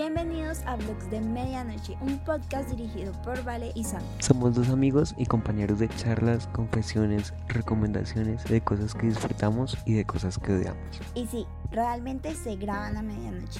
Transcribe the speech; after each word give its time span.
Bienvenidos 0.00 0.62
a 0.64 0.76
Blogs 0.76 1.10
de 1.10 1.20
Medianoche, 1.20 1.96
un 2.00 2.20
podcast 2.20 2.70
dirigido 2.70 3.10
por 3.24 3.42
Vale 3.42 3.72
y 3.74 3.82
Sam. 3.82 4.00
Somos 4.20 4.54
dos 4.54 4.68
amigos 4.68 5.12
y 5.18 5.26
compañeros 5.26 5.80
de 5.80 5.88
charlas, 5.88 6.46
confesiones, 6.52 7.34
recomendaciones 7.48 8.44
de 8.44 8.60
cosas 8.60 8.94
que 8.94 9.08
disfrutamos 9.08 9.76
y 9.86 9.94
de 9.94 10.04
cosas 10.04 10.38
que 10.38 10.52
odiamos. 10.52 11.00
Y 11.16 11.26
sí, 11.26 11.46
realmente 11.72 12.32
se 12.36 12.54
graban 12.54 12.96
a 12.96 13.02
medianoche. 13.02 13.58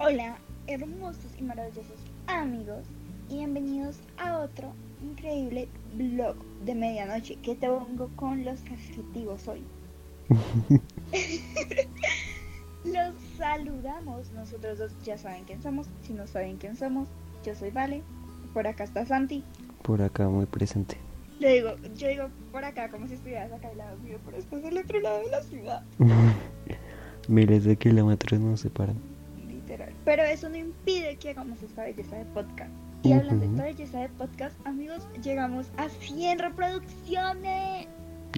Hola, 0.00 0.36
hermosos 0.66 1.38
y 1.38 1.44
maravillosos 1.44 2.00
amigos, 2.26 2.84
y 3.28 3.36
bienvenidos 3.36 4.00
a 4.18 4.38
otro 4.38 4.72
increíble 5.04 5.68
blog 5.94 6.34
de 6.64 6.74
medianoche 6.74 7.36
que 7.36 7.54
te 7.54 7.68
pongo 7.68 8.10
con 8.16 8.44
los 8.44 8.60
adjetivos 8.62 9.46
hoy. 9.46 9.62
Los 12.92 13.14
saludamos, 13.36 14.30
nosotros 14.32 14.78
dos 14.78 14.92
ya 15.04 15.18
saben 15.18 15.44
quién 15.44 15.62
somos, 15.62 15.88
si 16.02 16.12
no 16.12 16.26
saben 16.26 16.56
quién 16.56 16.76
somos, 16.76 17.08
yo 17.44 17.54
soy 17.54 17.70
Vale, 17.70 18.02
por 18.54 18.66
acá 18.66 18.84
está 18.84 19.04
Santi. 19.04 19.44
Por 19.82 20.02
acá 20.02 20.28
muy 20.28 20.46
presente. 20.46 20.96
Le 21.38 21.54
digo, 21.54 21.76
yo 21.96 22.08
digo 22.08 22.28
por 22.50 22.64
acá 22.64 22.88
como 22.88 23.06
si 23.08 23.14
estuvieras 23.14 23.52
acá 23.52 23.68
al 23.68 23.78
lado 23.78 23.96
mío, 23.98 24.18
pero 24.24 24.38
estás 24.38 24.64
al 24.64 24.78
otro 24.78 25.00
lado 25.00 25.18
de 25.18 25.30
la 25.30 25.42
ciudad. 25.42 25.82
Miles 27.28 27.64
de 27.64 27.76
kilómetros 27.76 28.40
nos 28.40 28.60
separan. 28.60 28.96
Literal. 29.46 29.92
Pero 30.04 30.22
eso 30.22 30.48
no 30.48 30.56
impide 30.56 31.16
que 31.16 31.30
hagamos 31.30 31.62
esta 31.62 31.82
belleza 31.82 32.16
de 32.16 32.24
podcast. 32.26 32.70
Y 33.02 33.12
hablando 33.12 33.44
de 33.44 33.50
esta 33.50 33.64
belleza 33.64 34.00
de 34.00 34.08
podcast, 34.10 34.66
amigos, 34.66 35.06
llegamos 35.22 35.66
a 35.76 35.88
100 35.88 36.38
reproducciones. 36.38 37.88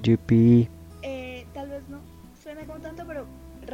Yupi. 0.02 0.68
Eh, 1.02 1.46
tal 1.54 1.68
vez 1.68 1.88
no 1.88 2.00
suena 2.42 2.64
como 2.64 2.80
tanto, 2.80 3.04
pero 3.06 3.26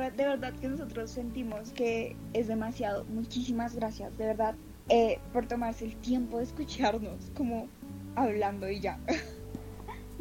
de 0.03 0.25
verdad 0.25 0.53
que 0.55 0.69
nosotros 0.69 1.11
sentimos 1.11 1.73
que 1.73 2.17
es 2.33 2.49
demasiado. 2.49 3.05
Muchísimas 3.05 3.77
gracias, 3.77 4.17
de 4.19 4.27
verdad, 4.27 4.55
eh, 4.89 5.19
por 5.33 5.47
tomarse 5.47 5.85
el 5.85 5.97
tiempo 5.97 6.39
de 6.39 6.45
escucharnos, 6.45 7.31
como 7.37 7.69
hablando 8.17 8.69
y 8.69 8.81
ya. 8.81 8.99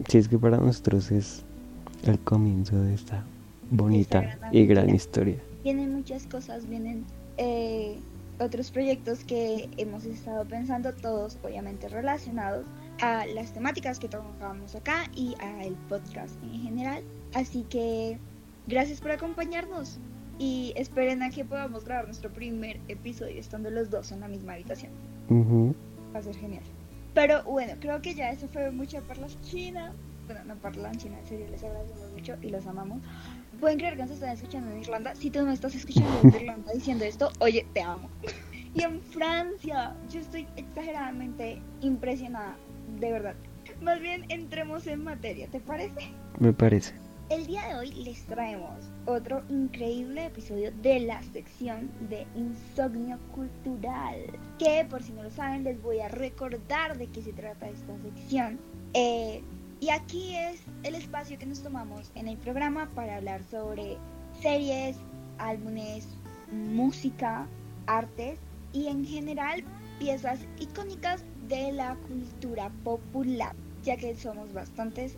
Sí, 0.07 0.17
es 0.17 0.27
que 0.27 0.39
para 0.39 0.57
nosotros 0.57 1.11
es 1.11 1.45
el 2.03 2.19
comienzo 2.21 2.75
de 2.81 2.95
esta 2.95 3.23
bonita 3.69 4.39
y 4.51 4.65
gran 4.65 4.89
historia. 4.89 5.37
Vienen 5.63 5.93
muchas 5.93 6.25
cosas, 6.25 6.67
vienen 6.67 7.05
eh, 7.37 7.99
otros 8.39 8.71
proyectos 8.71 9.23
que 9.23 9.69
hemos 9.77 10.05
estado 10.05 10.45
pensando, 10.45 10.93
todos 10.93 11.37
obviamente 11.43 11.89
relacionados 11.89 12.65
a 13.01 13.27
las 13.27 13.53
temáticas 13.53 13.99
que 13.99 14.09
tocamos 14.09 14.73
acá 14.73 15.05
y 15.15 15.35
a 15.39 15.63
el 15.63 15.75
podcast 15.87 16.33
en 16.43 16.63
general. 16.63 17.03
Así 17.35 17.63
que 17.69 18.17
Gracias 18.67 19.01
por 19.01 19.11
acompañarnos 19.11 19.99
y 20.39 20.73
esperen 20.75 21.21
a 21.21 21.29
que 21.29 21.45
podamos 21.45 21.85
grabar 21.85 22.05
nuestro 22.05 22.31
primer 22.31 22.79
episodio 22.87 23.39
estando 23.39 23.69
los 23.69 23.89
dos 23.89 24.11
en 24.11 24.21
la 24.21 24.27
misma 24.27 24.53
habitación. 24.53 24.91
Va 26.13 26.19
a 26.19 26.21
ser 26.21 26.35
genial. 26.35 26.63
Pero 27.13 27.43
bueno, 27.43 27.73
creo 27.79 28.01
que 28.01 28.15
ya 28.15 28.31
eso 28.31 28.47
fue 28.47 28.71
mucha 28.71 29.01
china. 29.41 29.93
Bueno, 30.25 30.43
no 30.45 30.55
parlan 30.55 30.97
china, 30.97 31.19
en 31.19 31.27
serio, 31.27 31.47
les 31.51 31.63
agradecemos 31.63 32.11
mucho 32.13 32.35
y 32.41 32.49
los 32.49 32.65
amamos. 32.65 33.01
Pueden 33.59 33.77
creer 33.77 33.95
que 33.95 34.03
nos 34.03 34.11
están 34.11 34.29
escuchando 34.31 34.71
en 34.71 34.79
Irlanda. 34.79 35.13
Si 35.15 35.29
tú 35.29 35.43
no 35.43 35.51
estás 35.51 35.75
escuchando 35.75 36.19
en 36.23 36.33
Irlanda 36.33 36.71
diciendo 36.73 37.03
esto, 37.03 37.31
oye, 37.39 37.65
te 37.73 37.81
amo. 37.81 38.09
y 38.73 38.81
en 38.81 39.01
Francia, 39.01 39.95
yo 40.09 40.21
estoy 40.21 40.47
exageradamente 40.55 41.61
impresionada, 41.81 42.55
de 42.99 43.11
verdad. 43.11 43.35
Más 43.81 43.99
bien 43.99 44.25
entremos 44.29 44.87
en 44.87 45.03
materia, 45.03 45.47
¿te 45.49 45.59
parece? 45.59 46.13
Me 46.39 46.53
parece. 46.53 47.02
El 47.33 47.47
día 47.47 47.67
de 47.67 47.73
hoy 47.73 47.91
les 47.93 48.23
traemos 48.25 48.91
otro 49.07 49.41
increíble 49.49 50.27
episodio 50.27 50.71
de 50.83 50.99
la 50.99 51.19
sección 51.23 51.89
de 52.07 52.27
Insomnio 52.35 53.17
Cultural. 53.33 54.19
Que 54.59 54.85
por 54.87 55.01
si 55.01 55.13
no 55.13 55.23
lo 55.23 55.31
saben 55.31 55.63
les 55.63 55.81
voy 55.81 55.99
a 55.99 56.09
recordar 56.09 56.95
de 56.95 57.07
qué 57.07 57.23
se 57.23 57.33
trata 57.33 57.69
esta 57.69 57.97
sección. 58.03 58.59
Eh, 58.93 59.41
y 59.79 59.89
aquí 59.89 60.35
es 60.35 60.61
el 60.83 60.93
espacio 60.93 61.39
que 61.39 61.47
nos 61.47 61.63
tomamos 61.63 62.11
en 62.13 62.27
el 62.27 62.37
programa 62.37 62.87
para 62.93 63.15
hablar 63.15 63.41
sobre 63.49 63.97
series, 64.39 64.95
álbumes, 65.39 66.07
música, 66.51 67.47
artes 67.87 68.37
y 68.73 68.85
en 68.89 69.07
general 69.07 69.63
piezas 69.97 70.39
icónicas 70.59 71.23
de 71.47 71.71
la 71.71 71.95
cultura 72.07 72.69
popular, 72.83 73.55
ya 73.81 73.97
que 73.97 74.15
somos 74.15 74.53
bastantes, 74.53 75.15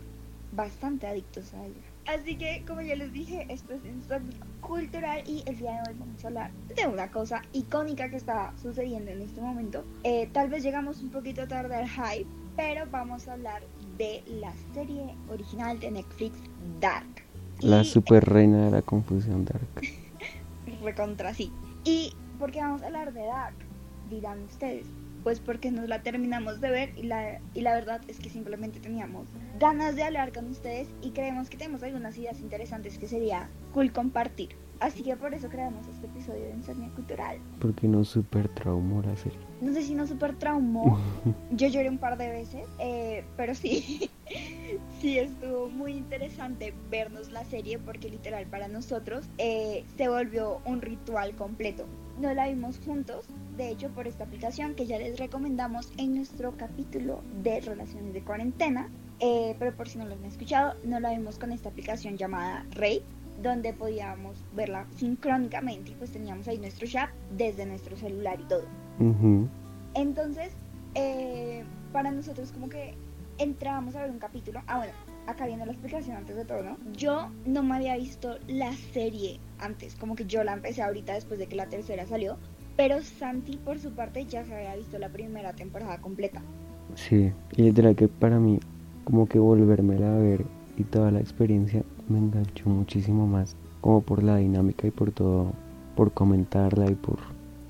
bastante 0.52 1.06
adictos 1.06 1.52
a 1.52 1.66
ella. 1.66 1.85
Así 2.06 2.36
que, 2.36 2.62
como 2.66 2.82
ya 2.82 2.94
les 2.94 3.12
dije, 3.12 3.46
esto 3.48 3.74
es 3.74 3.84
Insomnio 3.84 4.38
Cultural 4.60 5.24
y 5.26 5.42
el 5.46 5.58
día 5.58 5.72
de 5.72 5.90
hoy 5.90 5.96
vamos 5.98 6.24
a 6.24 6.28
hablar 6.28 6.50
de 6.74 6.86
una 6.86 7.10
cosa 7.10 7.42
icónica 7.52 8.08
que 8.08 8.16
está 8.16 8.52
sucediendo 8.62 9.10
en 9.10 9.22
este 9.22 9.40
momento. 9.40 9.84
Eh, 10.04 10.28
tal 10.32 10.48
vez 10.48 10.62
llegamos 10.62 11.02
un 11.02 11.10
poquito 11.10 11.48
tarde 11.48 11.74
al 11.74 11.88
hype, 11.88 12.28
pero 12.56 12.84
vamos 12.90 13.26
a 13.26 13.32
hablar 13.32 13.62
de 13.98 14.22
la 14.40 14.52
serie 14.72 15.16
original 15.28 15.80
de 15.80 15.90
Netflix, 15.90 16.38
Dark. 16.80 17.08
La 17.60 17.82
super 17.82 18.24
reina 18.24 18.66
de 18.66 18.70
la 18.70 18.82
confusión 18.82 19.44
Dark. 19.44 19.66
Recontra 20.82 21.34
sí. 21.34 21.50
¿Y 21.84 22.14
por 22.38 22.52
qué 22.52 22.60
vamos 22.60 22.82
a 22.82 22.86
hablar 22.86 23.12
de 23.12 23.24
Dark? 23.24 23.56
Dirán 24.10 24.44
ustedes 24.44 24.86
pues 25.26 25.40
porque 25.40 25.72
nos 25.72 25.88
la 25.88 26.02
terminamos 26.02 26.60
de 26.60 26.70
ver 26.70 26.92
y 26.96 27.02
la, 27.02 27.40
y 27.52 27.62
la 27.62 27.74
verdad 27.74 28.00
es 28.06 28.20
que 28.20 28.30
simplemente 28.30 28.78
teníamos 28.78 29.26
ganas 29.58 29.96
de 29.96 30.04
hablar 30.04 30.32
con 30.32 30.48
ustedes 30.48 30.86
y 31.02 31.10
creemos 31.10 31.50
que 31.50 31.56
tenemos 31.56 31.82
algunas 31.82 32.16
ideas 32.16 32.38
interesantes 32.38 32.96
que 32.96 33.08
sería 33.08 33.48
cool 33.74 33.90
compartir. 33.90 34.50
Así 34.78 35.02
que 35.02 35.16
por 35.16 35.34
eso 35.34 35.48
creamos 35.48 35.84
este 35.88 36.06
episodio 36.06 36.44
de 36.44 36.50
Insomnia 36.52 36.90
Cultural. 36.90 37.38
Porque 37.58 37.88
nos 37.88 38.06
super 38.06 38.46
traumó 38.50 39.02
la 39.02 39.16
serie. 39.16 39.36
No 39.60 39.72
sé 39.72 39.82
si 39.82 39.96
nos 39.96 40.10
super 40.10 40.36
traumó. 40.36 40.96
Yo 41.50 41.66
lloré 41.66 41.90
un 41.90 41.98
par 41.98 42.18
de 42.18 42.28
veces, 42.28 42.68
eh, 42.78 43.24
pero 43.36 43.56
sí, 43.56 44.08
sí 45.00 45.18
estuvo 45.18 45.68
muy 45.70 45.94
interesante 45.94 46.72
vernos 46.88 47.32
la 47.32 47.44
serie 47.44 47.80
porque 47.80 48.10
literal 48.10 48.46
para 48.46 48.68
nosotros 48.68 49.28
eh, 49.38 49.84
se 49.96 50.08
volvió 50.08 50.60
un 50.66 50.82
ritual 50.82 51.34
completo. 51.34 51.84
No 52.20 52.32
la 52.32 52.46
vimos 52.46 52.78
juntos, 52.86 53.26
de 53.56 53.70
hecho 53.70 53.90
por 53.90 54.06
esta 54.06 54.24
aplicación 54.24 54.74
que 54.74 54.86
ya 54.86 54.98
les 54.98 55.18
recomendamos 55.18 55.92
en 55.96 56.14
nuestro 56.14 56.56
capítulo 56.56 57.22
de 57.42 57.60
relaciones 57.60 58.12
de 58.12 58.22
cuarentena, 58.22 58.90
eh, 59.20 59.56
pero 59.58 59.74
por 59.74 59.88
si 59.88 59.98
no 59.98 60.06
lo 60.06 60.14
han 60.14 60.24
escuchado, 60.24 60.74
no 60.84 61.00
la 61.00 61.10
vimos 61.10 61.38
con 61.38 61.52
esta 61.52 61.70
aplicación 61.70 62.16
llamada 62.16 62.66
Ray, 62.72 63.02
donde 63.42 63.72
podíamos 63.72 64.44
verla 64.54 64.86
sincrónicamente 64.96 65.92
y 65.92 65.94
pues 65.94 66.10
teníamos 66.10 66.48
ahí 66.48 66.58
nuestro 66.58 66.86
chat 66.86 67.10
desde 67.36 67.66
nuestro 67.66 67.96
celular 67.96 68.38
y 68.40 68.44
todo. 68.44 68.64
Entonces, 69.94 70.52
eh, 70.94 71.64
para 71.92 72.10
nosotros 72.10 72.52
como 72.52 72.68
que 72.68 72.94
entrábamos 73.38 73.96
a 73.96 74.02
ver 74.02 74.10
un 74.10 74.18
capítulo, 74.18 74.62
ah 74.66 74.78
bueno, 74.78 74.92
acá 75.26 75.46
viendo 75.46 75.66
la 75.66 75.72
explicación 75.72 76.16
antes 76.16 76.36
de 76.36 76.44
todo, 76.44 76.62
¿no? 76.62 76.76
Yo 76.92 77.30
no 77.44 77.62
me 77.62 77.76
había 77.76 77.96
visto 77.96 78.38
la 78.46 78.72
serie 78.72 79.40
antes, 79.58 79.94
como 79.96 80.14
que 80.14 80.24
yo 80.24 80.44
la 80.44 80.52
empecé 80.52 80.82
ahorita 80.82 81.14
después 81.14 81.38
de 81.38 81.46
que 81.46 81.56
la 81.56 81.66
tercera 81.66 82.06
salió, 82.06 82.38
pero 82.76 83.02
Santi 83.02 83.56
por 83.56 83.78
su 83.78 83.90
parte 83.92 84.24
ya 84.26 84.44
se 84.44 84.54
había 84.54 84.76
visto 84.76 84.98
la 84.98 85.08
primera 85.08 85.52
temporada 85.54 85.98
completa. 85.98 86.42
Sí, 86.94 87.32
y 87.56 87.62
literal 87.62 87.96
que 87.96 88.08
para 88.08 88.38
mí 88.38 88.60
como 89.04 89.26
que 89.26 89.38
volvérmela 89.38 90.14
a 90.14 90.18
ver 90.18 90.44
y 90.76 90.84
toda 90.84 91.10
la 91.10 91.20
experiencia 91.20 91.82
me 92.08 92.18
enganchó 92.18 92.68
muchísimo 92.68 93.26
más, 93.26 93.56
como 93.80 94.02
por 94.02 94.22
la 94.22 94.36
dinámica 94.36 94.86
y 94.86 94.90
por 94.90 95.10
todo, 95.12 95.52
por 95.94 96.12
comentarla 96.12 96.90
y 96.90 96.94
por, 96.94 97.18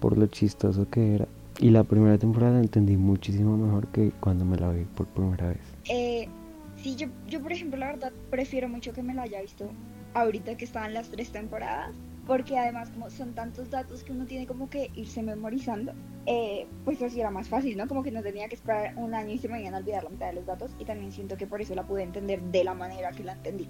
por 0.01 0.19
lo 0.19 0.27
chistoso 0.27 0.89
que 0.91 1.15
era. 1.15 1.29
Y 1.59 1.71
la 1.71 1.85
primera 1.85 2.19
temporada 2.19 2.61
entendí 2.61 2.97
muchísimo 2.97 3.57
mejor 3.57 3.87
que 3.89 4.11
cuando 4.21 4.45
me 4.45 4.57
la 4.57 4.71
vi 4.71 4.85
por 4.85 5.07
primera 5.07 5.49
vez. 5.49 5.61
Eh, 5.89 6.29
sí, 6.77 6.97
yo, 6.97 7.09
yo 7.29 7.41
por 7.41 7.53
ejemplo 7.53 7.79
la 7.79 7.87
verdad 7.93 8.13
prefiero 8.31 8.69
mucho 8.69 8.93
que 8.93 9.03
me 9.03 9.15
la 9.15 9.23
haya 9.23 9.41
visto 9.41 9.71
ahorita 10.15 10.57
que 10.57 10.65
estaban 10.65 10.95
las 10.95 11.11
tres 11.11 11.31
temporadas, 11.31 11.95
porque 12.27 12.59
además 12.59 12.91
como 12.91 13.09
son 13.11 13.33
tantos 13.33 13.71
datos 13.71 14.03
que 14.03 14.13
uno 14.13 14.27
tiene 14.27 14.47
como 14.47 14.69
que 14.69 14.91
irse 14.97 15.23
memorizando, 15.23 15.93
eh, 16.27 16.67
pues 16.85 17.01
así 17.03 17.21
era 17.21 17.31
más 17.31 17.49
fácil, 17.49 17.77
¿no? 17.77 17.87
Como 17.87 18.03
que 18.03 18.11
no 18.11 18.23
tenía 18.23 18.49
que 18.49 18.57
esperar 18.57 18.95
un 18.97 19.15
año 19.15 19.33
y 19.33 19.39
se 19.39 19.49
me 19.49 19.61
iban 19.61 19.75
a 19.75 19.79
olvidar 19.79 20.05
la 20.05 20.11
mitad 20.11 20.27
de 20.27 20.35
los 20.35 20.47
datos 20.47 20.73
y 20.79 20.85
también 20.85 21.13
siento 21.13 21.37
que 21.37 21.47
por 21.47 21.61
eso 21.61 21.75
la 21.75 21.85
pude 21.85 22.03
entender 22.03 22.41
de 22.43 22.65
la 22.65 22.75
manera 22.75 23.13
que 23.13 23.23
la 23.23 23.33
entendí. 23.35 23.69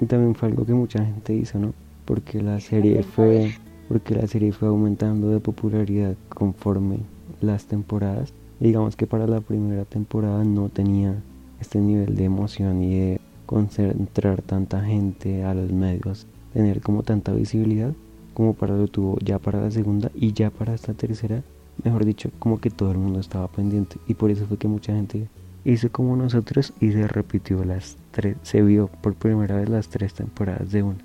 Y 0.00 0.06
también 0.06 0.34
fue 0.34 0.48
algo 0.48 0.66
que 0.66 0.74
mucha 0.74 1.04
gente 1.04 1.34
hizo, 1.34 1.58
¿no? 1.58 1.72
Porque 2.04 2.42
la 2.42 2.60
serie 2.60 3.02
fue 3.02 3.52
porque 3.88 4.14
la 4.14 4.26
serie 4.26 4.52
fue 4.52 4.68
aumentando 4.68 5.28
de 5.28 5.40
popularidad 5.40 6.14
conforme 6.30 7.00
las 7.40 7.66
temporadas. 7.66 8.32
digamos 8.60 8.96
que 8.96 9.06
para 9.06 9.26
la 9.26 9.40
primera 9.40 9.84
temporada 9.84 10.42
no 10.42 10.70
tenía 10.70 11.22
este 11.60 11.80
nivel 11.80 12.16
de 12.16 12.24
emoción 12.24 12.82
y 12.82 12.98
de 12.98 13.20
concentrar 13.46 14.42
tanta 14.42 14.82
gente 14.82 15.44
a 15.44 15.54
los 15.54 15.70
medios, 15.70 16.26
tener 16.54 16.80
como 16.80 17.02
tanta 17.02 17.32
visibilidad 17.32 17.92
como 18.34 18.54
para 18.54 18.76
lo 18.76 18.88
tuvo 18.88 19.16
ya 19.20 19.38
para 19.38 19.60
la 19.60 19.70
segunda 19.70 20.10
y 20.14 20.32
ya 20.32 20.50
para 20.50 20.74
esta 20.74 20.92
tercera, 20.92 21.42
mejor 21.82 22.04
dicho, 22.04 22.30
como 22.38 22.60
que 22.60 22.68
todo 22.68 22.90
el 22.90 22.98
mundo 22.98 23.20
estaba 23.20 23.48
pendiente. 23.48 23.96
Y 24.06 24.14
por 24.14 24.30
eso 24.30 24.46
fue 24.46 24.58
que 24.58 24.68
mucha 24.68 24.92
gente 24.92 25.28
hizo 25.64 25.90
como 25.90 26.16
nosotros 26.16 26.74
y 26.80 26.92
se 26.92 27.06
repitió 27.08 27.64
las 27.64 27.96
tres, 28.10 28.36
se 28.42 28.60
vio 28.60 28.88
por 28.88 29.14
primera 29.14 29.56
vez 29.56 29.68
las 29.68 29.88
tres 29.88 30.12
temporadas 30.12 30.70
de 30.72 30.82
una. 30.82 30.98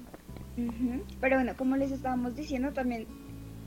Pero 1.21 1.37
bueno, 1.37 1.53
como 1.55 1.77
les 1.77 1.91
estábamos 1.91 2.35
diciendo, 2.35 2.73
también 2.73 3.05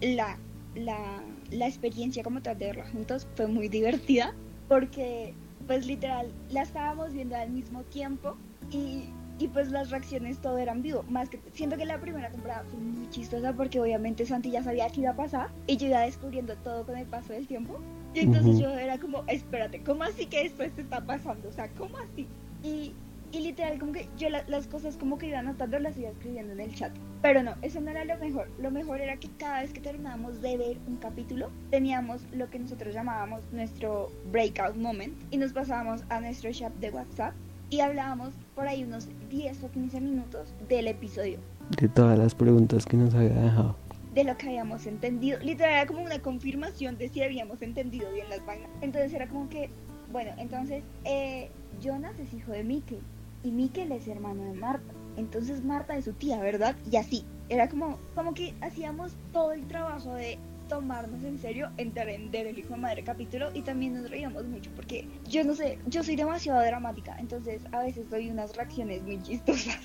la, 0.03 0.37
la, 0.75 1.23
la 1.51 1.67
experiencia 1.67 2.23
como 2.23 2.43
tal 2.43 2.59
de 2.59 2.67
verla 2.67 2.85
juntos 2.93 3.27
fue 3.35 3.47
muy 3.47 3.69
divertida 3.69 4.35
porque 4.69 5.33
pues 5.67 5.87
literal 5.87 6.31
la 6.51 6.63
estábamos 6.63 7.13
viendo 7.13 7.37
al 7.37 7.51
mismo 7.51 7.83
tiempo 7.85 8.37
y, 8.71 9.05
y 9.43 9.49
pues 9.49 9.73
las 9.73 9.91
reacciones 9.91 10.39
todo 10.39 10.57
eran 10.59 10.83
vivo. 10.83 11.05
Más 11.09 11.29
que 11.29 11.41
siento 11.53 11.77
que 11.77 11.85
la 11.85 12.01
primera 12.01 12.31
temporada 12.31 12.63
fue 12.71 12.79
muy 12.79 13.11
chistosa 13.11 13.53
porque 13.53 13.81
obviamente 13.81 14.25
Santi 14.25 14.53
ya 14.53 14.63
sabía 14.63 14.89
qué 14.89 15.01
iba 15.01 15.11
a 15.11 15.17
pasar 15.17 15.49
y 15.67 15.77
yo 15.77 15.89
iba 15.89 16.01
descubriendo 16.03 16.55
todo 16.59 16.87
con 16.87 16.97
el 16.97 17.07
paso 17.07 17.33
del 17.33 17.49
tiempo. 17.49 17.81
Y 18.15 18.21
entonces 18.21 18.61
yo 18.61 18.71
era 18.71 18.99
como, 18.99 19.25
espérate, 19.27 19.83
¿cómo 19.83 20.05
así 20.05 20.27
que 20.27 20.43
esto 20.43 20.63
se 20.63 20.83
está 20.83 21.01
pasando? 21.01 21.49
O 21.49 21.53
sea, 21.53 21.69
¿cómo 21.71 21.99
así? 21.99 22.29
Y, 22.63 22.95
y 23.33 23.41
literal, 23.41 23.81
como 23.81 23.93
que 23.93 24.09
yo 24.17 24.29
las 24.29 24.69
cosas 24.69 24.97
como 24.97 25.19
que 25.19 25.27
iba 25.27 25.41
anotando 25.41 25.77
las 25.81 25.99
iba 25.99 26.11
escribiendo 26.11 26.53
en 26.53 26.61
el 26.61 26.75
chat. 26.77 26.93
Pero 27.21 27.43
no, 27.43 27.57
eso 27.63 27.81
no 27.81 27.91
era 27.91 28.05
lo 28.05 28.17
mejor. 28.19 28.49
Lo 28.61 28.71
mejor 28.71 29.01
era 29.01 29.17
que 29.17 29.29
cada 29.39 29.63
vez 29.63 29.73
que 29.73 29.81
terminábamos 29.81 30.41
de 30.41 30.57
ver 30.57 30.77
un 30.87 30.99
capítulo, 30.99 31.51
teníamos 31.71 32.23
lo 32.33 32.49
que 32.49 32.61
nosotros 32.61 32.95
llamábamos 32.95 33.43
nuestro 33.51 34.13
breakout 34.31 34.77
moment 34.77 35.15
y 35.33 35.39
nos 35.39 35.53
pasábamos 35.53 36.05
a 36.11 36.21
nuestro 36.21 36.53
chat 36.53 36.73
de 36.75 36.91
WhatsApp 36.91 37.35
y 37.73 37.81
hablábamos 37.81 38.35
por 38.55 38.69
ahí 38.69 38.85
unos 38.85 39.09
10 39.31 39.65
o 39.65 39.71
15 39.71 40.01
minutos 40.03 40.55
del 40.69 40.89
episodio. 40.89 41.39
De 41.81 41.89
todas 41.89 42.19
las 42.19 42.35
preguntas 42.35 42.85
que 42.85 42.99
nos 42.99 43.15
había 43.15 43.31
dejado. 43.31 43.77
De 44.15 44.25
lo 44.25 44.37
que 44.37 44.49
habíamos 44.49 44.87
entendido. 44.87 45.39
Literal 45.41 45.73
era 45.73 45.87
como 45.87 46.03
una 46.03 46.19
confirmación 46.19 46.99
de 46.99 47.09
si 47.09 47.23
habíamos 47.23 47.63
entendido 47.63 48.13
bien 48.13 48.29
las 48.29 48.45
vainas. 48.45 48.69
Entonces 48.83 49.15
era 49.15 49.27
como 49.27 49.49
que, 49.49 49.71
bueno, 50.13 50.33
entonces 50.37 50.85
eh, 51.05 51.49
Jonas 51.83 52.13
es 52.19 52.35
hijo 52.35 52.53
de 52.53 52.63
Mickey 52.63 53.01
y 53.43 53.51
Mikel 53.51 53.91
es 53.93 54.07
hermano 54.07 54.45
de 54.45 54.53
Marta. 54.53 54.93
Entonces 55.17 55.65
Marta 55.65 55.97
es 55.97 56.05
su 56.05 56.13
tía, 56.13 56.39
¿verdad? 56.41 56.77
Y 56.91 56.97
así. 56.97 57.25
Era 57.49 57.71
como, 57.71 57.99
como 58.15 58.35
que 58.35 58.53
hacíamos 58.61 59.13
todo 59.33 59.53
el 59.53 59.67
trabajo 59.67 60.13
de 60.15 60.39
tomarnos 60.73 61.23
en 61.23 61.39
serio, 61.39 61.69
entender 61.77 62.47
el 62.47 62.59
hijo 62.59 62.71
de 62.71 62.81
madre 62.81 63.03
capítulo 63.05 63.51
y 63.53 63.61
también 63.61 63.93
nos 63.93 64.11
reíamos 64.11 64.47
mucho 64.47 64.71
porque 64.75 65.07
yo 65.29 65.45
no 65.45 65.55
sé, 65.55 65.79
yo 65.87 66.03
soy 66.03 66.17
demasiado 66.17 66.63
dramática, 66.63 67.15
entonces 67.19 67.61
a 67.73 67.81
veces 67.81 68.09
doy 68.09 68.31
unas 68.31 68.57
reacciones 68.57 69.03
muy 69.03 69.21
chistosas. 69.21 69.79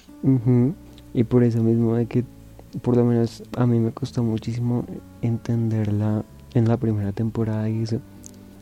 Y 1.13 1.24
por 1.25 1.44
eso 1.44 1.62
mismo 1.62 1.95
de 1.95 2.06
que 2.06 2.24
por 2.81 2.95
lo 2.95 3.04
menos 3.04 3.44
a 3.57 3.68
mí 3.68 3.81
me 3.81 3.92
costó 3.92 4.24
muchísimo 4.24 4.86
entenderla 5.22 6.24
en 6.54 6.69
la 6.69 6.78
primera 6.78 7.12
temporada 7.12 7.68
y 7.69 7.81
eso 7.81 8.00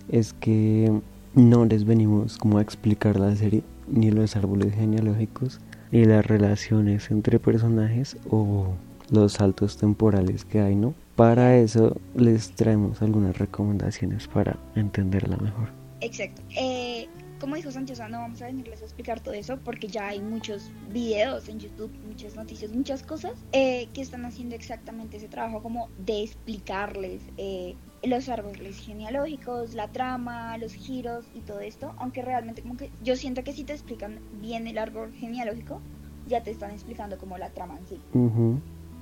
es 0.10 0.34
que 0.34 0.92
no 1.36 1.66
les 1.66 1.86
venimos 1.86 2.40
como 2.40 2.58
a 2.58 2.64
explicar 2.64 3.20
la 3.20 3.36
serie 3.36 3.62
ni 3.88 4.10
los 4.10 4.36
árboles 4.36 4.74
genealógicos, 4.74 5.60
ni 5.92 6.06
las 6.06 6.26
relaciones 6.26 7.12
entre 7.12 7.38
personajes 7.38 8.18
o 8.32 8.74
los 9.12 9.34
saltos 9.34 9.78
temporales 9.78 10.44
que 10.44 10.62
hay, 10.62 10.76
¿no? 10.76 10.96
Para 11.16 11.58
eso 11.58 11.96
les 12.16 12.52
traemos 12.52 13.02
algunas 13.02 13.38
recomendaciones 13.38 14.28
para 14.28 14.58
entenderla 14.76 15.38
mejor. 15.38 15.70
Exacto. 16.02 16.42
Eh, 16.58 17.08
como 17.40 17.56
dijo 17.56 17.72
Sánchez, 17.72 18.00
no 18.10 18.20
vamos 18.20 18.42
a 18.42 18.48
venirles 18.48 18.82
a 18.82 18.86
explicar 18.86 19.20
todo 19.20 19.34
eso 19.34 19.58
porque 19.64 19.88
ya 19.88 20.08
hay 20.08 20.22
muchos 20.22 20.72
videos 20.92 21.48
en 21.48 21.60
YouTube, 21.60 21.92
muchas 22.08 22.36
noticias, 22.36 22.72
muchas 22.72 23.04
cosas 23.04 23.34
eh, 23.52 23.88
que 23.94 24.02
están 24.02 24.26
haciendo 24.26 24.56
exactamente 24.56 25.18
ese 25.18 25.28
trabajo 25.28 25.62
como 25.62 25.90
de 26.06 26.24
explicarles 26.24 27.22
eh, 27.38 27.76
los 28.04 28.30
árboles 28.30 28.78
genealógicos, 28.80 29.74
la 29.74 29.88
trama, 29.90 30.58
los 30.58 30.74
giros 30.74 31.26
y 31.34 31.42
todo 31.42 31.60
esto, 31.60 31.94
aunque 31.98 32.22
realmente 32.22 32.62
como 32.62 32.78
que 32.78 32.90
yo 33.04 33.16
siento 33.16 33.44
que 33.44 33.54
si 33.54 33.64
te 33.64 33.74
explican 33.74 34.20
bien 34.42 34.68
el 34.68 34.78
árbol 34.78 35.14
genealógico, 35.14 35.82
ya 36.28 36.42
te 36.42 36.52
están 36.52 36.72
explicando 36.72 37.18
como 37.18 37.38
la 37.38 37.50
trama 37.50 37.78
en 37.78 37.88
sí. 37.88 38.00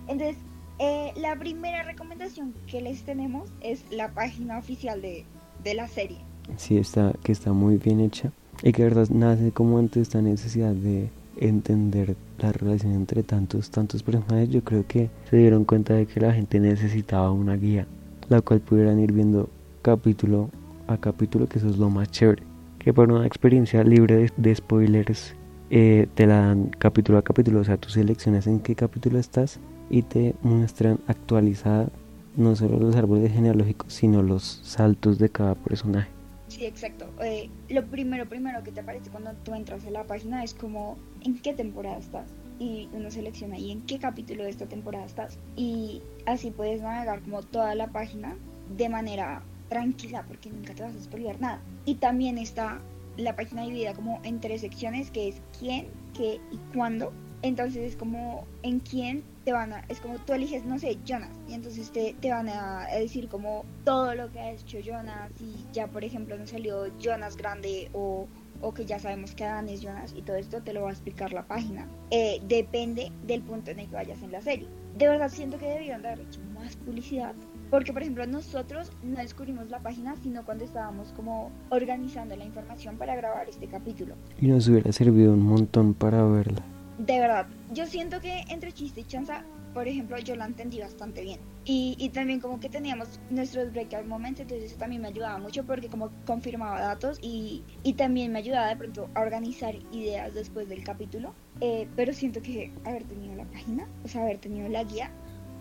Entonces, 0.08 0.38
eh, 0.84 1.14
la 1.18 1.36
primera 1.38 1.84
recomendación 1.84 2.54
que 2.68 2.82
les 2.82 3.04
tenemos 3.04 3.50
es 3.62 3.86
la 3.92 4.10
página 4.10 4.58
oficial 4.58 5.02
de, 5.02 5.26
de 5.64 5.74
la 5.74 5.88
serie. 5.88 6.18
Sí, 6.58 6.78
está, 6.78 7.14
que 7.24 7.32
está 7.32 7.54
muy 7.54 7.78
bien 7.78 8.00
hecha 8.00 8.32
y 8.62 8.72
que 8.74 8.84
verdad 8.84 9.08
nace 9.10 9.52
como 9.52 9.80
ante 9.80 10.02
esta 10.02 10.22
necesidad 10.22 10.74
de 10.74 11.10
entender 11.38 12.16
la 12.40 12.52
relación 12.52 12.94
entre 12.94 13.24
tantos, 13.24 13.70
tantos 13.70 14.04
personajes. 14.04 14.50
Yo 14.50 14.64
creo 14.64 14.86
que 14.86 15.10
se 15.30 15.38
dieron 15.38 15.64
cuenta 15.64 15.94
de 15.94 16.06
que 16.06 16.20
la 16.20 16.34
gente 16.34 16.60
necesitaba 16.60 17.32
una 17.32 17.56
guía 17.56 17.88
la 18.30 18.42
cual 18.42 18.60
pudieran 18.60 19.00
ir 19.00 19.12
viendo 19.12 19.50
capítulo 19.82 20.50
a 20.88 20.98
capítulo, 20.98 21.48
que 21.48 21.60
eso 21.60 21.70
es 21.70 21.78
lo 21.78 21.90
más 21.90 22.10
chévere. 22.12 22.44
Que 22.80 22.94
por 22.94 23.12
una 23.12 23.26
experiencia 23.26 23.84
libre 23.84 24.30
de, 24.36 24.56
spoilers 24.56 25.36
eh, 25.70 26.08
te 26.16 26.28
la 26.28 26.48
dan 26.48 26.70
capítulo 26.78 27.18
a 27.18 27.22
capítulo, 27.22 27.62
o 27.62 27.64
sea, 27.64 27.78
tú 27.78 27.90
seleccionas 27.90 28.48
en 28.48 28.60
qué 28.60 28.76
capítulo 28.76 29.20
estás 29.20 29.60
y 29.90 30.02
te 30.04 30.36
muestran 30.42 31.00
actualizada 31.08 31.90
no 32.36 32.56
solo 32.56 32.80
los 32.80 32.96
árboles 32.96 33.32
genealógicos, 33.32 33.94
sino 33.94 34.24
los 34.24 34.60
saltos 34.64 35.20
de 35.20 35.30
cada 35.30 35.56
personaje. 35.56 36.10
Sí, 36.48 36.66
exacto. 36.66 37.08
Eh, 37.22 37.50
lo 37.70 37.86
primero, 37.86 38.28
primero 38.28 38.64
que 38.64 38.72
te 38.72 38.82
aparece 38.82 39.10
cuando 39.10 39.34
tú 39.44 39.54
entras 39.56 39.86
a 39.86 39.92
la 39.92 40.04
página 40.04 40.44
es 40.44 40.54
como 40.54 40.98
en 41.22 41.40
qué 41.40 41.54
temporada 41.54 41.98
estás 41.98 42.28
y 42.60 42.90
uno 42.94 43.10
selecciona 43.10 43.56
ahí 43.56 43.72
en 43.72 43.82
qué 43.82 43.98
capítulo 43.98 44.44
de 44.44 44.52
esta 44.52 44.68
temporada 44.68 45.06
estás 45.06 45.40
y 45.56 46.02
así 46.26 46.52
puedes 46.52 46.82
navegar 46.82 47.22
como 47.22 47.42
toda 47.42 47.74
la 47.76 47.88
página 47.88 48.36
de 48.78 48.88
manera 48.90 49.42
tranquila 49.70 50.24
porque 50.28 50.50
nunca 50.50 50.74
te 50.74 50.84
vas 50.84 50.96
a 50.96 51.02
spoiler 51.02 51.40
nada. 51.42 51.60
Y 51.86 51.96
también 51.96 52.38
está 52.38 52.80
la 53.18 53.36
página 53.36 53.64
dividida 53.64 53.94
como 53.94 54.20
en 54.24 54.40
tres 54.40 54.62
secciones 54.62 55.12
que 55.12 55.30
es 55.30 55.42
quién, 55.60 55.88
qué 56.14 56.40
y 56.52 56.58
cuándo. 56.76 57.12
Entonces 57.42 57.94
es 57.94 57.96
como 57.96 58.46
en 58.62 58.80
quién 58.80 59.24
te 59.44 59.54
van 59.54 59.74
a, 59.74 59.84
es 59.90 60.00
como 60.00 60.18
tú 60.20 60.34
eliges, 60.34 60.66
no 60.66 60.80
sé, 60.80 60.98
Jonas, 61.06 61.32
y 61.48 61.54
entonces 61.54 61.92
te, 61.92 62.16
te 62.20 62.32
van 62.32 62.50
a 62.50 62.88
decir 62.98 63.28
como 63.28 63.66
todo 63.84 64.16
lo 64.16 64.32
que 64.32 64.40
ha 64.40 64.52
hecho 64.52 64.80
Jonas 64.80 65.32
y 65.40 65.66
ya 65.74 65.88
por 65.88 66.04
ejemplo 66.04 66.38
no 66.38 66.48
salió 66.48 66.88
Jonas 66.98 67.36
grande 67.36 67.90
o 67.94 68.28
o 68.64 68.74
que 68.74 68.86
ya 68.86 68.98
sabemos 68.98 69.36
que 69.36 69.44
Adán 69.44 69.70
es 69.70 69.82
Jonas 69.82 70.14
y 70.16 70.22
todo 70.22 70.38
esto 70.38 70.62
te 70.62 70.74
lo 70.74 70.84
va 70.84 70.90
a 70.90 70.94
explicar 70.94 71.34
la 71.34 71.46
página. 71.46 71.88
Eh, 72.10 72.42
depende 72.48 73.12
del 73.28 73.42
punto 73.42 73.72
en 73.72 73.80
el 73.80 73.90
que 73.90 73.96
vayas 73.96 74.24
en 74.24 74.32
la 74.32 74.42
serie. 74.42 74.68
De 74.98 75.08
verdad 75.08 75.30
siento 75.30 75.58
que 75.60 75.68
debieron 75.68 76.02
de 76.02 76.08
haber 76.10 76.26
hecho 76.26 76.40
más 76.56 76.76
publicidad. 76.78 77.36
Porque, 77.70 77.92
por 77.92 78.04
ejemplo, 78.04 78.26
nosotros 78.28 78.92
no 79.04 79.18
descubrimos 79.18 79.70
la 79.70 79.80
página, 79.80 80.16
sino 80.22 80.46
cuando 80.46 80.64
estábamos 80.64 81.12
como 81.14 81.52
organizando 81.70 82.36
la 82.36 82.46
información 82.46 82.98
para 82.98 83.16
grabar 83.16 83.50
este 83.50 83.68
capítulo. 83.68 84.16
Y 84.40 84.48
nos 84.48 84.68
hubiera 84.68 84.92
servido 84.92 85.34
un 85.34 85.44
montón 85.44 85.94
para 85.94 86.24
verla. 86.24 86.64
De 86.98 87.20
verdad, 87.20 87.48
yo 87.72 87.86
siento 87.86 88.20
que 88.20 88.42
entre 88.50 88.72
chiste 88.72 89.02
y 89.02 89.06
chanza 89.06 89.44
por 89.74 89.88
ejemplo, 89.88 90.18
yo 90.20 90.36
la 90.36 90.46
entendí 90.46 90.80
bastante 90.80 91.22
bien. 91.22 91.40
Y, 91.66 91.96
y 91.98 92.10
también 92.10 92.40
como 92.40 92.60
que 92.60 92.70
teníamos 92.70 93.20
nuestros 93.30 93.72
breakout 93.72 94.06
moments, 94.06 94.40
entonces 94.40 94.72
eso 94.72 94.78
también 94.78 95.02
me 95.02 95.08
ayudaba 95.08 95.40
mucho 95.40 95.64
porque 95.66 95.88
como 95.88 96.12
confirmaba 96.26 96.80
datos 96.80 97.18
y, 97.22 97.64
y 97.84 97.94
también 97.94 98.32
me 98.32 98.40
ayudaba 98.40 98.68
de 98.68 98.76
pronto 98.76 99.10
a 99.16 99.22
organizar 99.22 99.76
ideas 99.92 100.34
después 100.34 100.70
del 100.70 100.84
capítulo. 100.84 101.34
Eh, 101.62 101.88
pero 101.96 102.14
siento 102.14 102.42
que 102.42 102.72
haber 102.86 103.04
tenido 103.06 103.36
la 103.36 103.46
página, 103.46 103.88
o 104.04 104.08
sea, 104.08 104.24
haber 104.24 104.38
tenido 104.38 104.68
la 104.70 104.84
guía, 104.84 105.12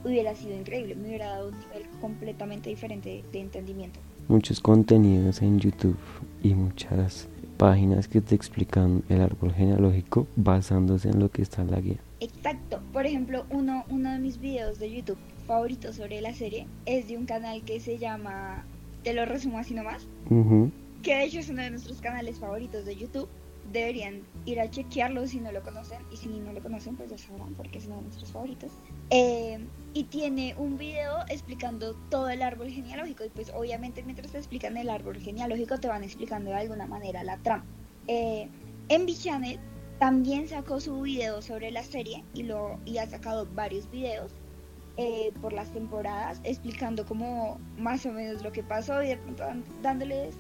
hubiera 0.05 0.35
sido 0.35 0.57
increíble, 0.57 0.95
me 0.97 1.09
hubiera 1.09 1.29
dado 1.29 1.49
un 1.49 1.59
nivel 1.61 1.89
completamente 2.01 2.71
diferente 2.71 3.25
de 3.33 3.41
entendimiento. 3.41 4.01
Muchos 4.29 4.61
contenidos 4.61 5.41
en 5.43 5.59
YouTube 5.59 5.99
y 6.43 6.55
muchas 6.55 7.29
páginas 7.63 8.09
que 8.09 8.21
te 8.21 8.35
explican 8.35 9.05
el 9.09 9.21
árbol 9.21 9.53
genealógico 9.53 10.27
basándose 10.35 11.11
en 11.11 11.21
lo 11.21 11.31
que 11.31 11.43
está 11.43 11.63
en 11.63 11.71
la 11.71 11.81
guía. 11.81 11.99
Exacto. 12.19 12.81
Por 12.93 13.07
ejemplo, 13.07 13.47
uno, 13.51 13.85
uno 13.89 14.11
de 14.11 14.19
mis 14.19 14.41
videos 14.41 14.81
de 14.81 14.93
YouTube 14.93 15.19
favoritos 15.47 15.95
sobre 15.95 16.21
la 16.21 16.35
serie 16.35 16.67
es 16.87 17.07
de 17.07 17.17
un 17.17 17.25
canal 17.25 17.63
que 17.63 17.79
se 17.79 17.99
llama 17.99 18.65
Te 19.05 19.15
lo 19.15 19.27
resumo 19.27 19.59
así 19.59 19.75
nomás. 19.75 20.09
Que 21.05 21.15
de 21.15 21.23
hecho 21.23 21.39
es 21.39 21.51
uno 21.51 21.63
de 21.63 21.71
nuestros 21.71 22.01
canales 22.01 22.41
favoritos 22.41 22.85
de 22.85 22.97
YouTube. 22.97 23.29
Deberían 23.73 24.23
ir 24.45 24.61
a 24.61 24.71
chequearlo 24.71 25.27
si 25.27 25.41
no 25.41 25.51
lo 25.51 25.63
conocen. 25.63 25.99
Y 26.13 26.17
si 26.17 26.29
no 26.29 26.53
lo 26.53 26.61
conocen, 26.61 26.97
pues 26.97 27.11
ya 27.11 27.19
sabrán 27.19 27.55
porque 27.55 27.79
es 27.79 27.87
uno 27.87 27.97
de 27.97 28.03
nuestros 28.03 28.31
favoritos. 28.31 28.73
Eh, 29.11 29.59
y 29.95 30.05
tiene 30.05 30.55
un 30.59 30.77
video 30.77 31.21
explicando 31.29 31.95
todo 32.11 32.29
el 32.29 32.43
árbol 32.43 32.69
genealógico. 32.69 33.25
Y 33.25 33.31
pues 33.31 33.51
obviamente 33.55 34.03
mientras 34.03 34.33
te 34.33 34.39
explican 34.39 34.77
el 34.77 34.91
árbol 34.91 35.19
genealógico 35.19 35.79
te 35.79 35.89
van 35.89 36.05
explicando 36.05 36.51
de 36.51 36.57
alguna 36.57 36.87
manera 36.87 37.25
la 37.25 37.39
trama. 37.39 37.65
Eh, 38.09 38.49
en 38.89 39.07
B-Channel 39.07 39.59
también 39.99 40.49
sacó 40.49 40.81
su 40.81 41.01
video 41.01 41.41
sobre 41.41 41.71
la 41.71 41.83
serie 41.83 42.25
y, 42.35 42.43
lo, 42.43 42.79
y 42.85 42.99
ha 42.99 43.07
sacado 43.07 43.47
varios 43.55 43.91
videos 43.91 44.33
eh, 44.97 45.33
por 45.41 45.53
las 45.53 45.73
temporadas 45.73 46.41
explicando 46.45 47.07
como 47.07 47.59
más 47.79 48.05
o 48.05 48.13
menos 48.13 48.43
lo 48.43 48.53
que 48.53 48.63
pasó 48.63 49.03
y 49.03 49.09
de 49.09 49.17
pronto 49.17 49.45
dándoles 49.81 50.35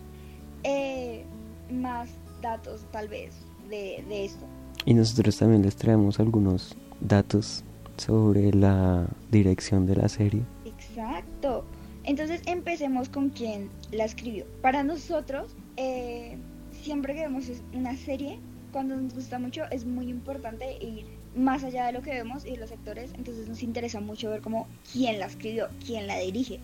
más 1.70 2.10
datos 2.42 2.84
tal 2.92 3.08
vez 3.08 3.32
de, 3.70 4.04
de 4.08 4.26
esto. 4.26 4.44
Y 4.84 4.94
nosotros 4.94 5.38
también 5.38 5.62
les 5.62 5.76
traemos 5.76 6.20
algunos 6.20 6.76
datos 7.00 7.64
sobre 7.96 8.52
la 8.52 9.06
dirección 9.30 9.86
de 9.86 9.96
la 9.96 10.08
serie. 10.08 10.42
Exacto. 10.64 11.64
Entonces 12.04 12.42
empecemos 12.46 13.08
con 13.08 13.30
quien 13.30 13.70
la 13.92 14.04
escribió. 14.04 14.44
Para 14.60 14.82
nosotros, 14.82 15.54
eh, 15.76 16.36
siempre 16.82 17.14
que 17.14 17.20
vemos 17.20 17.44
una 17.72 17.96
serie, 17.96 18.40
cuando 18.72 18.96
nos 18.96 19.14
gusta 19.14 19.38
mucho 19.38 19.62
es 19.70 19.84
muy 19.84 20.08
importante 20.08 20.78
ir 20.84 21.06
más 21.36 21.62
allá 21.64 21.86
de 21.86 21.92
lo 21.92 22.02
que 22.02 22.10
vemos 22.10 22.44
y 22.44 22.52
de 22.52 22.56
los 22.58 22.72
actores, 22.72 23.12
entonces 23.16 23.48
nos 23.48 23.62
interesa 23.62 24.00
mucho 24.00 24.30
ver 24.30 24.40
cómo 24.40 24.66
quién 24.92 25.18
la 25.18 25.26
escribió, 25.26 25.68
quién 25.86 26.06
la 26.06 26.18
dirige 26.18 26.60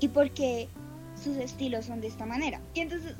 y 0.00 0.08
por 0.08 0.30
qué 0.30 0.68
sus 1.22 1.36
estilos 1.36 1.86
son 1.86 2.00
de 2.00 2.08
esta 2.08 2.26
manera. 2.26 2.60
Y 2.74 2.80
entonces, 2.80 3.14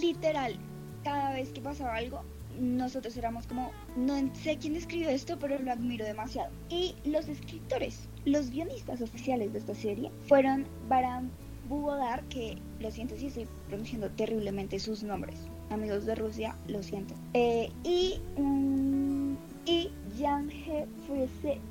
literal, 0.00 0.56
cada 1.02 1.32
vez 1.34 1.50
que 1.50 1.60
pasaba 1.60 1.96
algo, 1.96 2.22
nosotros 2.58 3.16
éramos 3.16 3.46
como, 3.46 3.70
no 3.96 4.14
sé 4.34 4.58
quién 4.58 4.76
escribió 4.76 5.08
esto, 5.08 5.38
pero 5.38 5.58
lo 5.58 5.72
admiro 5.72 6.04
demasiado. 6.04 6.50
Y 6.68 6.94
los 7.04 7.28
escritores, 7.28 8.08
los 8.24 8.50
guionistas 8.50 9.00
oficiales 9.00 9.52
de 9.52 9.60
esta 9.60 9.74
serie 9.74 10.10
fueron 10.26 10.66
Baran 10.88 11.30
Bugodar, 11.68 12.24
que 12.24 12.58
lo 12.80 12.90
siento 12.90 13.16
si 13.16 13.26
estoy 13.26 13.46
pronunciando 13.68 14.10
terriblemente 14.10 14.78
sus 14.78 15.02
nombres. 15.02 15.38
Amigos 15.70 16.04
de 16.04 16.16
Rusia, 16.16 16.56
lo 16.66 16.82
siento. 16.82 17.14
Eh, 17.32 17.70
y, 17.84 18.20
um, 18.36 19.36
y 19.66 19.90
Jan 20.18 20.50
He 20.50 20.86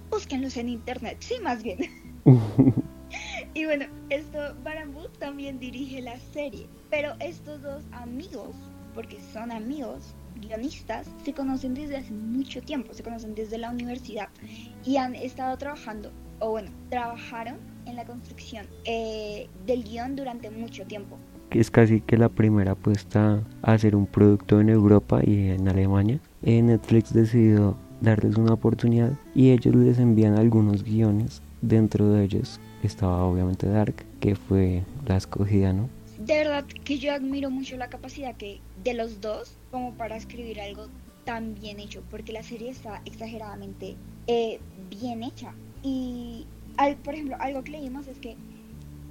Búsquenlos 0.09 0.55
en 0.55 0.69
internet, 0.69 1.17
sí, 1.19 1.35
más 1.43 1.61
bien. 1.61 1.79
y 3.53 3.65
bueno, 3.65 3.85
esto, 4.09 4.55
Barambu 4.63 5.09
también 5.19 5.59
dirige 5.59 6.01
la 6.01 6.17
serie. 6.17 6.67
Pero 6.89 7.13
estos 7.19 7.61
dos 7.61 7.83
amigos, 7.91 8.55
porque 8.99 9.17
son 9.31 9.49
amigos, 9.53 10.13
guionistas 10.41 11.07
se 11.23 11.31
conocen 11.31 11.73
desde 11.73 11.95
hace 11.95 12.11
mucho 12.11 12.61
tiempo, 12.61 12.93
se 12.93 13.01
conocen 13.01 13.33
desde 13.33 13.57
la 13.57 13.69
universidad 13.69 14.27
y 14.85 14.97
han 14.97 15.15
estado 15.15 15.57
trabajando, 15.57 16.11
o 16.39 16.49
bueno, 16.49 16.69
trabajaron 16.89 17.55
en 17.85 17.95
la 17.95 18.03
construcción 18.03 18.65
eh, 18.83 19.47
del 19.65 19.85
guion 19.85 20.17
durante 20.17 20.51
mucho 20.51 20.83
tiempo. 20.85 21.17
Es 21.51 21.71
casi 21.71 22.01
que 22.01 22.17
la 22.17 22.27
primera 22.27 22.73
apuesta 22.73 23.41
a 23.61 23.71
hacer 23.71 23.95
un 23.95 24.05
producto 24.05 24.59
en 24.59 24.67
Europa 24.67 25.21
y 25.23 25.47
en 25.47 25.69
Alemania. 25.69 26.19
Eh, 26.43 26.61
Netflix 26.61 27.13
decidió 27.13 27.77
darles 28.01 28.35
una 28.35 28.55
oportunidad 28.55 29.13
y 29.33 29.51
ellos 29.51 29.75
les 29.75 29.97
envían 29.97 30.37
algunos 30.37 30.83
guiones. 30.83 31.41
Dentro 31.61 32.11
de 32.11 32.25
ellos 32.25 32.59
estaba 32.83 33.23
obviamente 33.23 33.65
Dark, 33.65 33.95
que 34.19 34.35
fue 34.35 34.83
la 35.07 35.15
escogida, 35.15 35.71
¿no? 35.71 35.87
De 36.29 36.37
verdad 36.37 36.63
que 36.85 36.99
yo 36.99 37.11
admiro 37.11 37.49
mucho 37.49 37.75
la 37.75 37.89
capacidad 37.89 38.37
que 38.37 38.61
de 38.83 38.93
los 38.93 39.19
dos 39.19 39.57
como 39.71 39.95
para 39.95 40.15
escribir 40.15 40.61
algo 40.61 40.85
tan 41.25 41.55
bien 41.55 41.79
hecho, 41.79 42.03
porque 42.11 42.31
la 42.31 42.43
serie 42.43 42.69
está 42.69 43.01
exageradamente 43.05 43.95
eh, 44.27 44.59
bien 44.91 45.23
hecha. 45.23 45.55
Y, 45.81 46.45
por 47.03 47.15
ejemplo, 47.15 47.35
algo 47.39 47.63
que 47.63 47.71
leímos 47.71 48.05
es 48.05 48.19
que 48.19 48.37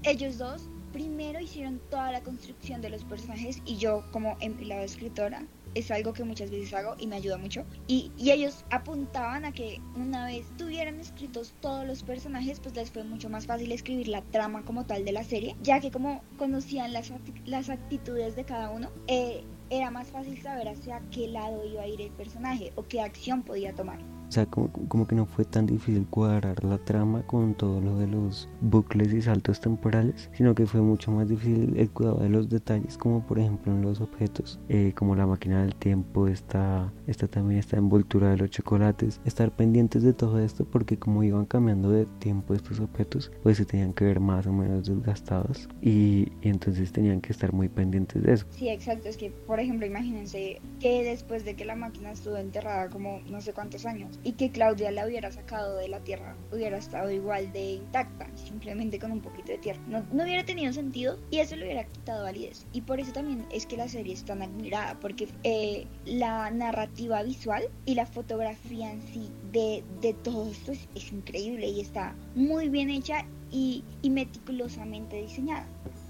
ellos 0.04 0.38
dos 0.38 0.62
primero 0.92 1.40
hicieron 1.40 1.80
toda 1.90 2.12
la 2.12 2.20
construcción 2.20 2.82
de 2.82 2.90
los 2.90 3.02
personajes 3.02 3.60
y 3.66 3.78
yo 3.78 4.04
como 4.12 4.37
empleada 4.40 4.84
escritora 4.84 5.42
es 5.75 5.90
algo 5.90 6.12
que 6.12 6.25
muchas 6.25 6.50
veces 6.50 6.72
hago 6.75 6.94
y 6.98 7.06
me 7.06 7.16
ayuda 7.16 7.38
mucho. 7.38 7.64
Y, 7.87 8.12
y, 8.16 8.30
ellos 8.30 8.64
apuntaban 8.70 9.44
a 9.44 9.52
que 9.52 9.80
una 9.96 10.26
vez 10.26 10.46
tuvieran 10.56 11.00
escritos 11.00 11.54
todos 11.60 11.87
los 11.87 12.02
personajes, 12.02 12.60
pues 12.60 12.75
les 12.75 12.90
fue 12.90 13.04
mucho 13.04 13.28
más 13.28 13.46
fácil 13.46 13.72
escribir 13.72 14.08
la 14.08 14.22
trama 14.22 14.64
como 14.64 14.84
tal 14.87 15.04
de 15.04 15.12
la 15.12 15.25
serie, 15.25 15.56
ya 15.62 15.80
que 15.80 15.90
como 15.90 16.22
conocían 16.37 16.92
las, 16.92 17.12
las 17.46 17.70
actitudes 17.70 18.37
de 18.37 18.44
cada 18.44 18.70
uno, 18.70 18.90
eh, 19.06 19.44
era 19.70 19.90
más 19.90 20.08
fácil 20.08 20.40
saber 20.40 20.68
hacia 20.68 21.02
qué 21.10 21.28
lado 21.28 21.64
iba 21.64 21.82
a 21.82 21.87
ir 21.87 22.00
el 22.00 22.10
personaje 22.10 22.72
o 22.76 22.84
qué 22.84 23.00
acción 23.00 23.42
podía 23.42 23.75
tomar. 23.75 24.17
O 24.28 24.32
sea, 24.32 24.47
como, 24.47 24.70
como, 24.88 25.06
que 25.06 25.14
no 25.14 25.25
fue 25.25 25.44
tan 25.44 25.66
difícil 25.66 26.06
cuadrar 26.08 26.62
la 26.62 26.78
trama 26.78 27.23
con 27.26 27.54
todo 27.54 27.80
lo 27.80 27.97
de 27.99 28.06
los 28.06 28.49
bucles 28.61 29.12
y 29.14 29.23
saltos 29.23 29.61
temporales, 29.61 30.28
sino 30.35 30.54
que 30.54 30.66
fue 30.66 30.82
mucho 30.82 31.11
más 31.11 31.28
difícil 31.28 31.75
el 31.76 31.90
cuidado 31.90 32.18
de 32.18 32.28
los 32.28 32.49
detalles, 32.49 32.99
como 32.99 33.26
por 33.26 33.38
ejemplo 33.38 33.73
en 33.73 33.82
los 33.82 34.00
objetos, 34.00 34.61
eh, 34.68 34.92
como 34.94 35.16
la 35.16 35.26
máquina 35.26 35.62
del 35.62 35.75
tiempo, 35.75 36.28
esta, 36.28 36.92
esta 37.06 37.26
también 37.26 37.61
esta 37.61 37.78
envoltura 37.78 38.30
de 38.30 38.37
los 38.37 38.50
chocolates, 38.50 39.20
estar 39.25 39.50
pendientes 39.50 40.02
de 40.02 40.12
todo 40.12 40.38
esto 40.38 40.66
porque 40.66 40.99
como 40.99 41.23
iban 41.23 41.47
cambiando 41.47 41.90
de 41.90 42.06
tiempo 42.18 42.54
estos 42.54 42.80
objetos, 42.80 43.32
pues 43.42 43.56
se 43.56 43.64
tenían 43.64 43.94
que 43.94 44.04
ver 44.04 44.20
más 44.20 44.47
o 44.47 44.52
menos 44.52 44.87
desgastados 44.87 45.68
y, 45.80 46.32
y 46.42 46.49
entonces 46.49 46.92
tenían 46.92 47.20
que 47.20 47.32
estar 47.32 47.52
muy 47.52 47.68
pendientes 47.68 48.23
de 48.23 48.35
eso. 48.35 48.47
Sí, 48.50 48.68
exacto, 48.68 49.08
es 49.08 49.16
que 49.16 49.30
por 49.30 49.58
ejemplo 49.58 49.87
imagínense 49.87 50.61
que 50.80 51.02
después 51.02 51.44
de 51.44 51.54
que 51.54 51.64
la 51.64 51.76
máquina 51.76 52.12
estuvo 52.12 52.37
enterrada 52.37 52.90
como 52.90 53.20
no 53.30 53.40
sé 53.40 53.52
cuántos 53.52 53.87
años, 53.87 54.17
y 54.25 54.32
que 54.32 54.50
Claudia 54.50 54.90
la 54.90 55.06
hubiera 55.06 55.30
sacado 55.30 55.76
de 55.76 55.88
la 55.88 56.00
tierra, 56.00 56.37
hubiera 56.52 56.78
estado 56.78 57.10
igual 57.10 57.52
de 57.52 57.75
intacta, 57.75 58.26
simplemente 58.37 58.98
con 58.98 59.12
un 59.12 59.20
poquito 59.20 59.52
de 59.52 59.58
tierra. 59.58 59.80
No, 59.88 60.04
no 60.12 60.25
hubiera 60.25 60.44
tenido 60.44 60.72
sentido 60.72 61.18
y 61.30 61.38
eso 61.38 61.56
le 61.56 61.64
hubiera 61.64 61.84
quitado 61.84 62.25
validez. 62.25 62.66
Y 62.72 62.82
por 62.82 63.00
eso 63.00 63.12
también 63.12 63.46
es 63.52 63.66
que 63.66 63.76
la 63.76 63.88
serie 63.88 64.14
es 64.14 64.25
tan 64.25 64.42
admirada, 64.42 64.98
porque 65.00 65.28
eh, 65.44 65.87
la 66.04 66.50
narrativa 66.50 67.22
visual 67.22 67.64
y 67.87 67.94
la 67.94 68.06
fotografía 68.06 68.92
en 68.92 69.02
sí 69.02 69.30
de, 69.52 69.82
de 70.00 70.14
todo 70.14 70.50
esto 70.50 70.72
es, 70.72 70.88
increíble 71.12 71.68
y 71.68 71.80
está 71.80 72.14
muy 72.34 72.68
bien 72.68 72.90
hecha 72.90 73.25
y, 73.50 73.82
y 74.02 74.10
meticulosamente 74.10 75.16
diseñada 75.16 75.66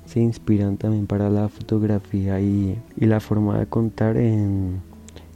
se 0.08 0.20
inspiran 0.20 0.78
también 0.78 1.06
para 1.06 1.28
la 1.28 1.48
fotografía 1.48 2.40
y, 2.40 2.78
y 2.96 3.06
la 3.06 3.20
forma 3.20 3.58
de 3.58 3.66
contar 3.66 4.16
en, 4.16 4.80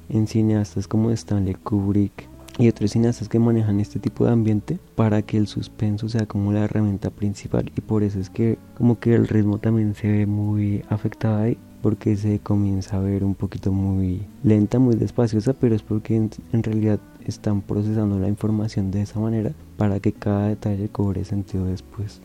en, 0.09 0.26
cineastas 0.26 0.88
como 0.88 1.11
Stanley 1.11 1.55
Kubrick, 1.55 2.26
y 2.59 2.69
otros 2.69 2.93
cineastas 2.93 3.29
que 3.29 3.39
manejan 3.39 3.81
este 3.81 3.99
tipo 3.99 4.25
de 4.25 4.33
ambiente 4.33 4.79
para 4.95 5.23
que 5.23 5.37
el 5.37 5.47
suspenso 5.47 6.09
sea 6.09 6.27
como 6.27 6.53
la 6.53 6.65
herramienta 6.65 7.11
principal 7.11 7.71
y 7.77 7.81
por 7.81 8.03
eso 8.03 8.21
es 8.21 8.31
que 8.31 8.59
como 8.77 8.99
que 8.99 9.15
el 9.15 9.29
ritmo 9.29 9.59
también 9.59 9.95
se 9.95 10.09
ve 10.09 10.27
muy 10.27 10.85
afectado 10.89 11.43
ahí 11.43 11.59
porque 11.83 12.17
se 12.17 12.39
comienza 12.39 12.97
a 12.97 13.01
ver 13.01 13.25
un 13.25 13.35
poquito 13.35 13.73
muy 13.73 14.23
lenta, 14.45 14.79
muy 14.79 14.95
despaciosa, 14.95 15.53
pero 15.53 15.75
es 15.75 15.83
porque 15.83 16.15
en, 16.17 16.63
realidad 16.63 17.01
están 17.27 17.61
procesando 17.61 18.19
la 18.19 18.29
información 18.29 18.93
de 18.93 19.03
esa 19.03 19.19
manera 19.19 19.53
para 19.77 19.99
que 19.99 20.13
cada 20.13 20.49
detalle 20.49 20.89
cobre 20.89 21.25
sentido 21.25 21.67
después. 21.67 22.23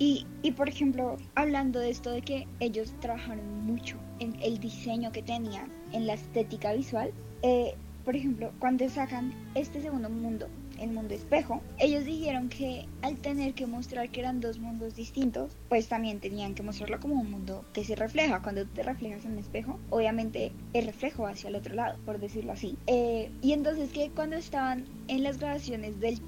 Y, 0.00 0.26
y, 0.42 0.52
por 0.52 0.68
ejemplo, 0.68 1.16
hablando 1.34 1.78
de 1.78 1.90
esto 1.90 2.10
de 2.10 2.22
que 2.22 2.48
ellos 2.58 2.92
trabajaron 3.00 3.66
mucho 3.66 3.96
en 4.18 4.34
el 4.42 4.58
diseño 4.58 5.12
que 5.12 5.22
tenían, 5.22 5.70
en 5.92 6.06
la 6.06 6.14
estética 6.14 6.72
visual, 6.72 7.12
eh, 7.42 7.74
por 8.04 8.16
ejemplo, 8.16 8.52
cuando 8.58 8.88
sacan 8.88 9.32
este 9.54 9.80
segundo 9.80 10.08
mundo, 10.08 10.48
el 10.78 10.90
mundo 10.90 11.14
espejo, 11.14 11.60
ellos 11.78 12.04
dijeron 12.04 12.48
que 12.48 12.86
al 13.02 13.18
tener 13.18 13.54
que 13.54 13.66
mostrar 13.66 14.10
que 14.10 14.20
eran 14.20 14.40
dos 14.40 14.58
mundos 14.58 14.94
distintos, 14.94 15.56
pues 15.68 15.88
también 15.88 16.20
tenían 16.20 16.54
que 16.54 16.62
mostrarlo 16.62 17.00
como 17.00 17.20
un 17.20 17.30
mundo 17.30 17.64
que 17.72 17.84
se 17.84 17.96
refleja. 17.96 18.42
Cuando 18.42 18.66
te 18.66 18.82
reflejas 18.82 19.24
en 19.24 19.32
un 19.32 19.38
espejo, 19.38 19.78
obviamente 19.90 20.52
el 20.72 20.86
reflejo 20.86 21.24
va 21.24 21.30
hacia 21.30 21.48
el 21.48 21.56
otro 21.56 21.74
lado, 21.74 21.98
por 22.06 22.18
decirlo 22.18 22.52
así. 22.52 22.78
Eh, 22.86 23.30
y 23.42 23.52
entonces 23.52 23.90
que 23.92 24.10
cuando 24.10 24.36
estaban 24.36 24.86
en 25.08 25.22
las 25.22 25.38
grabaciones 25.38 26.00
del 26.00 26.20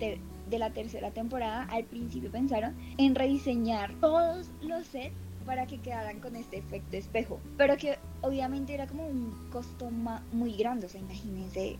de 0.51 0.59
la 0.59 0.71
tercera 0.71 1.11
temporada, 1.11 1.65
al 1.71 1.85
principio 1.85 2.31
pensaron 2.31 2.77
en 2.99 3.15
rediseñar 3.15 3.95
todos 4.01 4.51
los 4.61 4.87
sets 4.87 5.15
para 5.43 5.67
que 5.67 5.79
quedaran 5.79 6.21
con 6.21 6.37
este 6.37 6.59
efecto 6.59 6.97
espejo. 6.97 7.41
Pero 7.57 7.77
que 7.77 7.99
obviamente 8.21 8.75
era 8.75 8.87
como 8.87 9.07
un 9.07 9.49
costo 9.51 9.91
muy 9.91 10.57
grande, 10.57 10.87
o 10.87 10.89
sea, 10.89 11.01
imagínense 11.01 11.77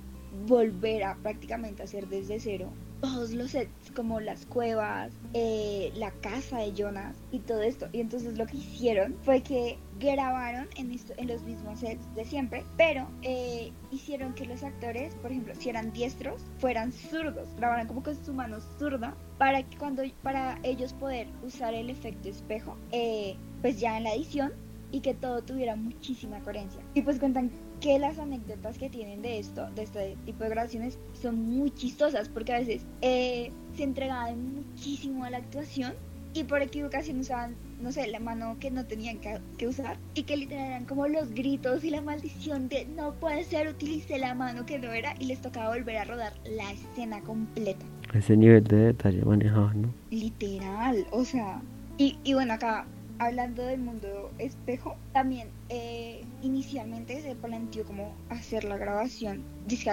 volver 0.47 1.05
a 1.05 1.17
prácticamente 1.17 1.83
hacer 1.83 2.09
desde 2.09 2.41
cero 2.41 2.73
todos 3.03 3.33
los 3.33 3.51
sets 3.51 3.91
como 3.97 4.21
las 4.21 4.47
cuevas, 4.47 5.13
eh, 5.35 5.93
la 5.97 6.13
casa 6.13 6.59
de 6.59 6.73
Jonas 6.73 7.17
y 7.33 7.41
todo 7.41 7.61
esto. 7.61 7.89
Y 7.93 8.01
entonces 8.01 8.39
lo 8.39 8.47
que 8.47 8.59
hicieron 8.59 9.17
fue 9.25 9.43
que 9.43 9.77
grabaron 9.99 10.69
en, 10.77 10.89
los 11.27 11.43
mismos 11.43 11.81
sets 11.81 12.15
de 12.15 12.25
siempre, 12.25 12.65
pero 12.77 13.09
eh, 13.23 13.73
hicieron 13.91 14.35
que 14.35 14.47
los 14.47 14.63
actores, 14.63 15.17
por 15.17 15.33
ejemplo, 15.33 15.53
si 15.57 15.69
eran 15.69 15.93
diestros, 15.93 16.43
fueran 16.59 16.93
zurdos, 16.93 17.49
grabaran 17.57 17.89
como 17.89 18.05
con 18.05 18.25
su 18.25 18.33
mano 18.33 18.59
zurda 18.79 19.17
para 19.37 19.65
que 19.65 19.77
cuando 19.77 20.05
para 20.23 20.61
ellos 20.63 20.93
poder 20.93 21.27
usar 21.43 21.75
el 21.75 21.91
efecto 21.91 22.29
espejo, 22.29 22.77
eh, 22.93 23.37
pues 23.63 23.81
ya 23.81 23.97
en 23.97 24.05
la 24.05 24.15
edición 24.15 24.53
y 24.91 25.01
que 25.01 25.15
todo 25.15 25.43
tuviera 25.43 25.75
muchísima 25.75 26.41
coherencia. 26.41 26.83
Y 26.95 27.03
pues 27.03 27.19
cuentan 27.19 27.51
que 27.81 27.99
las 27.99 28.19
anécdotas 28.19 28.79
que 28.79 28.91
tienen 28.91 29.23
de 29.23 29.39
esto, 29.39 29.69
de 29.71 29.83
este 29.83 30.17
tipo 30.25 30.45
de 30.45 30.51
grabaciones, 30.51 30.99
son 31.21 31.43
muy 31.43 31.71
chistosas 31.71 32.29
porque 32.29 32.53
a 32.53 32.59
veces 32.59 32.85
eh, 33.01 33.51
se 33.77 33.83
entregaban 33.83 34.55
muchísimo 34.55 35.25
a 35.25 35.31
la 35.31 35.39
actuación 35.39 35.95
y 36.35 36.45
por 36.45 36.63
equivocación 36.63 37.19
usaban, 37.19 37.57
no 37.81 37.93
sé, 37.93 38.07
la 38.07 38.21
mano 38.21 38.57
que 38.59 38.71
no 38.71 38.87
tenían 38.87 39.19
que, 39.19 39.67
usar 39.67 39.99
y 40.15 40.23
que 40.23 40.37
literal 40.37 40.67
eran 40.67 40.85
como 40.87 41.09
los 41.09 41.31
gritos 41.33 41.85
y 41.85 41.91
la 41.91 42.01
maldición 42.01 42.69
de 42.69 42.87
no 42.87 43.15
puede 43.15 43.45
ser, 43.45 43.69
utilicé 43.69 44.19
la 44.19 44.35
mano 44.35 44.65
que 44.65 44.79
no 44.79 44.93
era 44.93 45.15
y 45.19 45.27
les 45.27 45.41
tocaba 45.41 45.77
volver 45.77 45.99
a 45.99 46.05
rodar 46.05 46.33
la 46.45 46.71
escena 46.73 47.21
completa. 47.21 47.85
Ese 48.15 48.37
nivel 48.37 48.65
de 48.65 48.77
detalle 48.77 49.23
manejado, 49.25 49.73
¿no? 49.75 49.89
Literal, 50.11 51.07
o 51.11 51.25
sea, 51.25 51.61
y, 51.99 52.17
y 52.25 52.35
bueno, 52.35 52.55
acá 52.55 52.87
hablando 53.19 53.63
del 53.63 53.81
mundo 53.81 54.31
espejo, 54.39 54.97
también 55.13 55.49
eh, 55.69 56.25
inicialmente 56.43 57.21
se 57.23 57.35
planteó 57.35 57.85
como 57.85 58.15
hacer 58.31 58.65
la 58.65 58.77
grabación, 58.77 59.43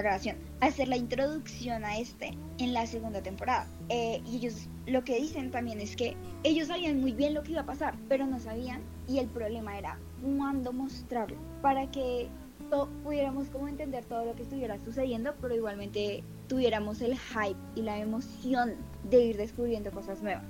grabación, 0.02 0.38
hacer 0.62 0.88
la 0.88 0.98
introducción 0.98 1.86
a 1.86 1.98
este 1.98 2.38
en 2.58 2.74
la 2.74 2.86
segunda 2.86 3.22
temporada. 3.22 3.68
Eh, 3.90 4.22
y 4.26 4.38
ellos 4.38 4.68
lo 4.86 5.04
que 5.04 5.20
dicen 5.20 5.52
también 5.52 5.80
es 5.80 5.96
que 5.96 6.16
ellos 6.44 6.68
sabían 6.68 7.00
muy 7.00 7.14
bien 7.14 7.34
lo 7.34 7.44
que 7.44 7.52
iba 7.52 7.62
a 7.62 7.66
pasar, 7.66 7.96
pero 8.08 8.26
no 8.26 8.40
sabían 8.40 8.82
y 9.08 9.20
el 9.20 9.28
problema 9.28 9.78
era 9.78 9.98
cuándo 10.38 10.74
mostrarlo 10.74 11.38
para 11.62 11.90
que 11.92 12.30
pudiéramos 13.04 13.50
como 13.50 13.68
entender 13.68 14.06
todo 14.06 14.26
lo 14.26 14.36
que 14.36 14.44
estuviera 14.44 14.78
sucediendo, 14.80 15.34
pero 15.42 15.56
igualmente 15.56 16.24
tuviéramos 16.48 17.02
el 17.02 17.18
hype 17.18 17.58
y 17.76 17.82
la 17.82 17.98
emoción 17.98 18.76
de 19.10 19.26
ir 19.26 19.38
descubriendo 19.38 19.92
cosas 19.92 20.22
nuevas. 20.22 20.44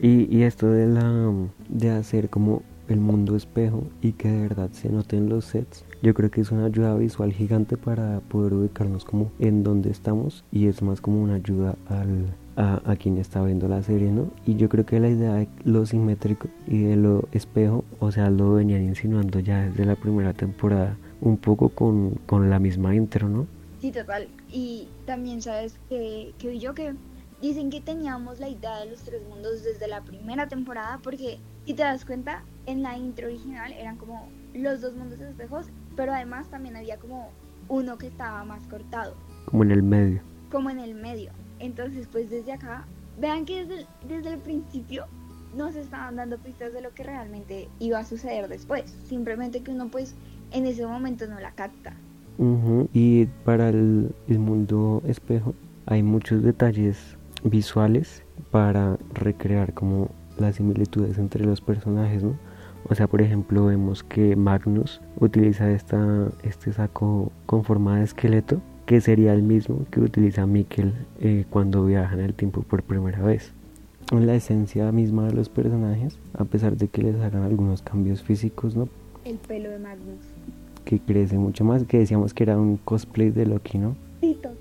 Y, 0.00 0.42
esto 0.42 0.70
de 0.70 0.86
la 0.86 1.32
de 1.68 1.90
hacer 1.90 2.30
como 2.30 2.62
el 2.88 3.00
mundo 3.00 3.36
espejo 3.36 3.84
y 4.02 4.12
que 4.12 4.28
de 4.28 4.42
verdad 4.42 4.70
se 4.72 4.88
noten 4.88 5.28
los 5.28 5.44
sets 5.44 5.84
yo 6.02 6.14
creo 6.14 6.30
que 6.30 6.40
es 6.40 6.50
una 6.50 6.66
ayuda 6.66 6.96
visual 6.96 7.32
gigante 7.32 7.76
para 7.76 8.20
poder 8.20 8.54
ubicarnos 8.54 9.04
como 9.04 9.30
en 9.38 9.62
donde 9.62 9.90
estamos 9.90 10.44
y 10.50 10.66
es 10.66 10.80
más 10.80 11.00
como 11.00 11.22
una 11.22 11.34
ayuda 11.34 11.76
al, 11.88 12.26
a, 12.56 12.96
quien 12.96 13.18
está 13.18 13.42
viendo 13.44 13.68
la 13.68 13.82
serie, 13.82 14.10
¿no? 14.10 14.30
Y 14.46 14.56
yo 14.56 14.68
creo 14.68 14.86
que 14.86 15.00
la 15.00 15.08
idea 15.08 15.34
de 15.34 15.48
lo 15.64 15.84
simétrico 15.86 16.48
y 16.66 16.78
de 16.78 16.96
lo 16.96 17.28
espejo, 17.32 17.84
o 17.98 18.10
sea, 18.12 18.30
lo 18.30 18.54
venían 18.54 18.82
insinuando 18.82 19.40
ya 19.40 19.62
desde 19.62 19.84
la 19.84 19.96
primera 19.96 20.32
temporada, 20.32 20.96
un 21.20 21.36
poco 21.36 21.68
con, 21.70 22.12
con 22.26 22.50
la 22.50 22.58
misma 22.58 22.94
intro, 22.94 23.28
¿no? 23.28 23.46
Sí, 23.80 23.92
total. 23.92 24.28
Y 24.50 24.88
también 25.06 25.40
sabes 25.40 25.78
que, 25.88 26.32
que 26.38 26.58
yo 26.58 26.74
que 26.74 26.94
dicen 27.40 27.70
que 27.70 27.80
teníamos 27.80 28.40
la 28.40 28.48
idea 28.48 28.78
de 28.80 28.90
los 28.90 29.00
tres 29.00 29.22
mundos 29.28 29.62
desde 29.64 29.88
la 29.88 30.02
primera 30.02 30.48
temporada 30.48 31.00
porque 31.02 31.38
si 31.64 31.74
te 31.74 31.82
das 31.82 32.04
cuenta 32.04 32.44
en 32.66 32.82
la 32.82 32.96
intro 32.96 33.26
original 33.26 33.72
eran 33.72 33.96
como 33.96 34.28
los 34.54 34.80
dos 34.80 34.94
mundos 34.94 35.20
espejos 35.20 35.66
pero 35.96 36.12
además 36.12 36.48
también 36.48 36.76
había 36.76 36.98
como 36.98 37.30
uno 37.70 37.96
que 37.98 38.08
estaba 38.08 38.44
más 38.44 38.66
cortado. 38.66 39.14
Como 39.46 39.62
en 39.62 39.70
el 39.70 39.82
medio. 39.82 40.20
Como 40.50 40.68
en 40.70 40.80
el 40.80 40.94
medio. 40.94 41.30
Entonces, 41.58 42.08
pues 42.10 42.28
desde 42.28 42.52
acá, 42.52 42.84
vean 43.18 43.46
que 43.46 43.64
desde 43.64 43.82
el, 43.82 43.86
desde 44.08 44.34
el 44.34 44.40
principio 44.40 45.06
nos 45.56 45.74
estaban 45.74 46.16
dando 46.16 46.38
pistas 46.38 46.72
de 46.72 46.82
lo 46.82 46.92
que 46.92 47.04
realmente 47.04 47.68
iba 47.78 47.98
a 47.98 48.04
suceder 48.04 48.48
después. 48.48 48.94
Simplemente 49.08 49.62
que 49.62 49.70
uno 49.70 49.88
pues 49.88 50.14
en 50.52 50.66
ese 50.66 50.86
momento 50.86 51.26
no 51.26 51.40
la 51.40 51.52
capta. 51.52 51.94
Y 52.94 53.26
para 53.44 53.68
el, 53.68 54.14
el 54.28 54.38
mundo 54.38 55.02
espejo 55.06 55.54
hay 55.84 56.02
muchos 56.02 56.42
detalles 56.42 57.18
visuales 57.44 58.22
para 58.50 58.98
recrear 59.14 59.74
como 59.74 60.10
las 60.38 60.56
similitudes 60.56 61.18
entre 61.18 61.44
los 61.44 61.60
personajes, 61.60 62.22
¿no? 62.22 62.36
O 62.88 62.94
sea, 62.94 63.06
por 63.06 63.20
ejemplo, 63.20 63.66
vemos 63.66 64.02
que 64.02 64.36
Magnus 64.36 65.00
utiliza 65.18 65.70
esta, 65.70 66.28
este 66.42 66.72
saco 66.72 67.30
con 67.46 67.62
forma 67.64 67.98
de 67.98 68.04
esqueleto, 68.04 68.60
que 68.86 69.00
sería 69.00 69.34
el 69.34 69.42
mismo 69.42 69.86
que 69.90 70.00
utiliza 70.00 70.46
Mikkel 70.46 70.94
eh, 71.20 71.44
cuando 71.50 71.84
viaja 71.84 72.14
en 72.14 72.20
el 72.20 72.34
tiempo 72.34 72.62
por 72.62 72.82
primera 72.82 73.22
vez. 73.22 73.52
La 74.10 74.34
esencia 74.34 74.90
misma 74.90 75.28
de 75.28 75.34
los 75.34 75.48
personajes, 75.48 76.18
a 76.34 76.44
pesar 76.44 76.76
de 76.76 76.88
que 76.88 77.02
les 77.02 77.14
hagan 77.20 77.44
algunos 77.44 77.82
cambios 77.82 78.22
físicos, 78.22 78.74
¿no? 78.74 78.88
El 79.24 79.36
pelo 79.36 79.70
de 79.70 79.78
Magnus. 79.78 80.24
Que 80.84 80.98
crece 80.98 81.38
mucho 81.38 81.64
más, 81.64 81.84
que 81.84 81.98
decíamos 81.98 82.34
que 82.34 82.42
era 82.42 82.58
un 82.58 82.78
cosplay 82.78 83.30
de 83.30 83.46
Loki, 83.46 83.78
¿no? 83.78 83.94
Sí, 84.20 84.34
total. 84.42 84.56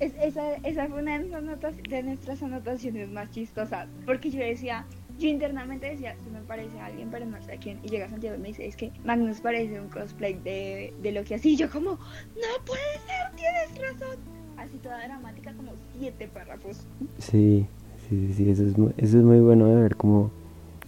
Esa, 0.00 0.54
esa 0.56 0.88
fue 0.88 1.02
una 1.02 1.18
de 1.18 2.02
nuestras 2.02 2.42
anotaciones 2.42 3.10
más 3.10 3.30
chistosas, 3.30 3.88
porque 4.06 4.30
yo 4.30 4.40
decía, 4.40 4.86
yo 5.18 5.28
internamente 5.28 5.90
decía, 5.90 6.16
se 6.22 6.30
me 6.30 6.40
parece 6.40 6.78
a 6.78 6.86
alguien, 6.86 7.08
pero 7.10 7.26
no 7.26 7.42
sé 7.42 7.52
a 7.52 7.56
quién. 7.56 7.80
Y 7.82 7.88
llega 7.88 8.08
Santiago 8.08 8.36
y 8.36 8.40
me 8.40 8.48
dice, 8.48 8.66
es 8.66 8.76
que 8.76 8.92
Magnus 9.04 9.40
parece 9.40 9.80
un 9.80 9.88
cosplay 9.88 10.34
de, 10.34 10.94
de 11.02 11.12
Loki 11.12 11.34
así. 11.34 11.50
Y 11.50 11.56
yo 11.56 11.68
como, 11.70 11.90
no 11.90 12.64
puede 12.64 12.82
ser, 13.06 13.34
tienes 13.34 13.90
razón. 13.90 14.16
Así 14.56 14.76
toda 14.78 14.98
dramática, 15.04 15.52
como 15.54 15.72
siete 15.98 16.28
párrafos. 16.28 16.86
Sí, 17.18 17.66
sí, 18.08 18.32
sí, 18.32 18.50
eso 18.50 18.64
es, 18.64 18.74
eso 18.96 19.18
es 19.18 19.24
muy 19.24 19.40
bueno 19.40 19.66
de 19.66 19.82
ver 19.82 19.96
como 19.96 20.30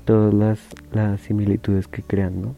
todas 0.05 0.35
las, 0.35 0.61
las 0.93 1.21
similitudes 1.21 1.87
que 1.87 2.03
crean, 2.03 2.43
¿no? 2.43 2.55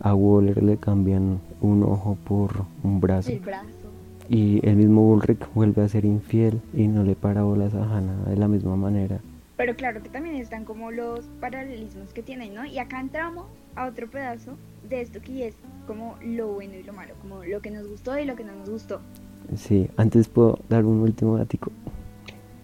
A 0.00 0.14
Waller 0.14 0.62
le 0.62 0.76
cambian 0.76 1.40
un 1.60 1.82
ojo 1.82 2.16
por 2.24 2.64
un 2.82 3.00
brazo. 3.00 3.30
El 3.30 3.40
brazo. 3.40 3.71
Y 4.32 4.66
el 4.66 4.76
mismo 4.76 5.06
Ulrich 5.10 5.46
vuelve 5.52 5.82
a 5.82 5.88
ser 5.90 6.06
infiel 6.06 6.62
y 6.72 6.88
no 6.88 7.04
le 7.04 7.14
para 7.14 7.42
bolas 7.42 7.74
a 7.74 7.84
Hannah 7.84 8.30
de 8.30 8.36
la 8.38 8.48
misma 8.48 8.76
manera. 8.76 9.20
Pero 9.58 9.76
claro 9.76 10.02
que 10.02 10.08
también 10.08 10.36
están 10.36 10.64
como 10.64 10.90
los 10.90 11.26
paralelismos 11.38 12.14
que 12.14 12.22
tienen, 12.22 12.54
¿no? 12.54 12.64
Y 12.64 12.78
acá 12.78 12.98
entramos 12.98 13.44
a 13.76 13.86
otro 13.86 14.08
pedazo 14.08 14.56
de 14.88 15.02
esto 15.02 15.20
que 15.20 15.48
es 15.48 15.54
como 15.86 16.16
lo 16.24 16.48
bueno 16.54 16.72
y 16.76 16.82
lo 16.82 16.94
malo, 16.94 17.12
como 17.20 17.44
lo 17.44 17.60
que 17.60 17.70
nos 17.70 17.86
gustó 17.86 18.18
y 18.18 18.24
lo 18.24 18.34
que 18.34 18.42
no 18.42 18.54
nos 18.54 18.70
gustó. 18.70 19.02
Sí, 19.54 19.90
antes 19.98 20.28
puedo 20.28 20.58
dar 20.70 20.86
un 20.86 21.00
último 21.00 21.36
dático. 21.36 21.70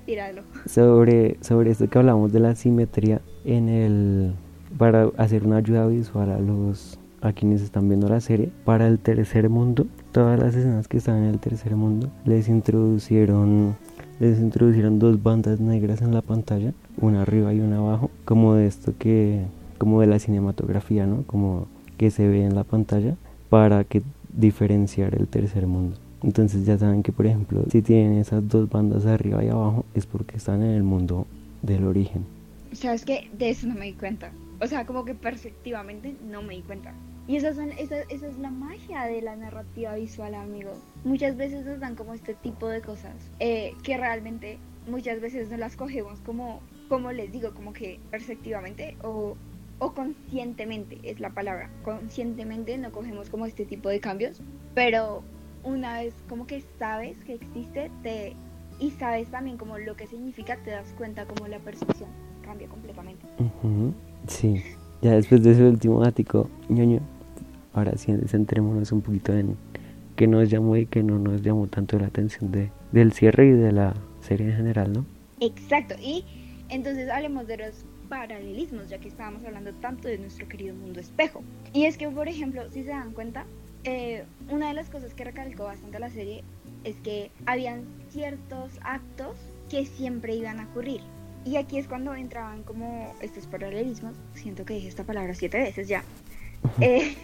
Tíralo. 0.06 0.44
Sobre, 0.64 1.36
sobre 1.42 1.72
esto 1.72 1.90
que 1.90 1.98
hablamos 1.98 2.32
de 2.32 2.40
la 2.40 2.54
simetría 2.54 3.20
en 3.44 3.68
el 3.68 4.32
para 4.78 5.10
hacer 5.18 5.44
una 5.44 5.58
ayuda 5.58 5.86
visual 5.86 6.30
a 6.30 6.38
los 6.38 6.98
a 7.20 7.34
quienes 7.34 7.60
están 7.60 7.88
viendo 7.88 8.08
la 8.08 8.20
serie 8.20 8.50
para 8.64 8.86
el 8.86 8.98
tercer 8.98 9.50
mundo 9.50 9.86
todas 10.12 10.38
las 10.38 10.54
escenas 10.54 10.88
que 10.88 10.98
están 10.98 11.18
en 11.18 11.30
el 11.30 11.38
tercer 11.38 11.76
mundo 11.76 12.08
les 12.24 12.48
introducieron 12.48 13.76
les 14.20 14.38
introducieron 14.40 14.98
dos 14.98 15.22
bandas 15.22 15.60
negras 15.60 16.02
en 16.02 16.12
la 16.12 16.22
pantalla 16.22 16.72
una 17.00 17.22
arriba 17.22 17.52
y 17.54 17.60
una 17.60 17.78
abajo, 17.78 18.10
como 18.24 18.54
de 18.54 18.66
esto 18.66 18.94
que, 18.98 19.44
como 19.78 20.00
de 20.00 20.06
la 20.06 20.18
cinematografía, 20.18 21.06
¿no? 21.06 21.22
Como 21.26 21.66
que 21.96 22.10
se 22.10 22.28
ve 22.28 22.44
en 22.44 22.54
la 22.54 22.64
pantalla 22.64 23.16
para 23.48 23.84
que 23.84 24.02
diferenciar 24.36 25.14
el 25.14 25.26
tercer 25.26 25.66
mundo. 25.66 25.96
Entonces 26.22 26.66
ya 26.66 26.76
saben 26.76 27.02
que 27.02 27.12
por 27.12 27.26
ejemplo 27.26 27.64
si 27.70 27.80
tienen 27.80 28.18
esas 28.18 28.46
dos 28.48 28.68
bandas 28.68 29.06
arriba 29.06 29.44
y 29.44 29.48
abajo 29.48 29.84
es 29.94 30.06
porque 30.06 30.36
están 30.36 30.62
en 30.62 30.70
el 30.70 30.82
mundo 30.82 31.26
del 31.62 31.84
origen. 31.84 32.24
Sabes 32.72 33.04
que 33.04 33.30
de 33.38 33.50
eso 33.50 33.66
no 33.66 33.74
me 33.74 33.86
di 33.86 33.92
cuenta. 33.92 34.30
O 34.60 34.66
sea, 34.66 34.84
como 34.84 35.04
que 35.04 35.14
perspectivamente 35.14 36.16
no 36.28 36.42
me 36.42 36.56
di 36.56 36.62
cuenta. 36.62 36.92
Y 37.28 37.36
esa, 37.36 37.54
son, 37.54 37.70
esa, 37.72 38.00
esa 38.08 38.26
es 38.26 38.38
la 38.38 38.50
magia 38.50 39.04
de 39.04 39.22
la 39.22 39.36
narrativa 39.36 39.94
visual, 39.94 40.34
amigos. 40.34 40.78
Muchas 41.04 41.36
veces 41.36 41.64
nos 41.64 41.78
dan 41.78 41.94
como 41.94 42.14
este 42.14 42.34
tipo 42.34 42.68
de 42.68 42.80
cosas 42.80 43.14
eh, 43.38 43.74
que 43.84 43.96
realmente 43.96 44.58
muchas 44.88 45.20
veces 45.20 45.50
no 45.50 45.58
las 45.58 45.76
cogemos 45.76 46.18
como 46.20 46.60
como 46.88 47.12
les 47.12 47.30
digo, 47.30 47.52
como 47.54 47.72
que 47.72 48.00
perceptivamente 48.10 48.96
o, 49.02 49.36
o 49.78 49.92
conscientemente 49.92 50.98
es 51.04 51.20
la 51.20 51.30
palabra. 51.30 51.70
Conscientemente 51.84 52.76
no 52.78 52.90
cogemos 52.90 53.28
como 53.30 53.46
este 53.46 53.64
tipo 53.64 53.88
de 53.88 54.00
cambios, 54.00 54.40
pero 54.74 55.22
una 55.62 55.98
vez 55.98 56.14
como 56.28 56.46
que 56.46 56.62
sabes 56.78 57.18
que 57.24 57.34
existe 57.34 57.90
te, 58.02 58.34
y 58.80 58.90
sabes 58.92 59.28
también 59.28 59.58
como 59.58 59.78
lo 59.78 59.96
que 59.96 60.06
significa, 60.06 60.56
te 60.64 60.70
das 60.70 60.92
cuenta 60.96 61.26
como 61.26 61.46
la 61.46 61.58
percepción 61.58 62.08
cambia 62.42 62.68
completamente. 62.68 63.26
Sí, 64.26 64.62
ya 65.02 65.12
después 65.12 65.42
de 65.42 65.52
ese 65.52 65.64
último 65.64 66.02
ático, 66.02 66.48
ñoño, 66.68 67.00
ahora 67.72 67.96
sí 67.96 68.12
centrémonos 68.26 68.92
un 68.92 69.02
poquito 69.02 69.32
en 69.32 69.56
que 70.16 70.26
nos 70.26 70.50
llamó 70.50 70.76
y 70.76 70.86
que 70.86 71.02
no 71.02 71.18
nos 71.18 71.42
llamó 71.42 71.68
tanto 71.68 71.98
la 71.98 72.06
atención 72.06 72.50
de, 72.50 72.70
del 72.92 73.12
cierre 73.12 73.46
y 73.46 73.52
de 73.52 73.72
la 73.72 73.94
serie 74.20 74.48
en 74.48 74.56
general, 74.56 74.92
¿no? 74.92 75.06
Exacto, 75.40 75.94
y 76.02 76.24
entonces 76.68 77.08
hablemos 77.08 77.46
de 77.46 77.58
los 77.58 77.84
paralelismos, 78.08 78.88
ya 78.88 78.98
que 78.98 79.08
estábamos 79.08 79.44
hablando 79.44 79.72
tanto 79.74 80.08
de 80.08 80.18
nuestro 80.18 80.48
querido 80.48 80.74
mundo 80.74 81.00
espejo. 81.00 81.42
Y 81.72 81.84
es 81.84 81.96
que, 81.96 82.08
por 82.08 82.28
ejemplo, 82.28 82.62
si 82.72 82.82
se 82.82 82.90
dan 82.90 83.12
cuenta, 83.12 83.44
eh, 83.84 84.24
una 84.50 84.68
de 84.68 84.74
las 84.74 84.90
cosas 84.90 85.14
que 85.14 85.24
recalcó 85.24 85.64
bastante 85.64 85.98
la 85.98 86.10
serie 86.10 86.42
es 86.84 86.96
que 86.96 87.30
habían 87.46 87.84
ciertos 88.10 88.72
actos 88.82 89.36
que 89.68 89.86
siempre 89.86 90.34
iban 90.34 90.60
a 90.60 90.64
ocurrir. 90.64 91.00
Y 91.44 91.56
aquí 91.56 91.78
es 91.78 91.86
cuando 91.86 92.14
entraban 92.14 92.62
como 92.62 93.14
estos 93.20 93.46
paralelismos. 93.46 94.14
Siento 94.34 94.64
que 94.64 94.74
dije 94.74 94.88
esta 94.88 95.04
palabra 95.04 95.34
siete 95.34 95.58
veces 95.58 95.88
ya. 95.88 96.02
Eh, 96.80 97.14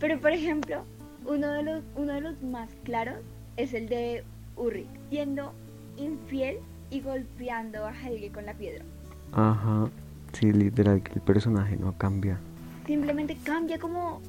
pero 0.00 0.18
por 0.18 0.32
ejemplo, 0.32 0.82
uno 1.26 1.48
de, 1.52 1.62
los, 1.62 1.84
uno 1.94 2.14
de 2.14 2.22
los 2.22 2.42
más 2.42 2.70
claros 2.84 3.18
es 3.56 3.74
el 3.74 3.88
de 3.88 4.24
Urri, 4.56 4.86
siendo 5.10 5.52
infiel 5.98 6.56
y 6.90 7.00
golpeando 7.02 7.86
a 7.86 7.92
Helge 7.92 8.32
con 8.32 8.46
la 8.46 8.54
piedra. 8.54 8.84
Ajá, 9.32 9.88
sí, 10.32 10.52
literal, 10.52 11.02
que 11.02 11.12
el 11.12 11.20
personaje 11.20 11.76
no 11.76 11.96
cambia. 11.96 12.38
Simplemente 12.86 13.36
cambia 13.44 13.78
como... 13.78 14.20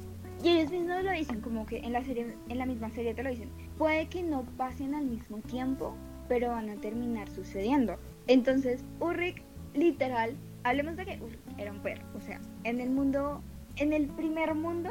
Y 0.44 0.48
ellos 0.48 0.70
mismos 0.70 1.04
lo 1.04 1.12
dicen, 1.12 1.40
como 1.40 1.66
que 1.66 1.78
en 1.78 1.92
la, 1.92 2.04
serie, 2.04 2.34
en 2.48 2.58
la 2.58 2.66
misma 2.66 2.90
serie 2.90 3.14
te 3.14 3.22
lo 3.22 3.30
dicen. 3.30 3.48
Puede 3.78 4.06
que 4.08 4.22
no 4.22 4.42
pasen 4.56 4.94
al 4.94 5.06
mismo 5.06 5.38
tiempo, 5.38 5.94
pero 6.28 6.50
van 6.50 6.68
a 6.68 6.76
terminar 6.76 7.28
sucediendo. 7.30 7.96
Entonces, 8.26 8.84
Ulrich, 9.00 9.40
literal, 9.74 10.34
hablemos 10.64 10.96
de 10.96 11.04
que 11.06 11.20
Ulrich 11.22 11.40
era 11.58 11.72
un 11.72 11.78
perro. 11.78 12.02
O 12.16 12.20
sea, 12.20 12.40
en 12.64 12.80
el 12.80 12.90
mundo, 12.90 13.40
en 13.76 13.92
el 13.92 14.08
primer 14.08 14.54
mundo, 14.54 14.90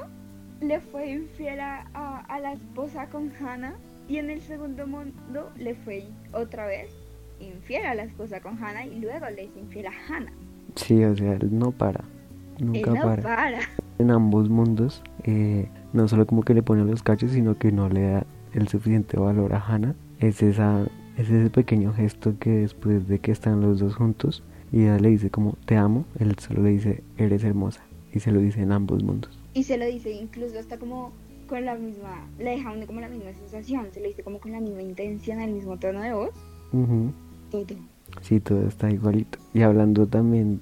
le 0.61 0.79
fue 0.79 1.11
infiel 1.11 1.59
a, 1.59 1.81
a 2.27 2.39
la 2.39 2.53
esposa 2.53 3.07
con 3.07 3.31
Hannah. 3.39 3.75
Y 4.07 4.17
en 4.17 4.29
el 4.29 4.41
segundo 4.41 4.87
mundo 4.87 5.51
le 5.57 5.75
fue 5.75 6.03
otra 6.33 6.65
vez 6.65 6.91
infiel 7.39 7.85
a 7.85 7.95
la 7.95 8.03
esposa 8.03 8.39
con 8.39 8.61
Hannah 8.63 8.85
y 8.85 8.99
luego 8.99 9.25
le 9.29 9.45
es 9.45 9.57
infiel 9.57 9.87
a 9.87 9.91
Hannah. 10.07 10.33
Sí, 10.75 11.03
o 11.03 11.15
sea, 11.15 11.33
él 11.33 11.49
no 11.51 11.71
para. 11.71 12.03
Nunca 12.59 12.91
no 12.91 13.01
para. 13.01 13.59
En 13.99 14.11
ambos 14.11 14.49
mundos, 14.49 15.03
eh, 15.23 15.69
no 15.93 16.07
solo 16.07 16.25
como 16.25 16.43
que 16.43 16.53
le 16.53 16.63
pone 16.63 16.83
los 16.83 17.03
cachos, 17.03 17.31
sino 17.31 17.57
que 17.57 17.71
no 17.71 17.89
le 17.89 18.01
da 18.01 18.25
el 18.53 18.67
suficiente 18.67 19.17
valor 19.17 19.53
a 19.53 19.59
Hannah. 19.59 19.95
Es, 20.19 20.41
esa, 20.43 20.85
es 21.17 21.29
ese 21.29 21.49
pequeño 21.49 21.93
gesto 21.93 22.35
que 22.39 22.49
después 22.49 23.07
de 23.07 23.19
que 23.19 23.31
están 23.31 23.61
los 23.61 23.79
dos 23.79 23.95
juntos 23.95 24.43
y 24.71 24.83
ella 24.83 24.97
le 24.97 25.09
dice 25.09 25.29
como 25.29 25.57
te 25.65 25.75
amo, 25.75 26.05
él 26.19 26.35
solo 26.39 26.63
le 26.63 26.69
dice 26.69 27.03
eres 27.17 27.43
hermosa 27.43 27.81
y 28.13 28.19
se 28.19 28.31
lo 28.31 28.39
dice 28.39 28.61
en 28.61 28.71
ambos 28.71 29.03
mundos. 29.03 29.40
Y 29.53 29.63
se 29.63 29.77
lo 29.77 29.85
dice 29.85 30.11
incluso 30.11 30.57
hasta 30.59 30.77
como 30.77 31.11
con 31.47 31.65
la 31.65 31.75
misma, 31.75 32.27
le 32.39 32.51
deja 32.51 32.71
uno 32.71 32.87
como 32.87 33.01
la 33.01 33.09
misma 33.09 33.33
sensación, 33.33 33.87
se 33.91 33.99
le 33.99 34.07
dice 34.07 34.23
como 34.23 34.39
con 34.39 34.53
la 34.53 34.61
misma 34.61 34.81
intención, 34.81 35.41
el 35.41 35.51
mismo 35.51 35.77
tono 35.77 36.01
de 36.01 36.13
voz. 36.13 36.31
Todo. 37.51 37.65
Sí, 38.21 38.39
todo 38.39 38.65
está 38.67 38.89
igualito. 38.89 39.37
Y 39.53 39.61
hablando 39.61 40.07
también 40.07 40.61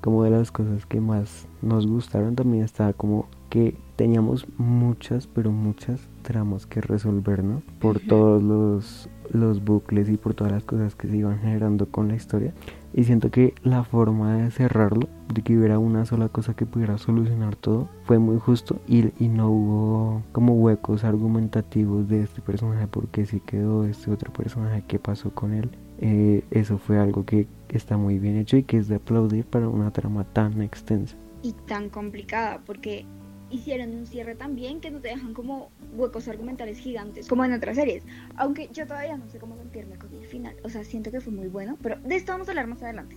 como 0.00 0.24
de 0.24 0.30
las 0.30 0.50
cosas 0.50 0.84
que 0.86 1.00
más 1.00 1.46
nos 1.62 1.86
gustaron, 1.86 2.34
también 2.34 2.64
está 2.64 2.92
como 2.92 3.28
que 3.50 3.76
teníamos 3.96 4.46
muchas, 4.58 5.26
pero 5.26 5.50
muchas 5.52 6.00
tramas 6.22 6.66
que 6.66 6.80
resolver, 6.80 7.42
¿no? 7.44 7.62
Por 7.80 8.00
todos 8.00 8.42
los, 8.42 9.08
los 9.30 9.64
bucles 9.64 10.08
y 10.08 10.16
por 10.16 10.34
todas 10.34 10.52
las 10.52 10.64
cosas 10.64 10.94
que 10.94 11.08
se 11.08 11.16
iban 11.16 11.38
generando 11.38 11.86
con 11.86 12.08
la 12.08 12.16
historia. 12.16 12.52
Y 12.92 13.04
siento 13.04 13.30
que 13.30 13.54
la 13.62 13.84
forma 13.84 14.38
de 14.38 14.50
cerrarlo, 14.50 15.08
de 15.32 15.42
que 15.42 15.56
hubiera 15.56 15.78
una 15.78 16.04
sola 16.06 16.28
cosa 16.28 16.54
que 16.54 16.66
pudiera 16.66 16.98
solucionar 16.98 17.56
todo, 17.56 17.88
fue 18.04 18.18
muy 18.18 18.38
justo 18.38 18.80
y, 18.86 19.12
y 19.22 19.28
no 19.28 19.50
hubo 19.50 20.22
como 20.32 20.54
huecos 20.54 21.04
argumentativos 21.04 22.08
de 22.08 22.22
este 22.22 22.40
personaje, 22.42 22.86
porque 22.86 23.26
si 23.26 23.40
quedó 23.40 23.84
este 23.84 24.10
otro 24.10 24.32
personaje, 24.32 24.84
qué 24.86 24.98
pasó 24.98 25.30
con 25.30 25.52
él. 25.52 25.70
Eh, 25.98 26.44
eso 26.50 26.78
fue 26.78 26.98
algo 26.98 27.24
que 27.24 27.48
está 27.70 27.96
muy 27.96 28.18
bien 28.18 28.36
hecho 28.36 28.56
y 28.56 28.62
que 28.62 28.76
es 28.76 28.88
de 28.88 28.96
aplaudir 28.96 29.44
para 29.44 29.68
una 29.68 29.90
trama 29.92 30.24
tan 30.24 30.60
extensa. 30.62 31.16
Y 31.42 31.52
tan 31.52 31.88
complicada, 31.88 32.60
porque 32.66 33.06
hicieron 33.50 33.94
un 33.94 34.06
cierre 34.06 34.34
también 34.34 34.80
que 34.80 34.90
no 34.90 35.00
te 35.00 35.08
dejan 35.08 35.32
como 35.32 35.70
huecos 35.96 36.28
argumentales 36.28 36.78
gigantes, 36.78 37.28
como 37.28 37.44
en 37.44 37.52
otras 37.52 37.76
series. 37.76 38.04
Aunque 38.36 38.68
yo 38.72 38.86
todavía 38.86 39.16
no 39.16 39.28
sé 39.28 39.38
cómo 39.38 39.56
sentirme 39.56 39.96
con 39.96 40.12
el 40.14 40.26
final. 40.26 40.56
O 40.64 40.68
sea, 40.68 40.84
siento 40.84 41.10
que 41.10 41.20
fue 41.20 41.32
muy 41.32 41.48
bueno, 41.48 41.76
pero 41.82 41.96
de 42.00 42.16
esto 42.16 42.32
vamos 42.32 42.48
a 42.48 42.52
hablar 42.52 42.66
más 42.66 42.82
adelante. 42.82 43.16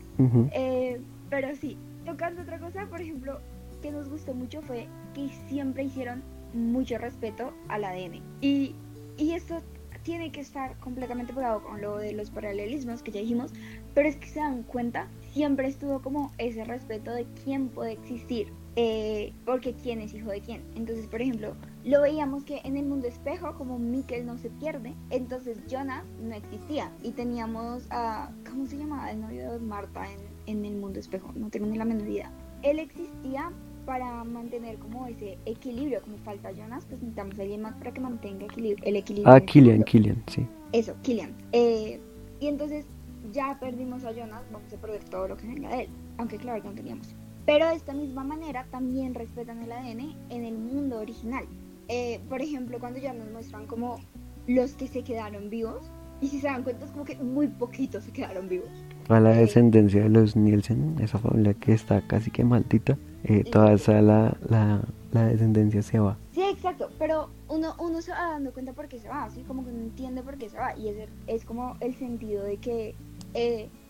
Eh, 0.54 1.02
pero 1.30 1.56
sí, 1.56 1.78
tocando 2.06 2.42
otra 2.42 2.60
cosa, 2.60 2.86
por 2.88 3.02
ejemplo, 3.02 3.40
que 3.82 3.92
nos 3.92 4.10
gustó 4.10 4.34
mucho 4.34 4.62
fue 4.62 4.88
que 5.14 5.30
siempre 5.48 5.84
hicieron 5.84 6.24
mucho 6.54 6.98
respeto 6.98 7.54
al 7.68 7.84
ADN. 7.84 8.22
Y, 8.42 8.76
y 9.18 9.32
esto 9.32 9.62
tiene 10.04 10.32
que 10.32 10.42
estar 10.42 10.78
completamente 10.80 11.34
pegado 11.34 11.62
con 11.64 11.82
lo 11.82 11.98
de 11.98 12.14
los 12.14 12.30
paralelismos 12.30 13.04
que 13.04 13.12
ya 13.12 13.22
dijimos, 13.22 13.52
pero 13.94 14.10
es 14.10 14.16
que 14.16 14.28
se 14.28 14.40
dan 14.40 14.64
cuenta, 14.64 15.08
siempre 15.34 15.68
estuvo 15.68 16.02
como 16.02 16.32
ese 16.38 16.64
respeto 16.64 17.12
de 17.12 17.26
quién 17.44 17.70
puede 17.70 17.94
existir 17.94 18.52
eh, 18.82 19.34
porque 19.46 19.74
quién 19.74 20.00
es 20.00 20.14
hijo 20.14 20.30
de 20.30 20.40
quién. 20.40 20.64
Entonces, 20.76 21.06
por 21.08 21.22
ejemplo, 21.22 21.54
lo 21.84 22.02
veíamos 22.02 22.46
que 22.46 22.62
en 22.64 22.78
el 22.78 22.86
mundo 22.86 23.08
espejo, 23.08 23.54
como 23.58 23.78
Mikkel 23.78 24.26
no 24.26 24.38
se 24.38 24.50
pierde, 24.50 24.94
entonces 25.10 25.58
Jonas 25.68 26.06
no 26.22 26.34
existía. 26.34 26.90
Y 27.04 27.12
teníamos 27.12 27.88
a, 27.90 28.32
¿cómo 28.50 28.68
se 28.68 28.78
llamaba 28.78 29.12
el 29.12 29.20
novio 29.20 29.52
de 29.52 29.60
Marta 29.60 30.10
en, 30.10 30.20
en 30.50 30.66
el 30.66 30.76
mundo 30.76 31.00
espejo? 31.00 31.32
No 31.36 31.50
tengo 31.50 31.68
ni 31.68 31.78
la 31.78 31.86
menor 31.86 32.08
idea. 32.08 32.32
Él 32.64 32.80
existía 32.80 33.52
para 33.86 34.24
mantener 34.24 34.78
como 34.78 35.08
ese 35.08 35.38
equilibrio, 35.46 36.02
como 36.02 36.18
falta 36.20 36.52
Jonas, 36.52 36.86
pues 36.86 37.02
necesitamos 37.02 37.40
a 37.40 37.42
alguien 37.42 37.62
más 37.62 37.76
para 37.76 37.92
que 37.92 38.00
mantenga 38.00 38.46
el 38.84 38.96
equilibrio. 38.96 39.34
Ah, 39.34 39.40
Killian, 39.40 39.84
Killian, 39.84 40.24
sí. 40.28 40.46
Eso, 40.74 40.96
Killian. 41.02 41.34
Eh, 41.54 42.00
y 42.40 42.48
entonces 42.48 42.86
ya 43.34 43.58
perdimos 43.60 44.04
a 44.04 44.12
Jonas, 44.12 44.44
vamos 44.52 44.72
a 44.72 44.78
perder 44.78 45.04
todo 45.06 45.28
lo 45.30 45.38
que 45.38 45.48
venga 45.48 45.70
de 45.70 45.84
él. 45.84 45.90
Aunque 46.18 46.38
claro 46.38 46.62
que 46.62 46.68
no 46.68 46.76
teníamos. 46.76 47.16
Pero 47.46 47.68
de 47.68 47.76
esta 47.76 47.94
misma 47.94 48.24
manera 48.24 48.68
también 48.70 49.16
respetan 49.16 49.64
el 49.64 49.72
ADN 49.72 50.16
en 50.30 50.46
el 50.46 50.56
mundo 50.56 51.00
original. 51.00 51.46
Eh, 51.88 52.20
por 52.30 52.42
ejemplo, 52.42 52.78
cuando 52.80 53.00
ya 53.00 53.14
nos 53.14 53.32
muestran 53.32 53.66
como 53.66 54.00
los 54.46 54.74
que 54.74 54.88
se 54.88 55.04
quedaron 55.04 55.50
vivos, 55.50 55.82
y 56.22 56.28
si 56.28 56.40
se 56.40 56.48
dan 56.48 56.64
cuenta 56.64 56.86
es 56.86 56.92
como 56.92 57.06
que 57.06 57.16
muy 57.16 57.48
poquitos 57.48 58.04
se 58.04 58.12
quedaron 58.12 58.48
vivos. 58.50 58.70
A 59.10 59.20
la 59.20 59.34
eh, 59.36 59.42
descendencia 59.42 60.04
de 60.04 60.10
los 60.10 60.36
Nielsen, 60.36 60.96
esa 61.02 61.18
familia 61.18 61.54
que 61.54 61.74
está 61.74 62.02
casi 62.08 62.32
que 62.32 62.44
maldita, 62.44 62.98
eh, 63.24 63.44
toda 63.44 63.74
esa 63.74 64.02
la, 64.02 64.38
la, 64.48 64.82
la, 65.12 65.26
descendencia 65.26 65.82
se 65.82 66.00
va. 66.00 66.18
Sí, 66.32 66.44
exacto, 66.44 66.90
pero 66.98 67.30
uno, 67.48 67.76
uno 67.80 68.02
se 68.02 68.12
va 68.12 68.32
dando 68.32 68.54
cuenta 68.54 68.74
por 68.74 68.88
qué 68.88 69.00
se 69.00 69.10
va, 69.10 69.26
así 69.26 69.42
como 69.42 69.66
que 69.66 69.72
no 69.72 69.80
entiende 69.80 70.22
por 70.24 70.38
qué 70.38 70.50
se 70.50 70.58
va, 70.58 70.78
y 70.78 70.90
es, 70.90 71.10
es 71.28 71.44
como 71.44 71.76
el 71.82 71.96
sentido 71.96 72.44
de 72.44 72.58
que 72.58 72.96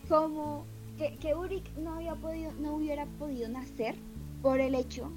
como 0.08 0.66
que, 0.98 1.16
que 1.16 1.34
Uric 1.34 1.70
no, 1.76 1.94
había 1.94 2.14
podido, 2.16 2.52
no 2.60 2.74
hubiera 2.74 3.06
podido 3.18 3.48
nacer 3.48 3.94
por 4.42 4.60
el 4.60 4.74
hecho 4.74 5.10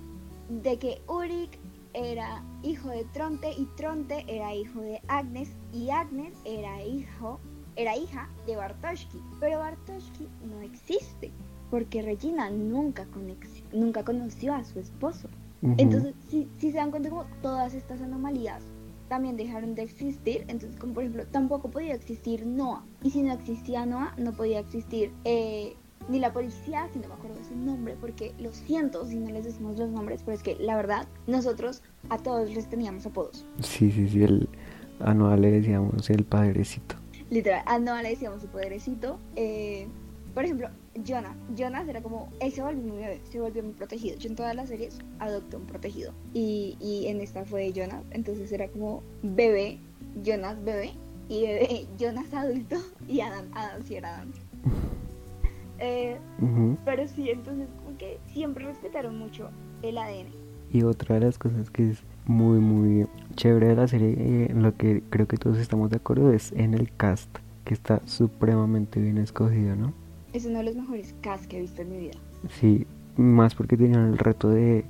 de 0.49 0.77
que 0.77 1.01
Uric 1.07 1.57
era 1.93 2.43
hijo 2.63 2.89
de 2.89 3.05
Tronte 3.05 3.51
y 3.57 3.65
Tronte 3.77 4.25
era 4.27 4.53
hijo 4.53 4.81
de 4.81 5.01
Agnes 5.07 5.49
y 5.71 5.89
Agnes 5.89 6.33
era 6.45 6.83
hijo 6.83 7.39
era 7.75 7.95
hija 7.95 8.29
de 8.45 8.55
Bartoszki, 8.55 9.19
pero 9.39 9.59
Bartoszki 9.59 10.27
no 10.49 10.62
existe 10.62 11.31
porque 11.69 12.01
Regina 12.01 12.49
nunca, 12.49 13.07
nunca 13.71 14.03
conoció 14.03 14.53
a 14.53 14.63
su 14.63 14.79
esposo. 14.79 15.27
Entonces, 15.77 16.13
si, 16.29 16.47
si, 16.59 16.71
se 16.71 16.77
dan 16.77 16.91
cuenta 16.91 17.09
como 17.09 17.25
todas 17.41 17.73
estas 17.73 18.01
anomalías 18.01 18.62
también 19.07 19.38
dejaron 19.38 19.75
de 19.75 19.83
existir. 19.83 20.43
Entonces, 20.49 20.77
como 20.79 20.93
por 20.93 21.03
ejemplo, 21.03 21.25
tampoco 21.27 21.71
podía 21.71 21.93
existir 21.93 22.45
Noah. 22.45 22.83
Y 23.01 23.12
si 23.12 23.23
no 23.23 23.33
existía 23.33 23.86
Noah, 23.86 24.13
no 24.17 24.33
podía 24.33 24.59
existir 24.59 25.12
eh, 25.23 25.75
ni 26.09 26.19
la 26.19 26.33
policía, 26.33 26.88
si 26.91 26.99
no 26.99 27.07
me 27.07 27.13
acuerdo 27.13 27.38
de 27.38 27.45
su 27.45 27.55
nombre, 27.55 27.95
porque 27.99 28.33
lo 28.39 28.51
siento 28.51 29.05
si 29.05 29.17
no 29.17 29.31
les 29.31 29.45
decimos 29.45 29.77
los 29.77 29.89
nombres, 29.89 30.21
pero 30.23 30.36
es 30.36 30.43
que 30.43 30.55
la 30.59 30.75
verdad, 30.75 31.07
nosotros 31.27 31.81
a 32.09 32.17
todos 32.17 32.49
les 32.53 32.67
teníamos 32.67 33.05
apodos. 33.05 33.45
Sí, 33.62 33.91
sí, 33.91 34.07
sí, 34.09 34.23
el, 34.23 34.49
a 34.99 35.13
Noah 35.13 35.38
le 35.38 35.51
decíamos 35.51 36.09
el 36.09 36.23
padrecito. 36.23 37.02
Literal, 37.29 37.63
a 37.65 37.79
Noah 37.79 38.01
le 38.01 38.09
decíamos 38.09 38.41
su 38.41 38.47
padrecito. 38.47 39.19
Eh, 39.36 39.88
por 40.33 40.45
ejemplo, 40.45 40.69
Jonas. 41.03 41.36
Jonas 41.55 41.88
era 41.88 42.01
como, 42.01 42.29
él 42.39 42.51
se 42.51 42.62
volvió 42.62 42.81
muy 42.81 42.97
bebé, 42.97 43.21
se 43.29 43.39
volvió 43.39 43.63
muy 43.63 43.73
protegido. 43.73 44.17
Yo 44.17 44.29
en 44.29 44.36
todas 44.36 44.55
las 44.55 44.69
series 44.69 44.99
adopté 45.19 45.57
un 45.57 45.65
protegido. 45.65 46.13
Y, 46.33 46.77
y 46.79 47.07
en 47.07 47.21
esta 47.21 47.45
fue 47.45 47.71
Jonas. 47.71 48.03
Entonces 48.12 48.51
era 48.51 48.67
como 48.67 49.03
bebé, 49.21 49.79
Jonas 50.23 50.63
bebé. 50.63 50.91
Y 51.29 51.43
bebé, 51.43 51.88
Jonas 51.99 52.33
adulto. 52.33 52.77
Y 53.07 53.21
Adam, 53.21 53.45
Adam 53.53 53.83
sí 53.83 53.95
era 53.95 54.17
Adam. 54.17 54.31
eh, 55.79 56.17
Pero 56.86 57.07
sí, 57.07 57.29
entonces 57.29 57.67
como 57.83 57.97
que 57.97 58.19
siempre 58.31 58.65
respetaron 58.65 59.17
mucho 59.17 59.49
el 59.81 59.97
ADN. 59.97 60.42
Y 60.73 60.83
otra 60.83 61.15
de 61.15 61.21
las 61.21 61.38
cosas 61.38 61.69
que 61.69 61.91
es 61.91 61.99
muy, 62.25 62.59
muy 62.59 63.07
chévere 63.36 63.67
de 63.67 63.75
la 63.75 63.88
serie, 63.88 64.15
eh, 64.17 64.47
en 64.49 64.63
lo 64.63 64.75
que 64.75 65.03
creo 65.09 65.27
que 65.27 65.38
todos 65.38 65.57
estamos 65.57 65.89
de 65.89 65.97
acuerdo, 65.97 66.33
es 66.33 66.51
en 66.53 66.73
el 66.73 66.91
cast, 66.91 67.29
que 67.63 67.73
está 67.73 68.01
supremamente 68.05 68.99
bien 68.99 69.17
escogido, 69.17 69.75
¿no? 69.75 69.93
es 70.33 70.45
uno 70.45 70.57
de 70.57 70.63
los 70.63 70.75
mejores 70.75 71.13
cast 71.21 71.45
que 71.45 71.57
he 71.57 71.62
visto 71.62 71.83
en 71.83 71.91
mi 71.91 71.97
vida. 71.99 72.15
Sí, 72.49 72.88
más 73.15 73.53
porque 73.53 73.77
tenían 73.77 74.07
el 74.07 74.17
reto 74.17 74.49
de 74.49 74.83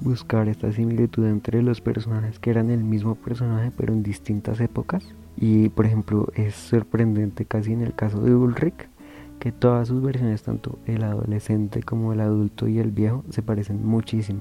buscar 0.00 0.48
esta 0.48 0.70
similitud 0.72 1.26
entre 1.26 1.62
los 1.62 1.80
personajes 1.80 2.38
que 2.38 2.50
eran 2.50 2.70
el 2.70 2.84
mismo 2.84 3.14
personaje 3.14 3.72
pero 3.76 3.92
en 3.92 4.02
distintas 4.02 4.60
épocas. 4.60 5.04
Y 5.36 5.70
por 5.70 5.86
ejemplo 5.86 6.28
es 6.34 6.54
sorprendente 6.54 7.46
casi 7.46 7.72
en 7.72 7.80
el 7.80 7.94
caso 7.94 8.20
de 8.20 8.34
Ulrich 8.34 8.88
que 9.38 9.52
todas 9.52 9.88
sus 9.88 10.02
versiones, 10.02 10.42
tanto 10.42 10.78
el 10.84 11.02
adolescente 11.02 11.82
como 11.82 12.12
el 12.12 12.20
adulto 12.20 12.68
y 12.68 12.78
el 12.78 12.90
viejo, 12.90 13.24
se 13.30 13.40
parecen 13.40 13.86
muchísimo. 13.86 14.40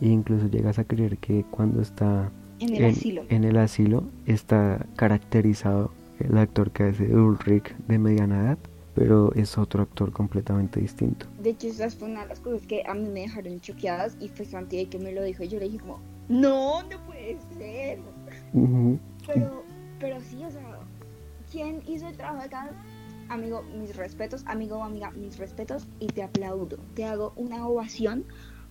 E 0.00 0.08
incluso 0.08 0.48
llegas 0.48 0.78
a 0.78 0.84
creer 0.84 1.18
que 1.18 1.44
cuando 1.50 1.82
está 1.82 2.30
en 2.58 2.74
el, 2.76 2.84
asilo. 2.84 3.24
en 3.28 3.44
el 3.44 3.56
asilo 3.56 4.04
está 4.26 4.86
caracterizado 4.96 5.92
el 6.18 6.36
actor 6.36 6.70
que 6.70 6.84
hace 6.84 7.14
Ulrich 7.14 7.74
de 7.88 7.98
mediana 7.98 8.40
edad 8.42 8.58
pero 8.94 9.32
es 9.34 9.56
otro 9.56 9.82
actor 9.82 10.12
completamente 10.12 10.80
distinto. 10.80 11.26
De 11.40 11.50
hecho, 11.50 11.68
esa 11.68 11.90
fue 11.90 12.08
una 12.08 12.22
de 12.22 12.28
las 12.28 12.40
cosas 12.40 12.66
que 12.66 12.82
a 12.86 12.94
mí 12.94 13.08
me 13.08 13.20
dejaron 13.20 13.60
choqueadas 13.60 14.16
y 14.20 14.28
fue 14.28 14.44
Santi 14.44 14.84
que 14.86 14.98
me 14.98 15.12
lo 15.12 15.22
dijo 15.22 15.44
y 15.44 15.48
yo 15.48 15.58
le 15.58 15.66
dije 15.66 15.78
como, 15.78 16.00
no, 16.28 16.82
no 16.82 17.06
puede 17.06 17.38
ser. 17.56 17.98
pero, 19.26 19.62
pero 19.98 20.20
sí, 20.20 20.44
o 20.44 20.50
sea, 20.50 20.80
¿quién 21.50 21.82
hizo 21.86 22.08
el 22.08 22.16
trabajo 22.16 22.44
acá? 22.44 22.70
Amigo, 23.28 23.62
mis 23.78 23.96
respetos, 23.96 24.44
amigo 24.46 24.76
o 24.76 24.82
amiga, 24.82 25.12
mis 25.12 25.38
respetos 25.38 25.86
y 26.00 26.08
te 26.08 26.22
aplaudo. 26.22 26.76
Te 26.94 27.04
hago 27.04 27.32
una 27.36 27.66
ovación 27.66 28.24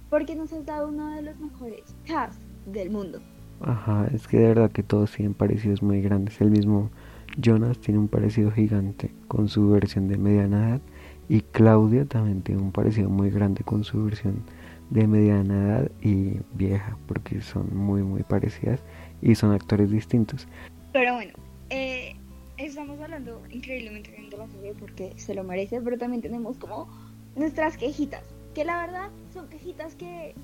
porque 0.10 0.36
nos 0.36 0.52
has 0.54 0.66
dado 0.66 0.90
uno 0.90 1.16
de 1.16 1.22
los 1.22 1.40
mejores 1.40 1.96
casts 2.06 2.40
del 2.66 2.90
mundo. 2.90 3.20
Ajá, 3.62 4.08
es 4.14 4.28
que 4.28 4.38
de 4.38 4.48
verdad 4.48 4.72
que 4.72 4.84
todos 4.84 5.12
tienen 5.12 5.34
parecidos 5.34 5.82
muy 5.82 6.02
grandes. 6.02 6.40
El 6.42 6.52
mismo 6.52 6.90
Jonas 7.38 7.80
tiene 7.80 8.00
un 8.00 8.08
parecido 8.08 8.52
gigante 8.52 9.12
con 9.28 9.50
su 9.50 9.70
versión 9.70 10.08
de 10.08 10.18
mediana 10.18 10.70
edad 10.70 10.82
y 11.28 11.42
Claudia 11.42 12.06
también 12.06 12.42
tiene 12.42 12.62
un 12.62 12.72
parecido 12.72 13.10
muy 13.10 13.30
grande 13.30 13.64
con 13.64 13.84
su 13.84 14.04
versión 14.04 14.44
de 14.90 15.06
mediana 15.08 15.66
edad 15.66 15.92
y 16.02 16.40
vieja 16.54 16.98
porque 17.08 17.42
son 17.42 17.76
muy 17.76 18.02
muy 18.02 18.24
parecidas 18.24 18.82
y 19.22 19.36
son 19.36 19.52
actores 19.52 19.92
distintos. 19.92 20.48
Pero 20.92 21.14
bueno, 21.14 21.34
eh, 21.70 22.16
estamos 22.58 23.00
hablando 23.00 23.42
increíblemente 23.52 24.12
bien 24.12 24.30
de 24.30 24.38
la 24.38 24.48
serie 24.48 24.74
porque 24.74 25.14
se 25.18 25.36
lo 25.36 25.44
merece, 25.44 25.82
pero 25.82 25.98
también 25.98 26.22
tenemos 26.22 26.58
como 26.58 26.88
nuestras 27.36 27.78
quejitas, 27.78 28.24
que 28.60 28.66
la 28.66 28.86
verdad 28.86 29.08
son 29.34 29.48
quejitas 29.48 29.96
que 29.96 30.36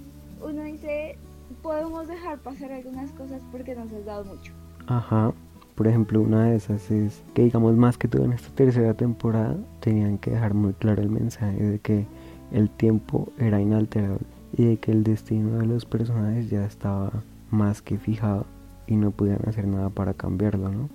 uno 0.41 0.63
dice 0.63 1.17
podemos 1.61 2.07
dejar 2.07 2.37
pasar 2.37 2.71
algunas 2.71 3.11
cosas 3.11 3.41
porque 3.51 3.75
nos 3.75 3.91
has 3.91 4.05
dado 4.05 4.23
mucho. 4.23 4.53
Ajá, 4.87 5.33
por 5.75 5.85
ejemplo, 5.85 6.21
una 6.21 6.45
de 6.45 6.55
esas 6.55 6.89
es 6.91 7.21
que, 7.33 7.43
digamos, 7.43 7.75
más 7.75 7.97
que 7.97 8.07
todo 8.07 8.23
en 8.23 8.31
esta 8.31 8.47
tercera 8.55 8.93
temporada, 8.93 9.57
tenían 9.81 10.17
que 10.17 10.31
dejar 10.31 10.53
muy 10.53 10.71
claro 10.71 11.01
el 11.01 11.09
mensaje 11.09 11.61
de 11.61 11.79
que 11.79 12.05
el 12.53 12.69
tiempo 12.69 13.27
era 13.37 13.59
inalterable 13.59 14.25
y 14.55 14.63
de 14.63 14.77
que 14.77 14.93
el 14.93 15.03
destino 15.03 15.57
de 15.57 15.65
los 15.65 15.83
personajes 15.83 16.49
ya 16.49 16.63
estaba 16.63 17.11
más 17.51 17.81
que 17.81 17.97
fijado 17.97 18.45
y 18.87 18.95
no 18.95 19.11
podían 19.11 19.41
hacer 19.45 19.67
nada 19.67 19.89
para 19.89 20.13
cambiarlo, 20.13 20.71
¿no? 20.71 20.89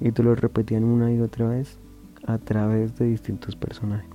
Y 0.00 0.12
te 0.12 0.22
lo 0.22 0.36
repetían 0.36 0.84
una 0.84 1.12
y 1.12 1.18
otra 1.18 1.48
vez 1.48 1.80
a 2.24 2.38
través 2.38 2.96
de 3.00 3.06
distintos 3.06 3.56
personajes. 3.56 4.06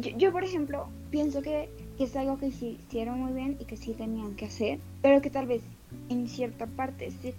Yo, 0.00 0.32
por 0.32 0.44
ejemplo, 0.44 0.88
pienso 1.10 1.42
que, 1.42 1.68
es 1.98 2.16
algo 2.16 2.38
que 2.38 2.50
sí 2.50 2.78
hicieron 2.86 3.20
muy 3.20 3.32
bien 3.32 3.56
y 3.60 3.64
que 3.64 3.76
sí 3.76 3.92
tenían 3.94 4.34
que 4.34 4.46
hacer, 4.46 4.80
pero 5.00 5.20
que 5.22 5.30
tal 5.30 5.46
vez 5.46 5.62
en 6.08 6.26
cierta 6.26 6.66
parte 6.66 7.10
sí, 7.10 7.32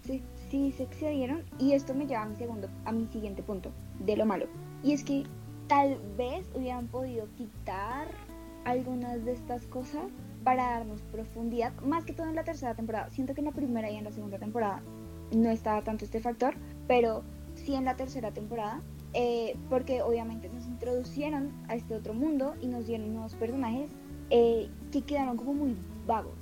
sí, 0.50 0.72
se 0.72 0.84
excedieron. 0.84 1.44
Y 1.60 1.74
esto 1.74 1.94
me 1.94 2.08
lleva 2.08 2.24
a 2.24 2.26
mi, 2.26 2.36
segundo, 2.36 2.70
a 2.86 2.92
mi 2.92 3.08
siguiente 3.08 3.44
punto 3.44 3.72
de 4.00 4.16
lo 4.16 4.26
malo. 4.26 4.48
Y 4.84 4.94
es 4.94 5.04
que 5.04 5.24
tal 5.68 5.98
vez 6.18 6.46
hubieran 6.56 6.88
podido 6.88 7.28
quitar 7.38 8.08
algunas 8.64 9.26
de 9.26 9.34
estas 9.34 9.66
cosas 9.68 10.04
para 10.44 10.64
darnos 10.64 11.02
profundidad, 11.12 11.74
más 11.82 12.06
que 12.06 12.14
todo 12.14 12.28
en 12.28 12.36
la 12.36 12.44
tercera 12.44 12.76
temporada. 12.76 13.10
Siento 13.10 13.34
que 13.34 13.42
en 13.42 13.46
la 13.46 13.52
primera 13.52 13.90
y 13.92 13.98
en 13.98 14.04
la 14.04 14.12
segunda 14.12 14.38
temporada 14.38 14.82
no 15.32 15.50
estaba 15.50 15.82
tanto 15.82 16.06
este 16.06 16.22
factor, 16.22 16.56
pero 16.88 17.24
sí 17.56 17.74
en 17.74 17.86
la 17.86 17.96
tercera 17.96 18.32
temporada, 18.32 18.82
eh, 19.18 19.56
porque 19.70 20.02
obviamente 20.02 20.50
nos 20.50 20.68
introducieron 20.68 21.54
a 21.70 21.76
este 21.76 21.96
otro 21.96 22.14
mundo 22.14 22.54
y 22.62 22.68
nos 22.68 22.86
dieron 22.86 23.14
nuevos 23.14 23.34
personajes 23.36 23.90
eh, 24.30 24.68
que 24.92 25.02
quedaron 25.02 25.38
como 25.38 25.54
muy 25.54 25.78
vagos, 26.06 26.34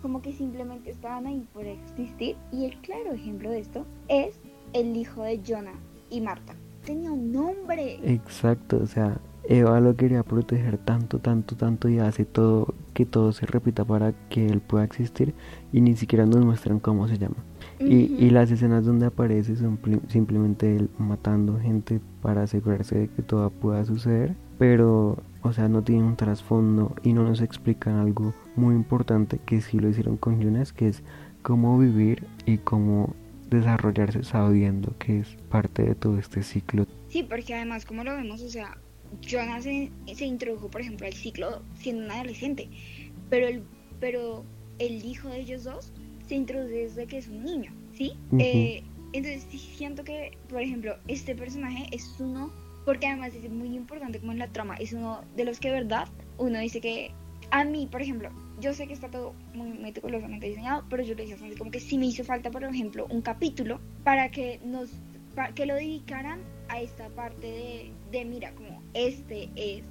como 0.00 0.22
que 0.22 0.32
simplemente 0.32 0.90
estaban 0.90 1.26
ahí 1.26 1.46
por 1.52 1.66
existir. 1.66 2.36
Y 2.50 2.64
el 2.64 2.76
claro 2.78 3.12
ejemplo 3.12 3.50
de 3.50 3.60
esto 3.60 3.84
es 4.08 4.40
el 4.72 4.96
hijo 4.96 5.22
de 5.22 5.40
Jonah 5.46 5.78
y 6.08 6.22
Marta. 6.22 6.54
Tenía 6.86 7.12
un 7.12 7.30
nombre. 7.30 8.00
Exacto, 8.02 8.80
o 8.82 8.86
sea, 8.86 9.18
Eva 9.46 9.78
lo 9.80 9.94
quería 9.94 10.22
proteger 10.22 10.78
tanto, 10.78 11.18
tanto, 11.18 11.56
tanto 11.56 11.90
y 11.90 11.98
hace 11.98 12.24
todo 12.24 12.74
que 12.94 13.04
todo 13.04 13.32
se 13.32 13.44
repita 13.44 13.84
para 13.84 14.14
que 14.30 14.46
él 14.46 14.62
pueda 14.62 14.84
existir 14.84 15.34
y 15.72 15.82
ni 15.82 15.94
siquiera 15.94 16.24
nos 16.24 16.42
muestran 16.42 16.80
cómo 16.80 17.06
se 17.06 17.18
llama. 17.18 17.36
Y, 17.78 18.14
y, 18.18 18.30
las 18.30 18.50
escenas 18.50 18.84
donde 18.84 19.06
aparece 19.06 19.56
son 19.56 19.78
simplemente 20.08 20.76
él 20.76 20.90
matando 20.98 21.58
gente 21.58 22.00
para 22.22 22.42
asegurarse 22.44 22.98
de 22.98 23.08
que 23.08 23.22
todo 23.22 23.50
pueda 23.50 23.84
suceder, 23.84 24.34
pero 24.58 25.18
o 25.42 25.52
sea 25.52 25.68
no 25.68 25.82
tiene 25.82 26.02
un 26.02 26.16
trasfondo 26.16 26.94
y 27.02 27.12
no 27.12 27.24
nos 27.24 27.40
explican 27.40 27.96
algo 27.96 28.34
muy 28.56 28.74
importante 28.74 29.38
que 29.44 29.60
sí 29.60 29.78
lo 29.78 29.88
hicieron 29.88 30.16
con 30.16 30.40
Jonas, 30.40 30.72
que 30.72 30.88
es 30.88 31.02
cómo 31.42 31.78
vivir 31.78 32.26
y 32.46 32.58
cómo 32.58 33.14
desarrollarse 33.50 34.24
sabiendo 34.24 34.96
que 34.98 35.20
es 35.20 35.36
parte 35.50 35.82
de 35.82 35.94
todo 35.94 36.18
este 36.18 36.42
ciclo. 36.42 36.86
Sí, 37.08 37.22
porque 37.22 37.54
además 37.54 37.84
como 37.84 38.04
lo 38.04 38.16
vemos, 38.16 38.42
o 38.42 38.48
sea, 38.48 38.78
Jonas 39.20 39.64
se, 39.64 39.90
se, 40.14 40.24
introdujo, 40.24 40.70
por 40.70 40.80
ejemplo, 40.80 41.06
al 41.06 41.12
ciclo 41.12 41.62
siendo 41.76 42.04
un 42.04 42.10
adolescente, 42.10 42.68
pero 43.30 43.46
el, 43.46 43.62
pero 44.00 44.44
el 44.78 45.04
hijo 45.04 45.28
de 45.28 45.40
ellos 45.40 45.64
dos 45.64 45.92
se 46.26 46.34
introduce 46.34 46.74
desde 46.74 47.06
que 47.06 47.18
es 47.18 47.28
un 47.28 47.44
niño, 47.44 47.72
¿sí? 47.92 48.12
Eh, 48.38 48.82
entonces 49.12 49.44
siento 49.60 50.04
que, 50.04 50.36
por 50.48 50.60
ejemplo, 50.60 50.96
este 51.08 51.34
personaje 51.34 51.86
es 51.92 52.16
uno, 52.18 52.52
porque 52.84 53.06
además 53.06 53.34
es 53.34 53.50
muy 53.50 53.74
importante 53.74 54.20
como 54.20 54.32
en 54.32 54.38
la 54.38 54.48
trama, 54.48 54.74
es 54.76 54.92
uno 54.92 55.22
de 55.36 55.44
los 55.44 55.60
que 55.60 55.68
de 55.68 55.74
verdad 55.74 56.08
uno 56.38 56.58
dice 56.58 56.80
que 56.80 57.12
a 57.50 57.64
mí, 57.64 57.86
por 57.90 58.02
ejemplo, 58.02 58.30
yo 58.60 58.72
sé 58.72 58.86
que 58.86 58.94
está 58.94 59.08
todo 59.08 59.34
muy 59.54 59.68
meticulosamente 59.70 60.48
diseñado, 60.48 60.84
pero 60.88 61.02
yo 61.02 61.14
le 61.14 61.26
decía 61.26 61.36
como 61.58 61.70
que 61.70 61.80
si 61.80 61.98
me 61.98 62.06
hizo 62.06 62.24
falta, 62.24 62.50
por 62.50 62.64
ejemplo, 62.64 63.06
un 63.10 63.22
capítulo 63.22 63.80
para 64.02 64.30
que 64.30 64.60
nos 64.64 64.90
que 65.54 65.66
lo 65.66 65.74
dedicaran 65.74 66.40
a 66.68 66.80
esta 66.80 67.08
parte 67.08 67.46
de, 67.46 67.92
de 68.12 68.24
mira, 68.24 68.54
como 68.54 68.80
este 68.94 69.50
es, 69.56 69.84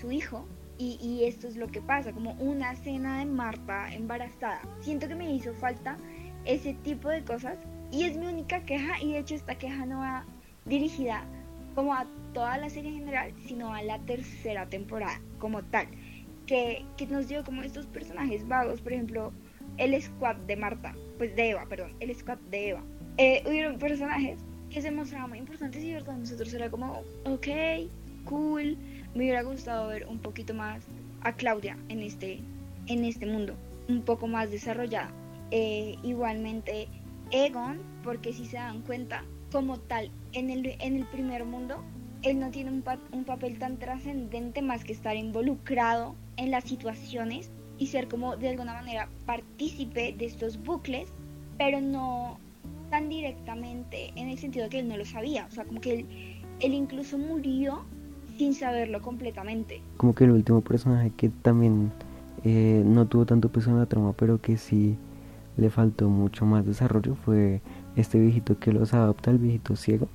su 0.00 0.12
hijo 0.12 0.46
y, 0.78 1.24
esto 1.24 1.46
es 1.46 1.56
lo 1.56 1.68
que 1.68 1.80
pasa, 1.80 2.12
como 2.12 2.32
una 2.34 2.72
escena 2.72 3.20
de 3.20 3.26
Marta 3.26 3.92
embarazada. 3.94 4.60
Siento 4.80 5.06
que 5.06 5.14
me 5.14 5.32
hizo 5.32 5.54
falta 5.54 5.96
ese 6.44 6.74
tipo 6.74 7.08
de 7.08 7.22
cosas 7.22 7.56
y 7.92 8.04
es 8.04 8.16
mi 8.16 8.26
única 8.26 8.64
queja 8.64 9.00
y 9.00 9.12
de 9.12 9.18
hecho 9.18 9.34
esta 9.34 9.54
queja 9.54 9.86
no 9.86 9.98
va 9.98 10.24
dirigida 10.64 11.24
como 11.74 11.94
a 11.94 12.06
toda 12.34 12.58
la 12.58 12.68
serie 12.68 12.90
en 12.90 12.98
general, 12.98 13.32
sino 13.46 13.72
a 13.72 13.82
la 13.82 13.98
tercera 14.00 14.68
temporada 14.68 15.20
como 15.38 15.62
tal, 15.62 15.86
que, 16.46 16.84
que 16.96 17.06
nos 17.06 17.28
dio 17.28 17.44
como 17.44 17.62
estos 17.62 17.86
personajes 17.86 18.46
vagos, 18.48 18.80
por 18.80 18.92
ejemplo, 18.92 19.32
el 19.78 20.00
squad 20.02 20.36
de 20.36 20.56
Marta, 20.56 20.94
pues 21.18 21.34
de 21.36 21.50
Eva, 21.50 21.66
perdón, 21.68 21.94
el 22.00 22.14
squad 22.14 22.38
de 22.50 22.70
Eva. 22.70 22.82
Eh, 23.18 23.42
hubieron 23.46 23.78
personajes 23.78 24.38
que 24.70 24.80
se 24.80 24.90
mostraban 24.90 25.30
muy 25.30 25.38
importantes 25.38 25.82
y 25.82 25.92
verdad 25.92 26.16
nosotros 26.16 26.52
era 26.54 26.70
como, 26.70 27.02
ok, 27.24 27.48
cool, 28.24 28.76
me 29.14 29.24
hubiera 29.24 29.42
gustado 29.42 29.88
ver 29.88 30.06
un 30.08 30.18
poquito 30.18 30.54
más 30.54 30.82
a 31.22 31.32
Claudia 31.34 31.76
en 31.88 32.00
este, 32.00 32.40
en 32.86 33.04
este 33.04 33.26
mundo, 33.26 33.54
un 33.88 34.02
poco 34.02 34.26
más 34.26 34.50
desarrollada. 34.50 35.10
Eh, 35.50 35.96
igualmente 36.02 36.88
Egon, 37.30 37.80
porque 38.02 38.32
si 38.32 38.46
se 38.46 38.56
dan 38.56 38.82
cuenta, 38.82 39.24
como 39.50 39.78
tal, 39.78 40.10
en 40.32 40.50
el, 40.50 40.76
en 40.80 40.96
el 40.96 41.06
primer 41.06 41.44
mundo, 41.44 41.82
él 42.22 42.38
no 42.38 42.50
tiene 42.50 42.70
un, 42.70 42.84
un 43.12 43.24
papel 43.24 43.58
tan 43.58 43.78
trascendente 43.78 44.62
más 44.62 44.84
que 44.84 44.92
estar 44.92 45.16
involucrado 45.16 46.14
en 46.36 46.50
las 46.50 46.64
situaciones 46.64 47.50
y 47.78 47.88
ser 47.88 48.08
como 48.08 48.36
de 48.36 48.48
alguna 48.48 48.74
manera 48.74 49.08
partícipe 49.26 50.14
de 50.16 50.24
estos 50.24 50.62
bucles, 50.62 51.08
pero 51.58 51.80
no 51.80 52.38
tan 52.90 53.08
directamente 53.08 54.12
en 54.16 54.28
el 54.28 54.38
sentido 54.38 54.68
que 54.68 54.78
él 54.78 54.88
no 54.88 54.96
lo 54.96 55.04
sabía, 55.04 55.46
o 55.46 55.50
sea, 55.50 55.64
como 55.64 55.80
que 55.80 56.00
él, 56.00 56.06
él 56.60 56.74
incluso 56.74 57.18
murió 57.18 57.84
sin 58.42 58.54
saberlo 58.54 59.00
completamente. 59.02 59.82
Como 59.98 60.16
que 60.16 60.24
el 60.24 60.32
último 60.32 60.62
personaje 60.62 61.12
que 61.16 61.28
también 61.28 61.92
eh, 62.42 62.82
no 62.84 63.06
tuvo 63.06 63.24
tanto 63.24 63.52
peso 63.52 63.70
en 63.70 63.78
la 63.78 63.86
trama, 63.86 64.14
pero 64.14 64.40
que 64.40 64.56
sí 64.56 64.96
le 65.56 65.70
faltó 65.70 66.08
mucho 66.08 66.44
más 66.44 66.66
desarrollo 66.66 67.14
fue 67.14 67.60
este 67.94 68.18
viejito 68.18 68.58
que 68.58 68.72
los 68.72 68.94
adopta, 68.94 69.30
el 69.30 69.38
viejito 69.38 69.76
ciego, 69.76 70.08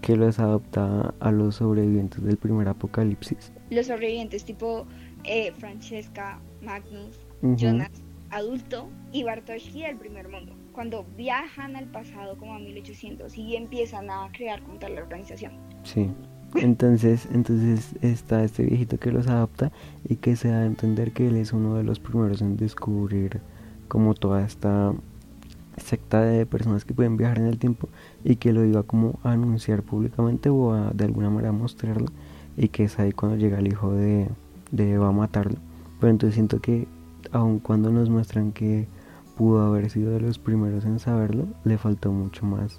que 0.00 0.14
los 0.14 0.38
adopta 0.38 1.12
a 1.18 1.32
los 1.32 1.56
sobrevivientes 1.56 2.22
del 2.22 2.36
primer 2.36 2.68
apocalipsis. 2.68 3.52
Los 3.68 3.86
sobrevivientes 3.86 4.44
tipo 4.44 4.86
eh, 5.24 5.50
Francesca, 5.58 6.38
Magnus, 6.62 7.18
Jonas, 7.42 7.90
adulto, 8.30 8.88
y 9.10 9.24
Bartoszki 9.24 9.82
del 9.82 9.96
primer 9.96 10.28
mundo 10.28 10.52
cuando 10.72 11.06
viajan 11.16 11.76
al 11.76 11.86
pasado 11.86 12.36
como 12.36 12.54
a 12.54 12.58
1800 12.58 13.36
y 13.38 13.56
empiezan 13.56 14.10
a 14.10 14.28
crear 14.32 14.60
contra 14.62 14.88
la 14.88 15.02
organización. 15.02 15.52
Sí. 15.84 16.10
Entonces, 16.54 17.28
entonces 17.32 17.94
está 18.00 18.44
este 18.44 18.64
viejito 18.64 18.98
que 18.98 19.10
los 19.10 19.26
adopta 19.26 19.72
y 20.08 20.16
que 20.16 20.36
se 20.36 20.48
da 20.48 20.60
a 20.60 20.66
entender 20.66 21.12
que 21.12 21.26
él 21.26 21.36
es 21.36 21.52
uno 21.52 21.74
de 21.74 21.82
los 21.82 21.98
primeros 21.98 22.42
en 22.42 22.56
descubrir 22.56 23.40
como 23.88 24.14
toda 24.14 24.44
esta 24.44 24.92
secta 25.76 26.20
de 26.20 26.46
personas 26.46 26.84
que 26.84 26.94
pueden 26.94 27.16
viajar 27.16 27.38
en 27.38 27.46
el 27.46 27.58
tiempo 27.58 27.88
y 28.22 28.36
que 28.36 28.52
lo 28.52 28.64
iba 28.64 28.84
como 28.84 29.18
a 29.24 29.32
anunciar 29.32 29.82
públicamente 29.82 30.48
o 30.48 30.72
a 30.72 30.90
de 30.92 31.04
alguna 31.04 31.28
manera 31.28 31.50
mostrarlo 31.50 32.06
y 32.56 32.68
que 32.68 32.84
es 32.84 33.00
ahí 33.00 33.10
cuando 33.10 33.36
llega 33.36 33.58
el 33.58 33.66
hijo 33.66 33.92
de, 33.92 34.28
de 34.70 34.92
Eva 34.92 35.08
a 35.08 35.12
matarlo. 35.12 35.58
Pero 35.98 36.10
entonces 36.10 36.34
siento 36.34 36.60
que 36.60 36.86
aun 37.32 37.58
cuando 37.58 37.90
nos 37.90 38.10
muestran 38.10 38.52
que 38.52 38.86
pudo 39.36 39.62
haber 39.66 39.90
sido 39.90 40.12
de 40.12 40.20
los 40.20 40.38
primeros 40.38 40.84
en 40.84 41.00
saberlo, 41.00 41.46
le 41.64 41.78
faltó 41.78 42.12
mucho 42.12 42.46
más 42.46 42.78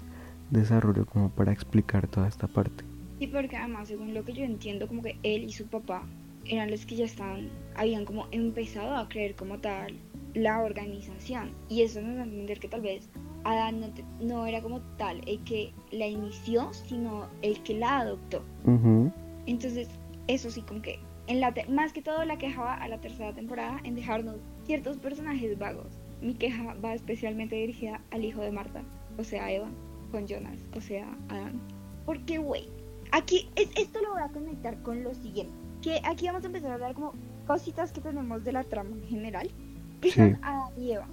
desarrollo 0.50 1.04
como 1.04 1.28
para 1.28 1.52
explicar 1.52 2.06
toda 2.06 2.28
esta 2.28 2.46
parte. 2.46 2.85
Sí, 3.18 3.26
porque 3.26 3.56
además, 3.56 3.88
según 3.88 4.14
lo 4.14 4.24
que 4.24 4.32
yo 4.32 4.44
entiendo, 4.44 4.86
como 4.88 5.02
que 5.02 5.18
él 5.22 5.44
y 5.44 5.52
su 5.52 5.66
papá 5.66 6.06
eran 6.44 6.70
los 6.70 6.86
que 6.86 6.96
ya 6.96 7.04
estaban, 7.04 7.50
habían 7.74 8.04
como 8.04 8.26
empezado 8.30 8.96
a 8.96 9.08
creer 9.08 9.34
como 9.34 9.58
tal 9.58 9.94
la 10.34 10.62
organización. 10.62 11.52
Y 11.68 11.82
eso 11.82 12.00
nos 12.00 12.16
da 12.16 12.22
a 12.22 12.24
entender 12.24 12.60
que 12.60 12.68
tal 12.68 12.82
vez 12.82 13.08
Adán 13.44 13.92
no, 14.20 14.46
era 14.46 14.60
como 14.60 14.80
tal 14.98 15.20
el 15.26 15.42
que 15.44 15.72
la 15.90 16.06
inició, 16.06 16.72
sino 16.72 17.28
el 17.42 17.62
que 17.62 17.74
la 17.74 18.00
adoptó. 18.00 18.44
Entonces, 19.46 19.88
eso 20.26 20.50
sí, 20.50 20.62
como 20.62 20.82
que 20.82 20.98
en 21.26 21.40
la 21.40 21.54
más 21.68 21.92
que 21.92 22.02
todo 22.02 22.24
la 22.24 22.38
quejaba 22.38 22.74
a 22.74 22.88
la 22.88 23.00
tercera 23.00 23.32
temporada 23.32 23.80
en 23.84 23.94
dejarnos 23.94 24.36
ciertos 24.64 24.98
personajes 24.98 25.58
vagos 25.58 25.98
mi 26.20 26.34
queja 26.34 26.74
va 26.84 26.94
especialmente 26.94 27.56
dirigida 27.56 28.00
al 28.10 28.24
hijo 28.24 28.40
de 28.40 28.50
Marta, 28.50 28.82
o 29.18 29.24
sea, 29.24 29.50
Eva, 29.50 29.68
con 30.10 30.26
Jonas, 30.26 30.58
o 30.74 30.80
sea, 30.80 31.06
Adán. 31.28 31.60
Porque, 32.04 32.38
güey, 32.38 32.68
aquí, 33.12 33.50
es, 33.56 33.68
esto 33.76 34.00
lo 34.00 34.12
voy 34.12 34.22
a 34.22 34.28
conectar 34.28 34.82
con 34.82 35.02
lo 35.02 35.14
siguiente. 35.14 35.52
Que 35.82 36.00
aquí 36.04 36.26
vamos 36.26 36.42
a 36.44 36.46
empezar 36.46 36.70
a 36.70 36.74
hablar 36.74 36.94
como 36.94 37.12
cositas 37.46 37.92
que 37.92 38.00
tenemos 38.00 38.44
de 38.44 38.52
la 38.52 38.64
trama 38.64 38.90
en 38.90 39.06
general, 39.06 39.50
que 40.00 40.10
son 40.10 40.38
Adán 40.42 40.72
y 40.76 40.92
Eva. 40.92 41.06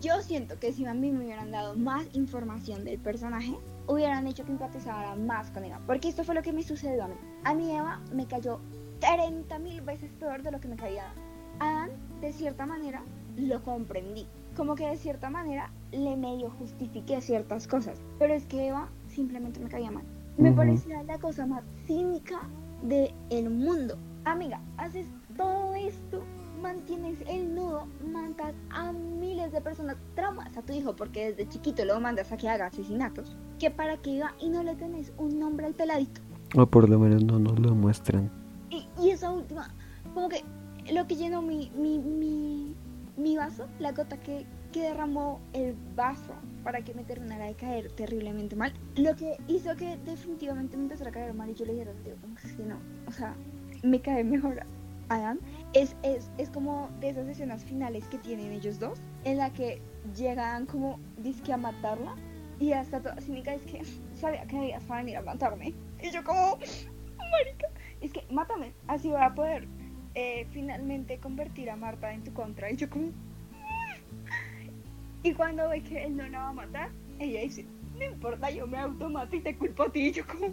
Yo 0.00 0.20
siento 0.22 0.58
que 0.58 0.72
si 0.72 0.86
a 0.86 0.94
mí 0.94 1.10
me 1.10 1.24
hubieran 1.24 1.50
dado 1.50 1.74
más 1.76 2.06
información 2.14 2.84
del 2.84 2.98
personaje, 2.98 3.54
hubieran 3.86 4.26
hecho 4.26 4.44
que 4.44 4.52
empatizara 4.52 5.14
más 5.16 5.50
con 5.50 5.64
Eva. 5.64 5.80
Porque 5.86 6.08
esto 6.08 6.24
fue 6.24 6.34
lo 6.34 6.42
que 6.42 6.52
me 6.52 6.62
sucedió 6.62 7.04
a 7.04 7.08
mí. 7.08 7.14
A 7.44 7.54
mí 7.54 7.70
Eva 7.70 8.00
me 8.12 8.26
cayó 8.26 8.60
30 9.00 9.58
mil 9.58 9.80
veces 9.82 10.10
peor 10.18 10.42
de 10.42 10.52
lo 10.52 10.60
que 10.60 10.68
me 10.68 10.76
caía 10.76 11.12
Adán. 11.58 11.90
de 12.20 12.32
cierta 12.32 12.66
manera, 12.66 13.02
lo 13.36 13.62
comprendí. 13.62 14.26
Como 14.56 14.74
que 14.74 14.86
de 14.86 14.96
cierta 14.96 15.30
manera 15.30 15.70
le 15.90 16.16
medio 16.16 16.50
justifiqué 16.50 17.20
ciertas 17.20 17.66
cosas. 17.66 18.00
Pero 18.18 18.34
es 18.34 18.46
que 18.46 18.68
Eva 18.68 18.88
simplemente 19.08 19.60
me 19.60 19.68
caía 19.68 19.90
mal. 19.90 20.04
Me 20.36 20.52
parecía 20.52 21.02
la 21.02 21.18
cosa 21.18 21.46
más 21.46 21.62
cínica 21.86 22.40
del 22.82 23.12
el 23.30 23.50
mundo. 23.50 23.96
Amiga, 24.24 24.60
haces 24.76 25.06
todo 25.36 25.74
esto 25.74 26.22
mantienes 26.62 27.18
el 27.26 27.54
nudo, 27.54 27.86
mandas 28.10 28.54
a 28.70 28.92
miles 28.92 29.52
de 29.52 29.60
personas, 29.60 29.96
traumas 30.14 30.56
a 30.56 30.62
tu 30.62 30.72
hijo 30.72 30.94
porque 30.94 31.32
desde 31.32 31.48
chiquito 31.48 31.84
lo 31.84 32.00
mandas 32.00 32.30
a 32.30 32.36
que 32.36 32.48
haga 32.48 32.66
asesinatos, 32.66 33.36
que 33.58 33.70
para 33.70 33.96
que 33.96 34.10
iba 34.10 34.32
y 34.40 34.48
no 34.48 34.62
le 34.62 34.76
tenés 34.76 35.12
un 35.18 35.38
nombre 35.38 35.66
al 35.66 35.74
peladito. 35.74 36.20
O 36.56 36.66
por 36.66 36.88
lo 36.88 36.98
menos 36.98 37.24
no 37.24 37.38
nos 37.38 37.58
lo 37.58 37.74
muestran. 37.74 38.30
Y, 38.70 38.86
y 39.02 39.10
esa 39.10 39.32
última, 39.32 39.74
como 40.14 40.28
que 40.28 40.44
lo 40.92 41.06
que 41.06 41.16
llenó 41.16 41.42
mi, 41.42 41.70
mi, 41.76 41.98
mi, 41.98 42.74
mi 43.16 43.36
vaso, 43.36 43.66
la 43.80 43.92
gota 43.92 44.18
que, 44.20 44.46
que 44.72 44.82
derramó 44.82 45.40
el 45.52 45.76
vaso 45.94 46.34
para 46.64 46.82
que 46.82 46.94
me 46.94 47.04
terminara 47.04 47.46
de 47.46 47.54
caer 47.54 47.92
terriblemente 47.92 48.56
mal, 48.56 48.72
lo 48.96 49.14
que 49.14 49.36
hizo 49.48 49.76
que 49.76 49.96
definitivamente 49.98 50.76
me 50.76 50.84
empezara 50.84 51.10
a 51.10 51.12
caer 51.12 51.34
mal 51.34 51.50
y 51.50 51.54
yo 51.54 51.64
le 51.66 51.74
dijera, 51.74 51.92
tío, 52.04 52.14
que 52.56 52.62
no, 52.64 52.78
o 53.06 53.12
sea, 53.12 53.34
me 53.82 54.00
cae 54.00 54.24
mejor 54.24 54.64
Adam, 55.08 55.38
es, 55.74 55.94
es, 56.02 56.30
es 56.38 56.48
como 56.50 56.88
de 57.00 57.10
esas 57.10 57.28
escenas 57.28 57.64
finales 57.64 58.04
que 58.06 58.18
tienen 58.18 58.52
ellos 58.52 58.78
dos, 58.78 59.00
en 59.24 59.38
la 59.38 59.52
que 59.52 59.80
llegan 60.16 60.66
como 60.66 60.98
disque 61.18 61.52
a 61.52 61.56
matarla 61.56 62.14
y 62.58 62.72
hasta 62.72 63.00
toda 63.00 63.20
cínica 63.20 63.54
es 63.54 63.62
que 63.62 63.82
sabía 64.14 64.46
que 64.46 64.56
debías 64.56 64.88
venir 64.88 65.16
a 65.16 65.22
matarme. 65.22 65.74
Y 66.00 66.10
yo 66.10 66.22
como, 66.24 66.58
marica, 66.58 67.68
es 68.00 68.12
que 68.12 68.24
mátame, 68.30 68.72
así 68.86 69.08
voy 69.08 69.20
a 69.20 69.34
poder 69.34 69.66
eh, 70.14 70.46
finalmente 70.52 71.18
convertir 71.18 71.70
a 71.70 71.76
Marta 71.76 72.12
en 72.12 72.22
tu 72.24 72.32
contra. 72.32 72.70
Y 72.70 72.76
yo 72.76 72.88
como... 72.88 73.10
Y 75.22 75.32
cuando 75.34 75.68
ve 75.68 75.82
que 75.82 76.04
él 76.04 76.16
no 76.16 76.26
la 76.28 76.40
va 76.40 76.48
a 76.48 76.52
matar, 76.52 76.90
ella 77.18 77.40
dice, 77.40 77.64
no 77.98 78.04
importa, 78.04 78.50
yo 78.50 78.66
me 78.66 78.78
automato 78.78 79.36
y 79.36 79.40
te 79.40 79.56
culpo 79.56 79.84
a 79.84 79.92
ti. 79.92 80.08
Y 80.08 80.12
yo 80.12 80.24
como... 80.26 80.48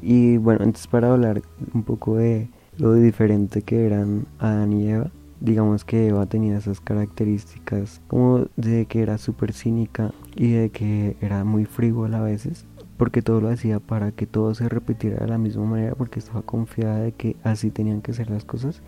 Y 0.00 0.38
bueno, 0.38 0.64
antes 0.64 0.86
para 0.86 1.12
hablar 1.12 1.42
un 1.74 1.82
poco 1.82 2.16
de 2.16 2.48
lo 2.78 2.94
diferente 2.94 3.62
que 3.62 3.84
eran 3.84 4.26
Adán 4.38 4.72
y 4.72 4.88
Eva, 4.88 5.10
digamos 5.40 5.84
que 5.84 6.08
Eva 6.08 6.26
tenía 6.26 6.56
esas 6.56 6.80
características 6.80 8.00
como 8.08 8.46
de 8.56 8.86
que 8.86 9.02
era 9.02 9.18
súper 9.18 9.52
cínica 9.52 10.12
y 10.34 10.52
de 10.52 10.70
que 10.70 11.16
era 11.20 11.44
muy 11.44 11.64
frívola 11.64 12.18
a 12.18 12.22
veces 12.22 12.66
porque 12.96 13.22
todo 13.22 13.40
lo 13.40 13.48
hacía 13.48 13.78
para 13.78 14.10
que 14.10 14.26
todo 14.26 14.54
se 14.54 14.68
repitiera 14.68 15.18
de 15.18 15.28
la 15.28 15.38
misma 15.38 15.64
manera 15.64 15.94
porque 15.94 16.18
estaba 16.18 16.42
confiada 16.42 16.98
de 16.98 17.12
que 17.12 17.36
así 17.44 17.70
tenían 17.70 18.02
que 18.02 18.12
ser 18.12 18.28
las 18.28 18.44
cosas 18.44 18.82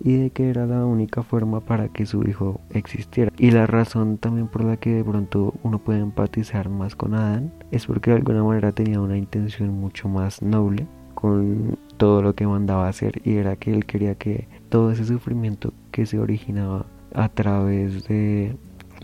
y 0.00 0.16
de 0.16 0.30
que 0.30 0.50
era 0.50 0.66
la 0.66 0.84
única 0.84 1.22
forma 1.22 1.60
para 1.60 1.88
que 1.88 2.06
su 2.06 2.22
hijo 2.22 2.60
existiera. 2.70 3.32
Y 3.38 3.50
la 3.50 3.66
razón 3.66 4.18
también 4.18 4.48
por 4.48 4.64
la 4.64 4.76
que 4.76 4.90
de 4.90 5.04
pronto 5.04 5.54
uno 5.62 5.78
puede 5.78 6.00
empatizar 6.00 6.68
más 6.68 6.96
con 6.96 7.14
Adán 7.14 7.52
es 7.70 7.86
porque 7.86 8.10
de 8.10 8.16
alguna 8.16 8.42
manera 8.42 8.72
tenía 8.72 9.00
una 9.00 9.16
intención 9.16 9.70
mucho 9.70 10.08
más 10.08 10.42
noble 10.42 10.86
con 11.14 11.78
todo 11.96 12.22
lo 12.22 12.34
que 12.34 12.46
mandaba 12.46 12.88
hacer 12.88 13.22
y 13.24 13.36
era 13.36 13.56
que 13.56 13.72
él 13.72 13.86
quería 13.86 14.14
que 14.16 14.48
todo 14.68 14.90
ese 14.90 15.04
sufrimiento 15.04 15.72
que 15.90 16.04
se 16.04 16.18
originaba 16.18 16.86
a 17.14 17.28
través 17.30 18.06
de 18.06 18.56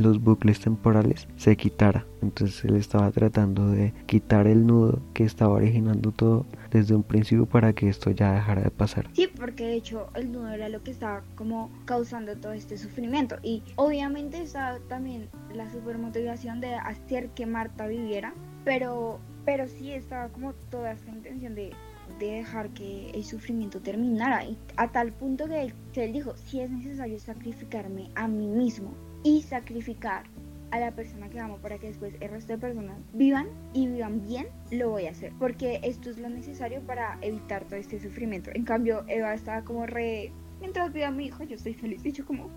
los 0.03 0.23
bucles 0.23 0.61
temporales 0.61 1.29
se 1.37 1.57
quitara. 1.57 2.07
Entonces 2.21 2.65
él 2.65 2.77
estaba 2.77 3.11
tratando 3.11 3.71
de 3.71 3.93
quitar 4.07 4.47
el 4.47 4.67
nudo 4.67 5.01
que 5.15 5.25
estaba 5.25 5.55
originando 5.55 6.12
todo 6.12 6.47
desde 6.71 6.95
un 6.95 7.03
principio 7.03 7.47
para 7.47 7.73
que 7.73 7.88
esto 7.88 8.11
ya 8.11 8.33
dejara 8.33 8.62
de 8.62 8.71
pasar. 8.71 9.09
Sí, 9.12 9.29
porque 9.29 9.67
de 9.67 9.75
hecho 9.75 10.09
el 10.15 10.33
nudo 10.33 10.49
era 10.49 10.69
lo 10.69 10.83
que 10.83 10.91
estaba 10.91 11.23
como 11.35 11.71
causando 11.85 12.37
todo 12.37 12.53
este 12.53 12.79
sufrimiento 12.79 13.37
y 13.43 13.62
obviamente 13.77 14.43
estaba 14.43 14.79
también 14.88 15.29
la 15.55 15.71
super 15.71 15.99
motivación 15.99 16.61
de 16.61 16.75
hacer 16.75 17.31
que 17.31 17.47
Marta 17.47 17.87
viviera, 17.87 18.35
pero 18.65 19.21
pero 19.45 19.67
sí 19.67 19.91
estaba 19.91 20.29
como 20.29 20.53
toda 20.71 20.93
esta 20.93 21.11
intención 21.11 21.57
de 21.57 21.73
de 22.19 22.27
dejar 22.27 22.71
que 22.71 23.11
el 23.11 23.25
sufrimiento 23.25 23.81
terminara 23.81 24.45
y 24.45 24.59
a 24.77 24.88
tal 24.88 25.12
punto 25.12 25.47
que 25.47 25.62
él, 25.62 25.75
que 25.93 26.05
él 26.05 26.12
dijo 26.12 26.37
si 26.37 26.61
es 26.61 26.71
necesario 26.71 27.19
sacrificarme 27.19 28.11
a 28.15 28.29
mí 28.29 28.47
mismo 28.49 28.95
y 29.22 29.42
sacrificar 29.42 30.24
a 30.70 30.80
la 30.80 30.90
persona 30.92 31.28
que 31.28 31.38
amo 31.38 31.58
para 31.58 31.78
que 31.78 31.88
después 31.88 32.14
el 32.20 32.30
resto 32.30 32.54
de 32.54 32.58
personas 32.58 32.96
vivan 33.12 33.46
y 33.74 33.87
vivan 33.88 34.26
bien, 34.26 34.46
lo 34.70 34.90
voy 34.90 35.06
a 35.06 35.11
hacer. 35.11 35.32
Porque 35.38 35.80
esto 35.82 36.11
es 36.11 36.18
lo 36.18 36.30
necesario 36.30 36.80
para 36.80 37.18
evitar 37.20 37.64
todo 37.64 37.76
este 37.76 38.00
sufrimiento. 38.00 38.50
En 38.54 38.64
cambio, 38.64 39.04
Eva 39.06 39.35
estaba 39.35 39.62
como 39.62 39.87
re... 39.87 40.32
Mientras 40.61 40.92
viva 40.92 41.11
mi 41.11 41.26
hijo, 41.26 41.44
yo 41.44 41.56
estoy 41.56 41.74
feliz. 41.74 42.04
Y 42.06 42.12
yo 42.12 42.24
como... 42.24 42.48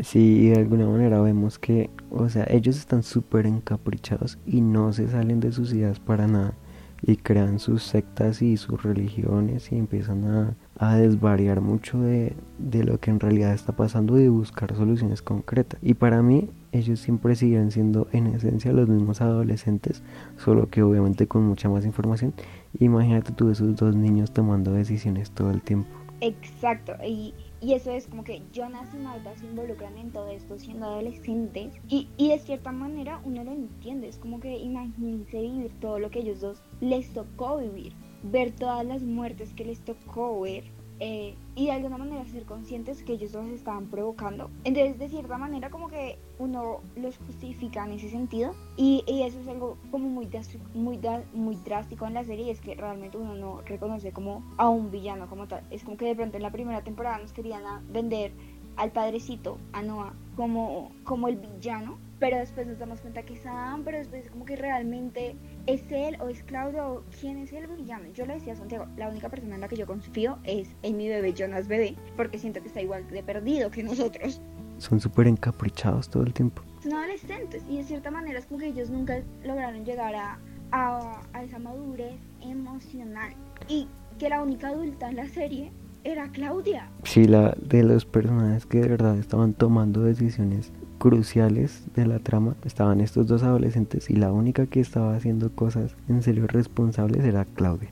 Sí, 0.00 0.50
de 0.50 0.60
alguna 0.60 0.86
manera 0.86 1.20
vemos 1.20 1.58
que, 1.58 1.90
o 2.10 2.28
sea, 2.28 2.46
ellos 2.48 2.78
están 2.78 3.02
súper 3.02 3.46
encaprichados 3.46 4.38
y 4.46 4.60
no 4.60 4.92
se 4.92 5.08
salen 5.08 5.40
de 5.40 5.50
sus 5.50 5.72
ideas 5.72 5.98
para 5.98 6.28
nada 6.28 6.54
y 7.02 7.16
crean 7.16 7.58
sus 7.58 7.82
sectas 7.82 8.42
y 8.42 8.56
sus 8.56 8.82
religiones 8.82 9.70
y 9.72 9.76
empiezan 9.76 10.24
a, 10.24 10.56
a 10.78 10.96
desvariar 10.96 11.60
mucho 11.60 12.00
de, 12.00 12.34
de, 12.58 12.84
lo 12.84 12.98
que 12.98 13.10
en 13.10 13.20
realidad 13.20 13.52
está 13.52 13.72
pasando 13.72 14.18
y 14.18 14.28
buscar 14.28 14.74
soluciones 14.74 15.22
concretas. 15.22 15.80
Y 15.82 15.94
para 15.94 16.22
mí 16.22 16.50
ellos 16.72 17.00
siempre 17.00 17.34
siguen 17.36 17.70
siendo 17.70 18.08
en 18.12 18.26
esencia 18.28 18.72
los 18.72 18.88
mismos 18.88 19.20
adolescentes, 19.20 20.02
solo 20.36 20.68
que 20.68 20.82
obviamente 20.82 21.26
con 21.26 21.46
mucha 21.46 21.68
más 21.68 21.84
información. 21.84 22.34
Imagínate 22.78 23.32
tú 23.32 23.50
esos 23.50 23.76
dos 23.76 23.94
niños 23.94 24.32
tomando 24.32 24.72
decisiones 24.72 25.30
todo 25.30 25.50
el 25.50 25.62
tiempo. 25.62 25.88
Exacto, 26.20 26.92
y 27.06 27.32
y 27.60 27.74
eso 27.74 27.90
es 27.90 28.06
como 28.06 28.22
que 28.22 28.42
Jonas 28.52 28.88
y 28.94 28.98
Marta 28.98 29.34
se 29.36 29.46
involucran 29.46 29.98
en 29.98 30.12
todo 30.12 30.28
esto 30.28 30.58
siendo 30.58 30.86
adolescentes. 30.86 31.74
Y, 31.88 32.08
y 32.16 32.28
de 32.28 32.38
cierta 32.38 32.70
manera 32.70 33.20
uno 33.24 33.42
lo 33.42 33.52
entiende. 33.52 34.08
Es 34.08 34.18
como 34.18 34.38
que 34.40 34.56
imagínense 34.58 35.40
vivir 35.40 35.72
todo 35.80 35.98
lo 35.98 36.10
que 36.10 36.20
ellos 36.20 36.40
dos 36.40 36.62
les 36.80 37.12
tocó 37.12 37.58
vivir. 37.58 37.92
Ver 38.22 38.52
todas 38.52 38.84
las 38.86 39.02
muertes 39.02 39.52
que 39.54 39.64
les 39.64 39.80
tocó 39.80 40.40
ver. 40.40 40.64
Eh, 41.00 41.36
y 41.54 41.66
de 41.66 41.72
alguna 41.72 41.96
manera 41.96 42.24
ser 42.26 42.44
conscientes 42.44 43.02
que 43.02 43.12
ellos 43.12 43.32
dos 43.32 43.46
estaban 43.48 43.86
provocando. 43.86 44.50
Entonces, 44.64 44.98
de 44.98 45.08
cierta 45.08 45.38
manera, 45.38 45.70
como 45.70 45.88
que 45.88 46.18
uno 46.38 46.80
los 46.96 47.16
justifica 47.18 47.84
en 47.84 47.92
ese 47.92 48.10
sentido. 48.10 48.54
Y, 48.76 49.04
eso 49.06 49.40
es 49.40 49.48
algo 49.48 49.76
como 49.90 50.08
muy, 50.08 50.28
muy, 50.74 50.98
muy 51.34 51.56
drástico 51.56 52.06
en 52.06 52.14
la 52.14 52.24
serie. 52.24 52.46
Y 52.46 52.50
es 52.50 52.60
que 52.60 52.74
realmente 52.74 53.16
uno 53.16 53.34
no 53.34 53.60
reconoce 53.62 54.12
como 54.12 54.42
a 54.56 54.68
un 54.68 54.90
villano 54.90 55.28
como 55.28 55.46
tal. 55.46 55.62
Es 55.70 55.84
como 55.84 55.96
que 55.96 56.06
de 56.06 56.16
pronto 56.16 56.36
en 56.36 56.42
la 56.42 56.50
primera 56.50 56.82
temporada 56.82 57.18
nos 57.18 57.32
querían 57.32 57.62
vender 57.92 58.32
al 58.76 58.92
padrecito, 58.92 59.58
a 59.72 59.82
Noah, 59.82 60.14
como, 60.36 60.92
como 61.04 61.28
el 61.28 61.36
villano 61.36 61.98
pero 62.18 62.36
después 62.38 62.66
nos 62.66 62.78
damos 62.78 63.00
cuenta 63.00 63.22
que 63.22 63.34
es 63.34 63.42
pero 63.84 63.98
después 63.98 64.28
como 64.30 64.44
que 64.44 64.56
realmente 64.56 65.36
es 65.68 65.82
él 65.90 66.16
o 66.20 66.28
es 66.30 66.42
Claudio 66.44 66.88
o 66.88 67.02
quién 67.20 67.36
es 67.36 67.52
el 67.52 67.66
villano. 67.66 68.06
Yo 68.14 68.24
le 68.24 68.34
decía 68.34 68.54
a 68.54 68.56
Santiago, 68.56 68.86
la 68.96 69.08
única 69.08 69.28
persona 69.28 69.54
en 69.54 69.60
la 69.60 69.68
que 69.68 69.76
yo 69.76 69.86
confío 69.86 70.38
es 70.44 70.74
en 70.82 70.96
mi 70.96 71.08
bebé 71.08 71.34
Jonas 71.34 71.68
bebé, 71.68 71.94
porque 72.16 72.38
siento 72.38 72.62
que 72.62 72.68
está 72.68 72.80
igual 72.80 73.06
de 73.08 73.22
perdido 73.22 73.70
que 73.70 73.82
nosotros. 73.82 74.40
Son 74.78 74.98
súper 74.98 75.26
encaprichados 75.26 76.08
todo 76.08 76.22
el 76.22 76.32
tiempo. 76.32 76.62
Son 76.82 76.94
adolescentes 76.94 77.62
y 77.68 77.76
de 77.76 77.84
cierta 77.84 78.10
manera 78.10 78.38
es 78.38 78.46
como 78.46 78.60
que 78.60 78.68
ellos 78.68 78.88
nunca 78.88 79.20
lograron 79.44 79.84
llegar 79.84 80.14
a, 80.14 80.38
a, 80.70 81.20
a 81.34 81.44
esa 81.44 81.58
madurez 81.58 82.18
emocional. 82.40 83.34
Y 83.68 83.88
que 84.18 84.30
la 84.30 84.42
única 84.42 84.68
adulta 84.68 85.10
en 85.10 85.16
la 85.16 85.28
serie 85.28 85.70
era 86.02 86.30
Claudia. 86.30 86.88
Sí, 87.02 87.26
la 87.26 87.54
de 87.60 87.82
los 87.82 88.06
personajes 88.06 88.64
que 88.64 88.78
de 88.78 88.88
verdad 88.88 89.18
estaban 89.18 89.52
tomando 89.52 90.00
decisiones 90.00 90.72
cruciales 90.98 91.84
de 91.94 92.06
la 92.06 92.18
trama 92.18 92.56
estaban 92.64 93.00
estos 93.00 93.26
dos 93.26 93.42
adolescentes 93.42 94.10
y 94.10 94.16
la 94.16 94.32
única 94.32 94.66
que 94.66 94.80
estaba 94.80 95.14
haciendo 95.14 95.50
cosas 95.50 95.94
en 96.08 96.22
serio 96.22 96.46
responsables 96.46 97.24
era 97.24 97.44
Claudia. 97.44 97.90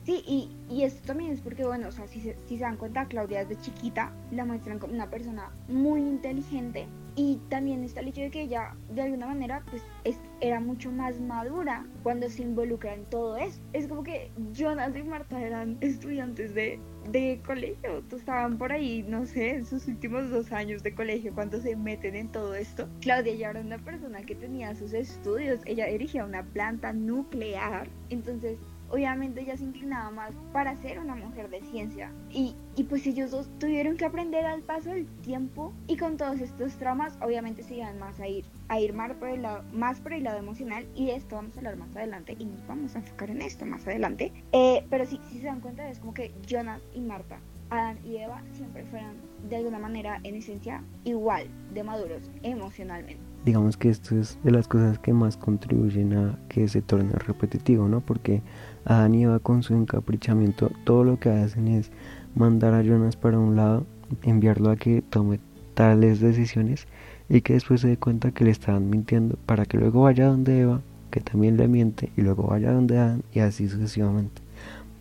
Y 0.69 0.83
esto 0.83 1.01
también 1.07 1.31
es 1.31 1.41
porque, 1.41 1.65
bueno, 1.65 1.87
o 1.87 1.91
sea, 1.91 2.07
si 2.07 2.19
se, 2.19 2.37
si 2.45 2.57
se 2.57 2.63
dan 2.63 2.77
cuenta, 2.77 3.05
Claudia 3.05 3.45
desde 3.45 3.61
chiquita 3.61 4.11
la 4.31 4.45
muestran 4.45 4.79
como 4.79 4.93
una 4.93 5.09
persona 5.09 5.51
muy 5.67 6.01
inteligente 6.01 6.87
y 7.17 7.39
también 7.49 7.83
está 7.83 8.01
el 8.01 8.09
hecho 8.09 8.21
de 8.21 8.29
que 8.29 8.41
ella, 8.41 8.75
de 8.93 9.01
alguna 9.01 9.25
manera, 9.25 9.63
pues 9.71 9.81
es, 10.03 10.19
era 10.39 10.59
mucho 10.59 10.91
más 10.91 11.19
madura 11.19 11.83
cuando 12.03 12.29
se 12.29 12.43
involucra 12.43 12.93
en 12.93 13.05
todo 13.05 13.37
eso. 13.37 13.59
Es 13.73 13.87
como 13.87 14.03
que 14.03 14.29
Jonas 14.53 14.95
y 14.95 15.01
Marta 15.01 15.41
eran 15.41 15.77
estudiantes 15.81 16.53
de, 16.53 16.79
de 17.09 17.41
colegio, 17.43 18.03
estaban 18.15 18.59
por 18.59 18.71
ahí, 18.71 19.03
no 19.07 19.25
sé, 19.25 19.55
en 19.55 19.65
sus 19.65 19.87
últimos 19.87 20.29
dos 20.29 20.51
años 20.51 20.83
de 20.83 20.93
colegio 20.93 21.33
cuando 21.33 21.59
se 21.59 21.75
meten 21.75 22.15
en 22.15 22.31
todo 22.31 22.53
esto. 22.53 22.87
Claudia 23.01 23.33
ya 23.33 23.49
era 23.49 23.61
una 23.61 23.79
persona 23.79 24.21
que 24.21 24.35
tenía 24.35 24.75
sus 24.75 24.93
estudios, 24.93 25.61
ella 25.65 25.87
dirigía 25.87 26.23
una 26.23 26.43
planta 26.43 26.93
nuclear, 26.93 27.89
entonces 28.09 28.59
obviamente 28.89 29.41
ella 29.41 29.57
se 29.57 29.63
inclinaba 29.63 30.11
más 30.11 30.31
para 30.53 30.75
ser 30.77 30.99
una 30.99 31.15
mujer 31.15 31.49
de 31.49 31.61
ciencia. 31.61 32.11
Y, 32.29 32.55
y, 32.75 32.83
pues 32.83 33.05
ellos 33.07 33.31
dos 33.31 33.49
tuvieron 33.59 33.97
que 33.97 34.05
aprender 34.05 34.45
al 34.45 34.61
paso 34.61 34.89
del 34.89 35.05
tiempo 35.21 35.73
y 35.87 35.97
con 35.97 36.17
todos 36.17 36.39
estos 36.39 36.73
traumas 36.77 37.17
obviamente 37.21 37.63
se 37.63 37.75
iban 37.75 37.99
más 37.99 38.19
a 38.19 38.27
ir, 38.27 38.45
a 38.67 38.79
ir 38.79 38.93
más, 38.93 39.13
por 39.13 39.29
el 39.29 39.41
lado, 39.41 39.63
más 39.73 39.99
por 39.99 40.13
el 40.13 40.23
lado 40.23 40.39
emocional 40.39 40.85
y 40.95 41.07
de 41.07 41.15
esto 41.15 41.35
vamos 41.35 41.55
a 41.55 41.59
hablar 41.59 41.77
más 41.77 41.95
adelante 41.95 42.35
y 42.37 42.45
nos 42.45 42.65
vamos 42.67 42.95
a 42.95 42.99
enfocar 42.99 43.29
en 43.29 43.41
esto 43.41 43.65
más 43.65 43.85
adelante. 43.87 44.31
Eh, 44.51 44.85
pero 44.89 45.05
sí, 45.05 45.19
si 45.29 45.39
se 45.39 45.47
dan 45.47 45.61
cuenta 45.61 45.89
es 45.89 45.99
como 45.99 46.13
que 46.13 46.33
Jonas 46.45 46.81
y 46.93 47.01
Marta, 47.01 47.39
Adán 47.69 47.97
y 48.05 48.17
Eva 48.17 48.41
siempre 48.53 48.83
fueron 48.85 49.15
de 49.49 49.57
alguna 49.57 49.79
manera 49.79 50.19
en 50.23 50.35
esencia 50.35 50.83
igual 51.03 51.47
de 51.73 51.83
maduros 51.83 52.31
emocionalmente 52.43 53.27
digamos 53.47 53.77
que 53.77 53.89
esto 53.89 54.19
es 54.19 54.37
de 54.43 54.51
las 54.51 54.67
cosas 54.67 54.99
que 54.99 55.13
más 55.13 55.37
contribuyen 55.37 56.13
a 56.13 56.37
que 56.49 56.67
se 56.67 56.81
torne 56.81 57.13
repetitivo, 57.13 57.87
¿no? 57.87 58.01
Porque 58.01 58.41
Adán 58.87 59.15
y 59.15 59.23
Eva 59.23 59.39
con 59.39 59.63
su 59.63 59.73
encaprichamiento 59.75 60.71
todo 60.85 61.03
lo 61.03 61.19
que 61.19 61.29
hacen 61.29 61.67
es 61.67 61.91
mandar 62.35 62.73
a 62.73 62.83
Jonas 62.83 63.17
para 63.17 63.37
un 63.37 63.57
lado 63.57 63.85
enviarlo 64.23 64.69
a 64.69 64.77
que 64.77 65.01
tome 65.01 65.39
tales 65.73 66.21
decisiones 66.21 66.87
y 67.27 67.41
que 67.41 67.53
después 67.53 67.81
se 67.81 67.89
dé 67.89 67.97
cuenta 67.97 68.31
que 68.31 68.45
le 68.45 68.51
estaban 68.51 68.89
mintiendo 68.89 69.37
para 69.45 69.65
que 69.65 69.77
luego 69.77 70.03
vaya 70.03 70.27
donde 70.27 70.61
Eva, 70.61 70.81
que 71.11 71.19
también 71.19 71.57
le 71.57 71.67
miente, 71.67 72.11
y 72.15 72.21
luego 72.21 72.47
vaya 72.47 72.71
donde 72.71 72.97
Adán 72.97 73.23
y 73.33 73.39
así 73.39 73.67
sucesivamente. 73.67 74.41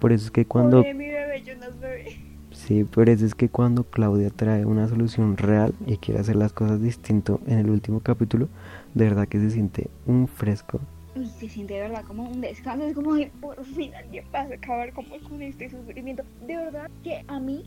Por 0.01 0.12
eso 0.12 0.26
es 0.26 0.30
que 0.32 0.45
cuando... 0.45 0.84
Sí, 2.51 2.82
por 2.82 3.09
eso 3.09 3.24
es 3.24 3.37
que 3.37 3.49
cuando 3.49 3.84
Claudia 3.84 4.30
trae 4.30 4.66
una 4.66 4.89
solución 4.89 5.37
real 5.37 5.72
y 5.87 5.99
quiere 5.99 6.20
hacer 6.20 6.34
las 6.34 6.53
cosas 6.53 6.82
distinto 6.82 7.41
en 7.47 7.59
el 7.59 7.70
último 7.70 8.01
capítulo, 8.01 8.49
de 8.95 9.05
verdad 9.05 9.28
que 9.28 9.39
se 9.39 9.51
siente 9.51 9.89
un 10.07 10.26
fresco. 10.26 10.80
Y 11.17 11.25
se 11.25 11.49
siente 11.49 11.75
de 11.75 11.81
verdad 11.81 12.05
como 12.05 12.29
un 12.29 12.43
descanso, 12.43 12.87
es 12.87 12.95
como 12.95 13.14
que 13.14 13.31
por 13.41 13.64
fin 13.64 13.95
alguien 13.95 14.25
va 14.35 14.41
a 14.41 14.55
acabar 14.55 14.93
como 14.93 15.19
con 15.21 15.41
este 15.41 15.71
sufrimiento. 15.71 16.23
De 16.47 16.57
verdad 16.57 16.91
que 17.03 17.25
a 17.27 17.41
mí 17.41 17.64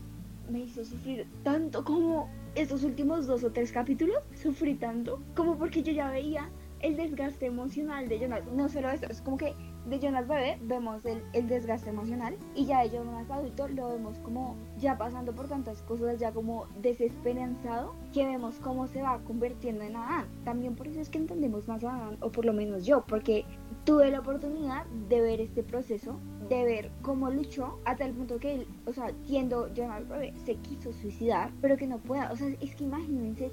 me 0.48 0.60
hizo 0.60 0.84
sufrir 0.84 1.26
tanto 1.42 1.84
como 1.84 2.30
estos 2.54 2.84
últimos 2.84 3.26
dos 3.26 3.42
o 3.42 3.50
tres 3.50 3.72
capítulos, 3.72 4.22
sufrí 4.40 4.74
tanto, 4.74 5.20
como 5.34 5.56
porque 5.56 5.82
yo 5.82 5.92
ya 5.92 6.10
veía 6.10 6.48
el 6.80 6.96
desgaste 6.96 7.46
emocional 7.46 8.08
de 8.08 8.20
Jonas. 8.20 8.44
No 8.54 8.68
solo 8.68 8.90
eso, 8.90 9.06
es 9.06 9.20
como 9.20 9.36
que 9.36 9.52
de 9.90 9.98
Jonas 9.98 10.28
bebé 10.28 10.56
vemos 10.62 11.04
el, 11.04 11.20
el, 11.32 11.48
desgaste 11.48 11.90
emocional 11.90 12.36
y 12.54 12.64
ya 12.64 12.82
de 12.82 12.90
Jonas 12.90 13.28
adulto 13.28 13.66
lo 13.66 13.88
vemos 13.88 14.18
como 14.20 14.56
ya 14.78 14.96
pasando 14.96 15.34
por 15.34 15.48
tantas 15.48 15.82
cosas, 15.82 16.18
ya 16.20 16.30
como 16.30 16.66
desesperanzado, 16.80 17.94
que 18.12 18.24
vemos 18.24 18.54
cómo 18.60 18.86
se 18.86 19.02
va 19.02 19.18
convirtiendo 19.24 19.82
en 19.82 19.96
Adán. 19.96 20.26
También 20.44 20.76
por 20.76 20.86
eso 20.86 21.00
es 21.00 21.08
que 21.08 21.18
entendemos 21.18 21.66
más 21.66 21.82
a 21.82 21.94
Adán, 21.94 22.18
o 22.20 22.30
por 22.30 22.44
lo 22.44 22.52
menos 22.52 22.86
yo, 22.86 23.04
porque 23.04 23.44
tuve 23.84 24.10
la 24.10 24.20
oportunidad 24.20 24.86
de 25.08 25.20
ver 25.20 25.40
este 25.40 25.64
proceso, 25.64 26.20
de 26.48 26.64
ver 26.64 26.90
cómo 27.02 27.28
luchó 27.28 27.80
hasta 27.84 28.06
el 28.06 28.12
punto 28.12 28.38
que 28.38 28.54
él, 28.54 28.66
o 28.86 28.92
sea, 28.92 29.10
siendo 29.24 29.74
Jonas 29.74 30.08
bebé, 30.08 30.32
se 30.44 30.54
quiso 30.56 30.92
suicidar, 30.92 31.50
pero 31.60 31.76
que 31.76 31.88
no 31.88 31.98
pueda, 31.98 32.30
o 32.30 32.36
sea, 32.36 32.48
es 32.60 32.76
que 32.76 32.84
imagínense 32.84 33.50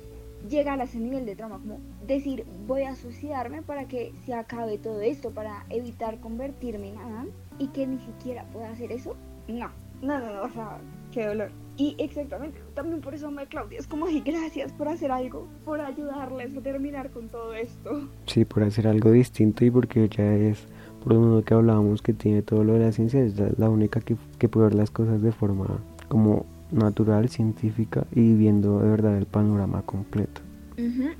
llegar 0.49 0.79
a 0.79 0.83
ese 0.83 0.99
nivel 0.99 1.25
de 1.25 1.35
trauma, 1.35 1.59
como 1.59 1.79
decir 2.05 2.45
voy 2.67 2.83
a 2.83 2.95
suicidarme 2.95 3.61
para 3.61 3.87
que 3.87 4.13
se 4.25 4.33
acabe 4.33 4.77
todo 4.77 5.01
esto, 5.01 5.31
para 5.31 5.65
evitar 5.69 6.19
convertirme 6.19 6.89
en 6.89 6.97
Adán 6.97 7.29
y 7.59 7.67
que 7.67 7.87
ni 7.87 7.99
siquiera 7.99 8.45
pueda 8.53 8.69
hacer 8.69 8.91
eso. 8.91 9.15
No, 9.47 9.69
no, 10.01 10.19
no, 10.19 10.33
no, 10.33 10.43
o 10.43 10.49
sea, 10.49 10.79
qué 11.11 11.25
dolor. 11.25 11.51
Y 11.77 11.95
exactamente, 11.99 12.59
también 12.73 13.01
por 13.01 13.13
eso 13.13 13.29
me 13.29 13.45
Claudia, 13.45 13.79
es 13.79 13.87
como 13.87 14.09
y 14.09 14.21
gracias 14.21 14.71
por 14.73 14.87
hacer 14.87 15.11
algo, 15.11 15.47
por 15.63 15.79
ayudarles 15.79 16.57
a 16.57 16.61
terminar 16.61 17.11
con 17.11 17.29
todo 17.29 17.53
esto. 17.53 18.09
Sí, 18.25 18.45
por 18.45 18.63
hacer 18.63 18.87
algo 18.87 19.11
distinto 19.11 19.63
y 19.63 19.69
porque 19.69 20.05
ella 20.05 20.35
es, 20.35 20.65
por 21.03 21.13
lo 21.13 21.21
menos 21.21 21.43
que 21.43 21.53
hablábamos, 21.53 22.01
que 22.01 22.13
tiene 22.13 22.41
todo 22.41 22.63
lo 22.63 22.73
de 22.73 22.79
la 22.79 22.91
ciencia, 22.91 23.21
es 23.21 23.37
la, 23.59 23.69
única 23.69 23.99
que, 24.01 24.15
que 24.39 24.49
puede 24.49 24.67
ver 24.67 24.75
las 24.75 24.89
cosas 24.89 25.21
de 25.21 25.31
forma 25.31 25.67
como 26.07 26.45
natural, 26.71 27.29
científica 27.29 28.05
y 28.11 28.33
viendo 28.33 28.79
de 28.79 28.89
verdad 28.89 29.17
el 29.17 29.25
panorama 29.25 29.81
completo. 29.83 30.41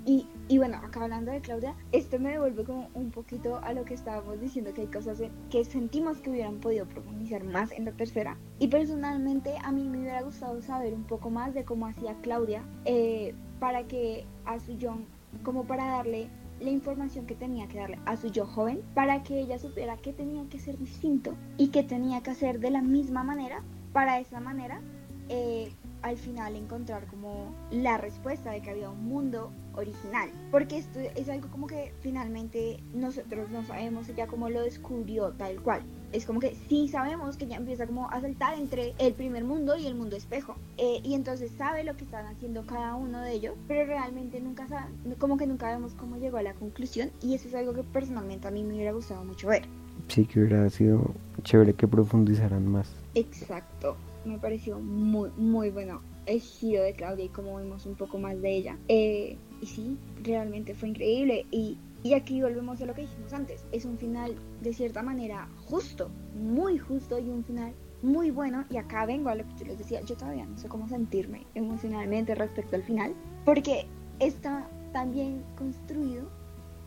y, 0.06 0.28
y, 0.50 0.58
bueno, 0.60 0.78
acá 0.78 1.04
hablando 1.04 1.32
de 1.32 1.42
Claudia, 1.42 1.74
esto 1.92 2.20
me 2.20 2.32
devuelve 2.32 2.64
como 2.64 2.90
un 2.94 3.10
poquito 3.10 3.58
a 3.64 3.74
lo 3.74 3.86
que 3.86 3.96
estábamos 3.96 4.40
diciendo, 4.40 4.72
que 4.74 4.82
hay 4.82 4.88
cosas 4.88 5.22
que 5.50 5.66
sentimos 5.66 6.20
que 6.20 6.30
hubieran 6.30 6.58
podido 6.58 6.86
profundizar 6.86 7.44
más 7.44 7.72
en 7.72 7.86
la 7.86 7.92
tercera. 7.92 8.38
Y 8.60 8.68
personalmente 8.68 9.56
a 9.64 9.72
mí 9.72 9.88
me 9.90 10.00
hubiera 10.00 10.22
gustado 10.22 10.62
saber 10.62 10.94
un 10.94 11.04
poco 11.04 11.32
más 11.32 11.54
de 11.54 11.66
cómo 11.66 11.88
hacía 11.88 12.16
Claudia 12.22 12.62
eh, 12.86 13.34
para 13.60 13.84
que 13.88 14.26
a 14.46 14.60
su 14.60 14.78
John, 14.80 15.06
como 15.44 15.64
para 15.66 15.86
darle 15.86 16.30
la 16.60 16.70
información 16.70 17.26
que 17.26 17.36
tenía 17.36 17.68
que 17.68 17.78
darle 17.78 18.00
a 18.06 18.18
su 18.18 18.32
yo 18.32 18.46
joven 18.46 18.82
para 18.96 19.24
que 19.24 19.40
ella 19.40 19.60
supiera 19.60 19.98
que 19.98 20.14
tenía 20.14 20.44
que 20.50 20.60
ser 20.60 20.78
distinto 20.78 21.36
y 21.58 21.68
que 21.68 21.84
tenía 21.84 22.22
que 22.24 22.32
hacer 22.32 22.60
de 22.60 22.72
la 22.72 22.82
misma 22.82 23.24
manera 23.24 23.62
para 23.94 24.20
esa 24.20 24.40
manera 24.40 24.82
eh, 25.30 25.72
al 26.02 26.18
final 26.18 26.56
encontrar 26.56 27.06
como 27.08 27.54
la 27.72 27.98
respuesta 27.98 28.52
de 28.52 28.62
que 28.62 28.70
había 28.70 28.90
un 28.90 29.06
mundo 29.06 29.52
original. 29.76 30.30
Porque 30.52 30.78
esto 30.78 31.00
es 31.00 31.30
algo 31.30 31.50
como 31.50 31.68
que 31.68 31.94
finalmente 32.02 32.80
nosotros 32.94 33.50
no 33.50 33.64
sabemos 33.66 34.08
ella 34.10 34.28
cómo 34.28 34.50
lo 34.50 34.62
descubrió 34.62 35.32
tal 35.34 35.62
cual. 35.62 35.82
Es 36.14 36.26
como 36.26 36.40
que 36.40 36.56
sí 36.70 36.88
sabemos 36.88 37.36
que 37.36 37.48
ya 37.48 37.58
empieza 37.58 37.86
como 37.86 38.10
a 38.10 38.22
saltar 38.22 38.58
entre 38.58 38.94
el 38.98 39.14
primer 39.14 39.44
mundo 39.44 39.76
y 39.78 39.88
el 39.88 39.96
mundo 39.96 40.16
espejo. 40.16 40.56
Eh, 40.78 41.02
y 41.04 41.14
entonces 41.14 41.52
sabe 41.58 41.84
lo 41.84 41.98
que 41.98 42.06
están 42.06 42.26
haciendo 42.26 42.66
cada 42.66 42.96
uno 42.96 43.22
de 43.22 43.34
ellos, 43.34 43.56
pero 43.68 43.86
realmente 43.86 44.40
nunca 44.40 44.68
sabe, 44.68 44.86
como 45.20 45.38
que 45.38 45.48
nunca 45.48 45.68
vemos 45.68 45.94
cómo 45.94 46.18
llegó 46.18 46.38
a 46.38 46.44
la 46.44 46.54
conclusión. 46.54 47.12
Y 47.22 47.34
eso 47.34 47.50
es 47.50 47.56
algo 47.56 47.74
que 47.74 47.84
personalmente 47.84 48.48
a 48.48 48.52
mí 48.52 48.64
me 48.64 48.76
hubiera 48.76 48.94
gustado 48.94 49.24
mucho 49.26 49.50
ver. 49.50 49.64
Sí, 50.08 50.26
que 50.26 50.40
hubiera 50.40 50.70
sido 50.70 51.12
chévere 51.44 51.74
que 51.74 51.88
profundizaran 51.88 52.66
más. 52.66 52.90
Exacto 53.14 53.98
me 54.28 54.38
pareció 54.38 54.80
muy, 54.80 55.30
muy 55.38 55.70
bueno 55.70 56.02
el 56.26 56.42
giro 56.42 56.84
de 56.84 56.94
Claudia 56.94 57.26
y 57.26 57.30
como 57.30 57.58
vimos 57.58 57.86
un 57.86 57.96
poco 57.96 58.20
más 58.20 58.40
de 58.42 58.56
ella. 58.56 58.78
Eh, 58.88 59.38
y 59.62 59.66
sí, 59.66 59.98
realmente 60.24 60.76
fue 60.76 60.90
increíble. 60.90 61.46
Y, 61.52 61.78
y 62.04 62.14
aquí 62.14 62.42
volvemos 62.42 62.82
a 62.82 62.86
lo 62.86 62.94
que 62.94 63.02
dijimos 63.02 63.34
antes. 63.34 63.66
Es 63.72 63.86
un 63.86 63.98
final 63.98 64.36
de 64.62 64.74
cierta 64.74 65.02
manera 65.02 65.48
justo, 65.66 66.10
muy 66.36 66.78
justo 66.78 67.18
y 67.18 67.30
un 67.30 67.44
final 67.44 67.74
muy 68.02 68.30
bueno. 68.30 68.66
Y 68.70 68.78
acá 68.78 69.06
vengo 69.06 69.30
a 69.30 69.36
lo 69.36 69.44
que 69.44 69.56
yo 69.60 69.66
les 69.66 69.78
decía. 69.78 70.02
Yo 70.02 70.16
todavía 70.16 70.46
no 70.46 70.58
sé 70.58 70.68
cómo 70.68 70.88
sentirme 70.88 71.48
emocionalmente 71.56 72.36
respecto 72.36 72.76
al 72.76 72.84
final. 72.84 73.14
Porque 73.46 73.88
está 74.20 74.70
tan 74.92 75.12
bien 75.12 75.44
construido, 75.58 76.30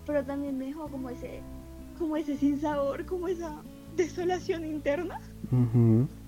pero 0.07 0.25
también 0.25 0.59
me 0.59 0.67
dejó 0.67 0.89
como 0.89 1.11
ese, 1.11 1.41
como 1.99 2.17
ese 2.17 2.37
sinsabor, 2.37 3.07
como 3.07 3.29
esa 3.29 3.63
desolación 3.97 4.65
interna. 4.65 5.21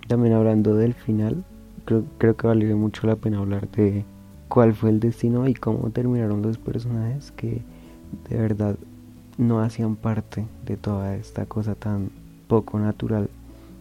También 0.08 0.34
hablando 0.34 0.74
del 0.74 0.94
final, 0.94 1.44
creo, 1.84 2.04
creo 2.18 2.36
que 2.36 2.46
valió 2.46 2.76
mucho 2.76 3.06
la 3.06 3.16
pena 3.16 3.38
hablar 3.38 3.70
de 3.70 4.04
cuál 4.48 4.74
fue 4.74 4.90
el 4.90 5.00
destino 5.00 5.48
y 5.48 5.54
cómo 5.54 5.90
terminaron 5.90 6.42
los 6.42 6.58
personajes 6.58 7.32
que 7.32 7.62
de 8.28 8.36
verdad 8.36 8.76
no 9.38 9.60
hacían 9.60 9.96
parte 9.96 10.46
de 10.66 10.76
toda 10.76 11.16
esta 11.16 11.46
cosa 11.46 11.74
tan 11.74 12.10
poco 12.48 12.78
natural 12.78 13.30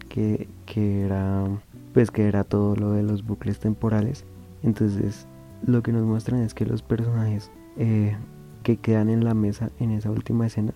que, 0.08 0.48
que 0.66 1.02
era 1.02 1.46
pues 1.94 2.10
que 2.10 2.26
era 2.26 2.44
todo 2.44 2.76
lo 2.76 2.92
de 2.94 3.04
los 3.04 3.26
bucles 3.26 3.60
temporales. 3.60 4.24
Entonces 4.64 5.28
lo 5.66 5.84
que 5.84 5.92
nos 5.92 6.04
muestran 6.04 6.42
es 6.42 6.54
que 6.54 6.66
los 6.66 6.82
personajes 6.82 7.52
eh, 7.78 8.16
que 8.64 8.78
quedan 8.78 9.10
en 9.10 9.24
la 9.24 9.34
mesa 9.34 9.72
en 9.80 9.92
esa 9.92 10.10
última 10.10 10.48
escena 10.48 10.74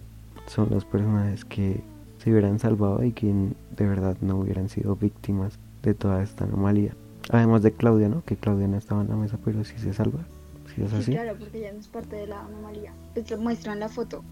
son 0.48 0.70
los 0.72 0.86
personajes 0.86 1.46
que 1.46 1.84
se 2.26 2.32
hubieran 2.32 2.58
salvado 2.58 3.04
y 3.04 3.12
que 3.12 3.28
de 3.28 3.88
verdad 3.88 4.18
no 4.20 4.38
hubieran 4.38 4.68
sido 4.68 4.96
víctimas 4.96 5.60
de 5.84 5.94
toda 5.94 6.24
esta 6.24 6.46
anomalía. 6.46 6.96
Además 7.30 7.62
de 7.62 7.72
Claudia, 7.72 8.10
¿no? 8.10 8.24
Que 8.26 8.36
Claudia 8.36 8.68
no 8.68 8.78
estaba 8.78 9.02
en 9.02 9.10
la 9.10 9.16
mesa, 9.16 9.38
pero 9.46 9.64
sí 9.64 9.78
se 9.78 9.94
salva. 9.94 10.26
¿Sí 10.74 10.82
es 10.82 10.92
así? 10.92 11.12
claro, 11.12 11.38
porque 11.38 11.60
ya 11.62 11.72
no 11.72 11.80
es 11.80 11.88
parte 11.88 12.16
de 12.16 12.26
la 12.26 12.44
anomalía. 12.44 12.94
Te 13.14 13.38
muestran 13.38 13.80
la 13.80 13.90
foto. 13.90 14.24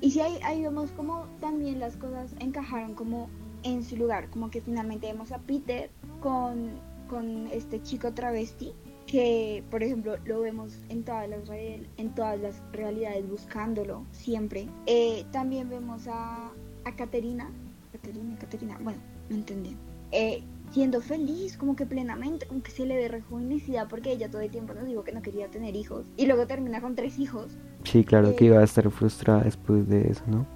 Y 0.00 0.10
si 0.10 0.20
ahí, 0.20 0.38
ahí 0.42 0.62
vemos 0.62 0.90
como 0.90 1.26
también 1.40 1.78
las 1.78 1.96
cosas 1.96 2.34
encajaron 2.40 2.94
como 2.94 3.30
en 3.62 3.84
su 3.84 3.96
lugar. 3.96 4.28
Como 4.30 4.50
que 4.50 4.60
finalmente 4.60 5.06
vemos 5.06 5.30
a 5.30 5.38
Peter 5.38 5.88
con, 6.20 6.70
con 7.08 7.46
este 7.52 7.80
chico 7.80 8.12
travesti 8.12 8.72
que 9.06 9.64
por 9.70 9.82
ejemplo 9.82 10.16
lo 10.24 10.40
vemos 10.40 10.72
en 10.88 11.02
todas 11.02 11.28
las 11.28 11.48
en 11.50 12.14
todas 12.14 12.38
las 12.38 12.62
realidades 12.72 13.28
buscándolo 13.28 14.04
siempre 14.12 14.68
eh, 14.86 15.24
también 15.32 15.68
vemos 15.68 16.06
a, 16.06 16.52
a 16.90 16.96
Caterina, 16.96 17.50
Caterina, 17.92 18.36
Caterina, 18.38 18.78
bueno, 18.82 18.98
no 19.28 19.36
entendí, 19.36 19.76
eh, 20.12 20.42
siendo 20.72 21.00
feliz, 21.00 21.56
como 21.56 21.76
que 21.76 21.86
plenamente, 21.86 22.46
como 22.46 22.62
que 22.62 22.70
se 22.70 22.86
le 22.86 22.96
ve 22.96 23.08
rejuvenecida 23.08 23.88
porque 23.88 24.12
ella 24.12 24.30
todo 24.30 24.42
el 24.42 24.50
tiempo 24.50 24.74
nos 24.74 24.86
dijo 24.86 25.02
que 25.02 25.12
no 25.12 25.22
quería 25.22 25.48
tener 25.48 25.74
hijos 25.74 26.06
y 26.16 26.26
luego 26.26 26.46
termina 26.46 26.80
con 26.80 26.94
tres 26.94 27.18
hijos. 27.18 27.46
Sí, 27.84 28.04
claro 28.04 28.36
que 28.36 28.46
iba 28.46 28.60
a 28.60 28.64
estar 28.64 28.88
frustrada 28.90 29.42
después 29.42 29.88
de 29.88 30.10
eso, 30.10 30.22
¿no? 30.26 30.46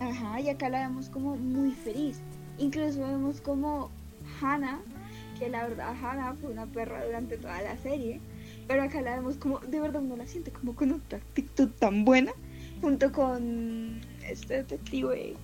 Ajá, 0.00 0.40
y 0.40 0.48
acá 0.48 0.70
la 0.70 0.88
vemos 0.88 1.10
como 1.10 1.36
muy 1.36 1.72
feliz. 1.72 2.20
Incluso 2.58 3.00
vemos 3.00 3.40
como 3.40 3.90
Hannah, 4.40 4.80
que 5.38 5.48
la 5.50 5.66
verdad 5.66 5.94
Hannah 6.02 6.34
fue 6.34 6.50
una 6.50 6.66
perra 6.66 7.04
durante 7.04 7.36
toda 7.36 7.60
la 7.60 7.76
serie, 7.76 8.20
pero 8.66 8.82
acá 8.82 9.02
la 9.02 9.16
vemos 9.16 9.36
como, 9.36 9.58
de 9.60 9.80
verdad 9.80 10.02
uno 10.02 10.16
la 10.16 10.26
siente 10.26 10.50
como 10.50 10.74
con 10.74 10.92
otra 10.92 11.18
actitud 11.18 11.68
tan 11.78 12.04
buena, 12.04 12.32
junto 12.80 13.12
con 13.12 14.00
este 14.26 14.62
detective 14.62 15.36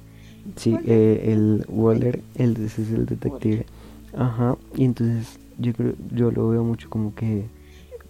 Sí, 0.55 0.77
eh, 0.87 1.33
el 1.33 1.65
Waller, 1.69 2.23
el, 2.37 2.57
ese 2.65 2.83
es 2.83 2.91
el 2.93 3.07
detective. 3.07 3.67
Ajá, 4.17 4.57
y 4.75 4.85
entonces 4.85 5.39
yo 5.59 5.73
creo, 5.73 5.95
yo 6.13 6.31
lo 6.31 6.49
veo 6.49 6.65
mucho 6.65 6.89
como 6.89 7.15
que 7.15 7.45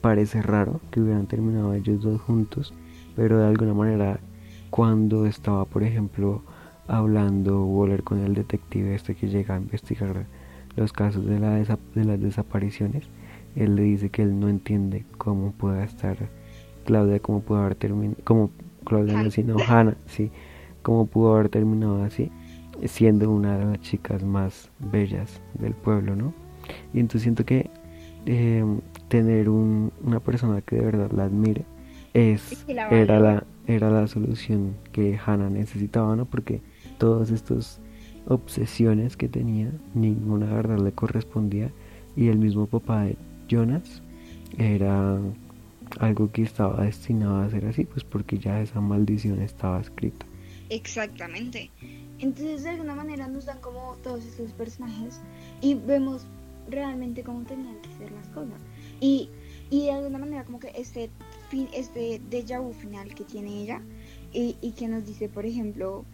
parece 0.00 0.42
raro 0.42 0.80
que 0.90 1.00
hubieran 1.00 1.26
terminado 1.26 1.72
ellos 1.74 2.02
dos 2.02 2.20
juntos, 2.20 2.72
pero 3.16 3.38
de 3.38 3.46
alguna 3.46 3.74
manera 3.74 4.20
cuando 4.70 5.26
estaba, 5.26 5.64
por 5.64 5.82
ejemplo, 5.82 6.42
hablando 6.86 7.64
Waller 7.64 8.02
con 8.02 8.20
el 8.20 8.34
detective 8.34 8.94
este 8.94 9.14
que 9.14 9.28
llega 9.28 9.54
a 9.54 9.58
investigar 9.58 10.26
los 10.76 10.92
casos 10.92 11.24
de, 11.26 11.40
la 11.40 11.54
de 11.54 12.04
las 12.04 12.20
desapariciones, 12.20 13.04
él 13.54 13.76
le 13.76 13.82
dice 13.82 14.10
que 14.10 14.22
él 14.22 14.38
no 14.38 14.48
entiende 14.48 15.04
cómo 15.16 15.52
pueda 15.52 15.82
estar 15.82 16.16
Claudia, 16.84 17.18
cómo 17.18 17.40
pudo 17.40 17.58
haber 17.58 17.74
terminado, 17.74 18.18
como 18.24 18.50
Claudia 18.84 19.22
no, 19.22 19.30
sino 19.30 19.56
Hannah, 19.66 19.96
sí, 20.06 20.30
cómo 20.86 21.04
pudo 21.04 21.34
haber 21.34 21.48
terminado 21.48 22.04
así, 22.04 22.30
siendo 22.84 23.28
una 23.28 23.58
de 23.58 23.64
las 23.64 23.80
chicas 23.80 24.22
más 24.22 24.70
bellas 24.78 25.40
del 25.54 25.74
pueblo, 25.74 26.14
¿no? 26.14 26.32
Y 26.94 27.00
entonces 27.00 27.22
siento 27.22 27.44
que 27.44 27.68
eh, 28.24 28.64
tener 29.08 29.48
un, 29.48 29.90
una 30.04 30.20
persona 30.20 30.60
que 30.60 30.76
de 30.76 30.82
verdad 30.82 31.10
la 31.10 31.24
admire 31.24 31.64
es 32.14 32.64
era 32.68 33.18
la 33.18 33.42
era 33.66 33.90
la 33.90 34.06
solución 34.06 34.76
que 34.92 35.18
Hannah 35.18 35.50
necesitaba, 35.50 36.14
¿no? 36.14 36.24
Porque 36.24 36.60
todas 36.98 37.32
estas 37.32 37.80
obsesiones 38.28 39.16
que 39.16 39.28
tenía, 39.28 39.72
ninguna 39.92 40.54
verdad 40.54 40.78
le 40.78 40.92
correspondía 40.92 41.72
y 42.14 42.28
el 42.28 42.38
mismo 42.38 42.68
papá 42.68 43.02
de 43.02 43.16
Jonas 43.48 44.02
era 44.56 45.18
algo 45.98 46.30
que 46.30 46.42
estaba 46.42 46.84
destinado 46.84 47.38
a 47.40 47.50
ser 47.50 47.66
así, 47.66 47.84
pues 47.86 48.04
porque 48.04 48.38
ya 48.38 48.60
esa 48.60 48.80
maldición 48.80 49.42
estaba 49.42 49.80
escrita. 49.80 50.26
Exactamente. 50.68 51.70
Entonces 52.18 52.62
de 52.62 52.70
alguna 52.70 52.94
manera 52.94 53.28
nos 53.28 53.46
dan 53.46 53.60
como 53.60 53.96
todos 54.02 54.24
estos 54.24 54.52
personajes 54.52 55.20
y 55.60 55.74
vemos 55.74 56.26
realmente 56.68 57.22
cómo 57.22 57.42
tenían 57.42 57.80
que 57.82 57.90
ser 57.98 58.10
las 58.12 58.28
cosas. 58.28 58.60
Y, 59.00 59.28
y 59.70 59.84
de 59.84 59.92
alguna 59.92 60.18
manera 60.18 60.44
como 60.44 60.58
que 60.58 60.72
este, 60.74 61.10
este 61.74 62.20
déjà 62.30 62.60
vu 62.60 62.72
final 62.72 63.14
que 63.14 63.24
tiene 63.24 63.62
ella 63.62 63.82
y, 64.32 64.56
y 64.60 64.72
que 64.72 64.88
nos 64.88 65.06
dice, 65.06 65.28
por 65.28 65.46
ejemplo, 65.46 66.04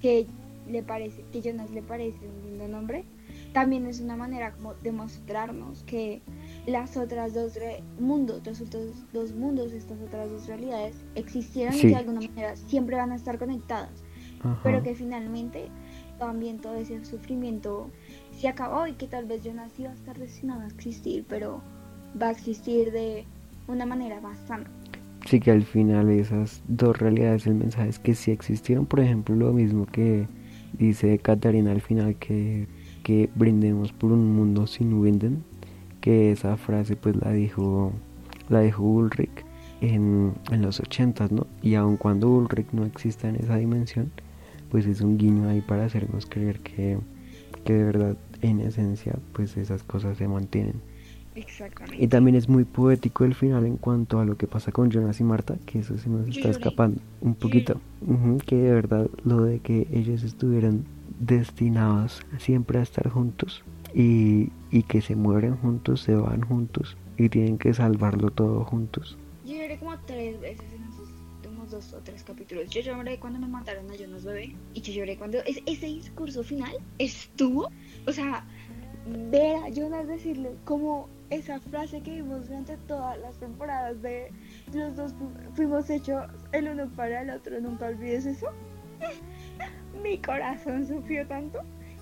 que 0.00 0.26
le 0.68 0.82
parece, 0.82 1.24
que 1.32 1.42
Jonas 1.42 1.70
le 1.70 1.82
parece 1.82 2.18
un 2.26 2.42
lindo 2.42 2.68
nombre, 2.68 3.04
también 3.52 3.86
es 3.86 4.00
una 4.00 4.16
manera 4.16 4.52
como 4.52 4.74
de 4.74 4.92
mostrarnos 4.92 5.82
que 5.84 6.22
las 6.66 6.96
otras 6.96 7.34
dos 7.34 7.58
mundos, 7.98 8.42
los 8.44 8.60
otros 8.60 8.94
dos 9.12 9.32
mundos, 9.32 9.72
estas 9.72 10.00
otras 10.00 10.30
dos 10.30 10.46
realidades 10.46 10.96
existieron 11.14 11.74
y 11.74 11.88
de 11.88 11.96
alguna 11.96 12.20
manera 12.20 12.56
siempre 12.56 12.96
van 12.96 13.12
a 13.12 13.16
estar 13.16 13.38
conectadas, 13.38 14.04
pero 14.62 14.82
que 14.82 14.94
finalmente 14.94 15.68
también 16.18 16.58
todo 16.58 16.74
ese 16.76 17.04
sufrimiento 17.04 17.90
se 18.38 18.48
acabó 18.48 18.86
y 18.86 18.92
que 18.92 19.06
tal 19.06 19.24
vez 19.24 19.42
Jonas 19.42 19.72
iba 19.78 19.90
a 19.90 19.94
estar 19.94 20.18
destinado 20.18 20.60
a 20.60 20.66
existir, 20.66 21.24
pero 21.28 21.62
va 22.20 22.28
a 22.28 22.30
existir 22.32 22.92
de 22.92 23.24
una 23.68 23.86
manera 23.86 24.20
bastante 24.20 24.70
Sí, 25.26 25.38
que 25.38 25.50
al 25.50 25.64
final 25.64 26.08
esas 26.10 26.62
dos 26.66 26.98
realidades, 26.98 27.46
el 27.46 27.54
mensaje 27.54 27.88
es 27.88 27.98
que 27.98 28.14
sí 28.14 28.30
existieron, 28.30 28.86
por 28.86 29.00
ejemplo, 29.00 29.34
lo 29.36 29.52
mismo 29.52 29.86
que 29.86 30.26
dice 30.72 31.18
Catarina 31.18 31.72
al 31.72 31.80
final 31.80 32.16
que, 32.16 32.66
que 33.10 33.28
brindemos 33.34 33.92
por 33.92 34.12
un 34.12 34.36
mundo 34.36 34.68
sin 34.68 34.94
Winden, 34.94 35.42
que 36.00 36.30
esa 36.30 36.56
frase 36.56 36.94
pues 36.94 37.16
la 37.16 37.32
dijo 37.32 37.92
la 38.48 38.60
dijo 38.60 38.84
Ulrich 38.84 39.44
en, 39.80 40.34
en 40.52 40.62
los 40.62 40.78
ochentas, 40.78 41.32
¿no? 41.32 41.48
Y 41.60 41.74
aun 41.74 41.96
cuando 41.96 42.30
Ulrich 42.30 42.68
no 42.70 42.84
exista 42.84 43.28
en 43.28 43.34
esa 43.34 43.56
dimensión, 43.56 44.12
pues 44.70 44.86
es 44.86 45.00
un 45.00 45.18
guiño 45.18 45.48
ahí 45.48 45.60
para 45.60 45.86
hacernos 45.86 46.24
creer 46.24 46.60
que, 46.60 46.98
que 47.64 47.72
de 47.72 47.82
verdad 47.82 48.16
en 48.42 48.60
esencia 48.60 49.18
pues 49.32 49.56
esas 49.56 49.82
cosas 49.82 50.16
se 50.16 50.28
mantienen. 50.28 50.80
Exactamente. 51.34 52.04
Y 52.04 52.06
también 52.06 52.36
es 52.36 52.48
muy 52.48 52.62
poético 52.62 53.24
el 53.24 53.34
final 53.34 53.66
en 53.66 53.76
cuanto 53.76 54.20
a 54.20 54.24
lo 54.24 54.36
que 54.36 54.46
pasa 54.46 54.70
con 54.70 54.88
Jonas 54.88 55.18
y 55.18 55.24
Marta, 55.24 55.56
que 55.66 55.80
eso 55.80 55.98
se 55.98 56.08
nos 56.08 56.28
está 56.28 56.48
escapando 56.48 57.00
un 57.20 57.34
poquito. 57.34 57.80
que 58.46 58.54
de 58.54 58.72
verdad 58.72 59.10
lo 59.24 59.42
de 59.42 59.58
que 59.58 59.88
ellos 59.90 60.22
estuvieran 60.22 60.84
destinados 61.20 62.22
siempre 62.38 62.80
a 62.80 62.82
estar 62.82 63.08
juntos 63.08 63.62
y, 63.94 64.50
y 64.70 64.82
que 64.82 65.00
se 65.00 65.14
mueren 65.14 65.56
juntos, 65.56 66.00
se 66.00 66.14
van 66.14 66.42
juntos 66.42 66.96
y 67.16 67.28
tienen 67.28 67.58
que 67.58 67.72
salvarlo 67.72 68.30
todo 68.30 68.64
juntos. 68.64 69.16
Yo 69.44 69.54
lloré 69.54 69.78
como 69.78 69.96
tres 70.00 70.40
veces 70.40 70.64
en 70.72 70.82
esos 70.84 71.10
dos 71.70 71.92
o 71.92 71.98
tres 71.98 72.24
capítulos. 72.24 72.68
Yo 72.70 72.80
lloré 72.80 73.18
cuando 73.18 73.38
me 73.38 73.46
mataron 73.46 73.90
a 73.90 73.94
Jonas 73.94 74.24
Bebé 74.24 74.54
y 74.74 74.80
yo 74.80 74.92
lloré 74.92 75.16
cuando 75.16 75.38
ese 75.44 75.86
discurso 75.86 76.42
final 76.42 76.76
estuvo, 76.98 77.70
o 78.06 78.12
sea, 78.12 78.44
ver 79.30 79.56
a 79.56 79.68
Jonas 79.68 80.08
decirle 80.08 80.50
como 80.64 81.08
esa 81.30 81.60
frase 81.60 82.00
que 82.00 82.16
vimos 82.16 82.48
durante 82.48 82.76
todas 82.88 83.18
las 83.20 83.36
temporadas 83.36 84.02
de 84.02 84.32
los 84.72 84.96
dos 84.96 85.14
fuimos 85.54 85.88
hechos 85.88 86.24
el 86.52 86.68
uno 86.68 86.88
para 86.96 87.22
el 87.22 87.30
otro, 87.30 87.60
nunca 87.60 87.86
olvides 87.86 88.26
eso. 88.26 88.48
Mi 90.02 90.18
corazón 90.18 90.86
sufrió 90.86 91.26
tanto. 91.26 91.60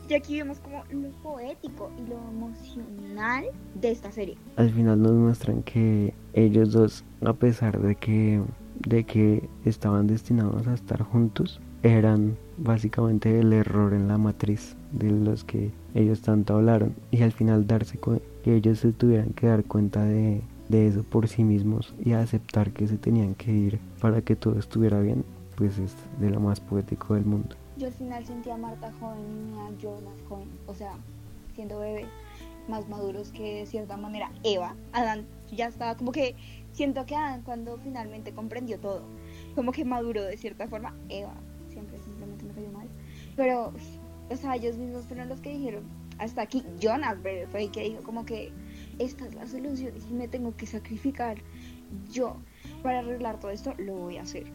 Y 0.09 0.15
aquí 0.15 0.39
vemos 0.39 0.59
como 0.61 0.83
lo 0.91 1.11
poético 1.23 1.91
y 1.99 2.09
lo 2.09 2.17
emocional 2.31 3.45
de 3.75 3.91
esta 3.91 4.11
serie. 4.11 4.39
Al 4.57 4.71
final 4.71 5.03
nos 5.03 5.13
muestran 5.13 5.63
que 5.63 6.15
ellos 6.33 6.73
dos, 6.73 7.05
a 7.25 7.35
pesar 7.35 7.79
de 7.81 7.95
que, 7.95 8.41
de 8.87 9.05
que 9.05 9.47
estaban 9.67 10.07
destinados 10.07 10.67
a 10.67 10.73
estar 10.73 11.03
juntos, 11.03 11.61
eran 11.83 12.37
básicamente 12.57 13.39
el 13.39 13.53
error 13.53 13.93
en 13.93 14.09
la 14.09 14.19
matriz 14.19 14.77
de 14.93 15.11
los 15.11 15.45
que 15.45 15.71
ellos 15.95 16.23
tanto 16.23 16.57
hablaron 16.57 16.95
y 17.11 17.23
al 17.23 17.33
final 17.33 17.67
darse 17.67 17.99
que 18.43 18.55
ellos 18.57 18.81
se 18.81 18.93
tuvieran 18.93 19.31
que 19.31 19.47
dar 19.47 19.65
cuenta 19.65 20.05
de, 20.05 20.43
eso 20.71 21.03
por 21.03 21.29
sí 21.29 21.45
mismos 21.45 21.95
y 22.05 22.13
aceptar 22.13 22.73
que 22.73 22.87
se 22.87 22.99
tenían 22.99 23.35
que 23.35 23.53
ir 23.53 23.79
para 24.01 24.23
que 24.23 24.37
todo 24.37 24.59
estuviera 24.59 25.01
bien 25.01 25.25
pues 25.57 25.79
es 25.79 25.95
de 26.21 26.31
lo 26.31 26.41
más 26.41 26.61
poético 26.61 27.15
del 27.15 27.25
mundo 27.25 27.57
yo 27.79 27.87
al 27.87 27.93
final 27.93 28.27
sentí 28.27 28.51
a 28.51 28.57
Marta 28.57 28.93
joven 29.01 29.55
y 29.55 29.59
a 29.59 29.79
Jonas 29.79 30.21
joven 30.29 30.49
o 30.67 30.75
sea 30.75 30.95
siendo 31.55 31.79
bebés 31.81 32.09
más 32.69 32.89
maduros 32.89 33.33
que 33.33 33.61
de 33.61 33.67
cierta 33.67 33.97
manera 33.97 34.31
Eva 34.43 34.75
Adán 34.93 35.27
ya 35.51 35.69
estaba 35.69 35.97
como 35.97 36.13
que 36.13 36.37
siento 36.73 37.07
que 37.07 37.17
Adán 37.17 37.43
cuando 37.43 37.79
finalmente 37.79 38.33
comprendió 38.33 38.79
todo 38.79 39.03
como 39.55 39.73
que 39.73 39.85
maduró 39.85 40.23
de 40.25 40.37
cierta 40.37 40.69
forma 40.69 40.95
Eva 41.09 41.35
pero, 43.39 43.73
o 44.31 44.37
sea, 44.37 44.57
ellos 44.57 44.77
mismos 44.77 45.07
fueron 45.07 45.29
los 45.29 45.41
que 45.41 45.51
dijeron, 45.51 45.85
hasta 46.19 46.43
aquí, 46.43 46.65
Jonas 46.81 47.19
fue 47.23 47.63
el 47.63 47.71
que 47.71 47.85
dijo 47.85 48.03
como 48.03 48.27
que 48.27 48.51
esta 48.99 49.27
es 49.27 49.35
la 49.37 49.47
solución 49.47 49.97
y 49.97 50.01
si 50.01 50.13
me 50.13 50.27
tengo 50.27 50.57
que 50.57 50.67
sacrificar 50.67 51.39
yo 52.11 52.37
para 52.83 52.99
arreglar 52.99 53.39
todo 53.39 53.53
esto, 53.53 53.75
lo 53.79 53.95
voy 53.95 54.17
a 54.17 54.23
hacer. 54.23 54.47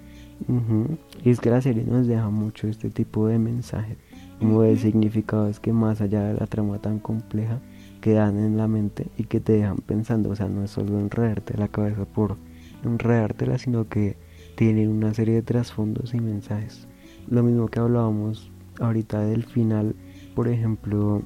Y 1.23 1.29
es 1.29 1.39
que 1.39 1.49
la 1.49 1.61
serie 1.61 1.83
nos 1.83 2.07
deja 2.07 2.29
mucho 2.29 2.67
este 2.67 2.89
tipo 2.89 3.27
de 3.27 3.39
mensajes, 3.39 3.97
como 4.39 4.61
de 4.61 4.77
significados 4.77 5.59
que 5.59 5.73
más 5.73 6.01
allá 6.01 6.23
de 6.23 6.33
la 6.33 6.47
trama 6.47 6.79
tan 6.79 6.99
compleja 6.99 7.61
quedan 8.01 8.37
en 8.37 8.57
la 8.57 8.67
mente 8.67 9.07
y 9.17 9.23
que 9.23 9.39
te 9.39 9.53
dejan 9.53 9.77
pensando, 9.77 10.29
o 10.29 10.35
sea, 10.35 10.47
no 10.47 10.63
es 10.63 10.71
solo 10.71 10.99
enredarte 10.99 11.57
la 11.57 11.69
cabeza 11.69 12.05
por 12.05 12.35
enredártela, 12.83 13.57
sino 13.57 13.87
que 13.87 14.17
tienen 14.55 14.89
una 14.89 15.13
serie 15.13 15.35
de 15.35 15.41
trasfondos 15.41 16.13
y 16.13 16.19
mensajes. 16.19 16.87
Lo 17.29 17.43
mismo 17.43 17.67
que 17.67 17.79
hablábamos 17.79 18.51
ahorita 18.79 19.21
del 19.21 19.45
final, 19.45 19.95
por 20.35 20.47
ejemplo, 20.47 21.21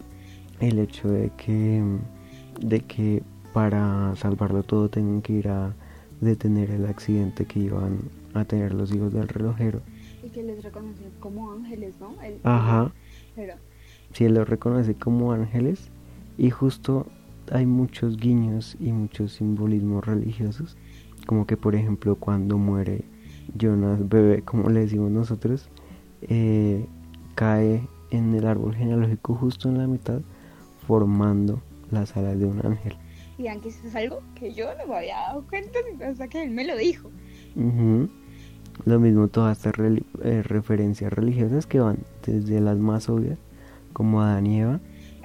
el 0.60 0.80
hecho 0.80 1.10
de 1.10 1.32
que, 1.38 1.84
de 2.62 2.80
que 2.82 3.24
para 3.54 4.16
salvarlo 4.16 4.64
todo 4.64 4.90
tengan 4.90 5.22
que 5.22 5.34
ir 5.34 5.50
a 5.50 5.74
detener 6.22 6.72
el 6.72 6.86
accidente 6.86 7.46
que 7.46 7.60
iban 7.60 8.00
a 8.34 8.46
tener 8.46 8.74
los 8.74 8.94
hijos 8.94 9.14
del 9.14 9.28
relojero. 9.28 9.82
Y 10.24 10.30
que 10.30 10.44
les 10.44 10.64
reconoce 10.64 11.04
como 11.20 11.52
ángeles, 11.52 11.96
¿no? 12.00 12.16
Ajá. 12.44 12.92
Pero... 13.36 13.56
Sí, 14.14 14.26
él 14.26 14.34
los 14.34 14.48
reconoce 14.48 14.96
como 14.96 15.34
ángeles 15.34 15.90
y 16.38 16.50
justo 16.50 17.08
hay 17.52 17.66
muchos 17.66 18.18
guiños 18.18 18.76
y 18.80 18.92
muchos 18.92 19.34
simbolismos 19.34 20.06
religiosos, 20.06 20.78
como 21.26 21.46
que 21.46 21.58
por 21.58 21.76
ejemplo 21.76 22.16
cuando 22.16 22.58
muere 22.58 23.04
Jonas 23.58 24.08
bebé, 24.08 24.42
como 24.42 24.70
le 24.70 24.82
decimos 24.82 25.12
nosotros, 25.12 25.70
eh, 26.22 26.86
cae 27.36 27.88
en 28.12 28.34
el 28.34 28.48
árbol 28.48 28.76
genealógico 28.76 29.36
justo 29.36 29.70
en 29.70 29.78
la 29.78 29.88
mitad, 29.88 30.22
formando 30.86 31.62
las 31.92 32.16
alas 32.18 32.40
de 32.40 32.46
un 32.46 32.66
ángel. 32.66 32.96
Y 33.38 33.44
que 33.60 33.70
eso 33.70 33.88
es 33.88 33.96
algo 33.96 34.22
que 34.36 34.52
yo 34.54 34.68
no 34.78 34.88
me 34.88 34.98
había 34.98 35.18
dado 35.18 35.46
cuenta 35.48 35.80
hasta 36.06 36.28
que 36.28 36.44
él 36.44 36.52
me 36.52 36.66
lo 36.66 36.76
dijo. 36.76 37.12
Lo 38.86 39.00
mismo 39.00 39.28
todas 39.28 39.58
estas 39.58 39.76
eh, 40.24 40.44
referencias 40.44 41.14
religiosas 41.14 41.66
que 41.68 41.80
van 41.80 42.00
desde 42.26 42.60
las 42.62 42.78
más 42.78 43.10
obvias, 43.10 43.38
como 43.94 44.22
Adán 44.22 44.48
y 44.48 44.62
Eva, 44.62 44.80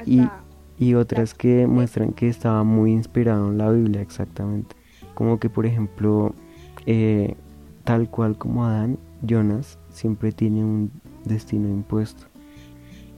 y, 0.04 0.22
y, 0.78 0.94
otras 0.94 1.34
que 1.34 1.66
muestran 1.66 2.12
que 2.12 2.28
estaba 2.28 2.64
muy 2.64 2.92
inspirado 2.92 3.50
en 3.50 3.58
la 3.58 3.70
Biblia 3.70 4.00
exactamente. 4.00 4.74
Como 5.14 5.38
que, 5.38 5.48
por 5.48 5.64
ejemplo, 5.64 6.34
eh, 6.86 7.34
tal 7.84 8.10
cual 8.10 8.36
como 8.36 8.64
Adán, 8.64 8.98
Jonas 9.22 9.78
siempre 9.90 10.32
tiene 10.32 10.64
un 10.64 10.90
destino 11.24 11.68
impuesto. 11.68 12.24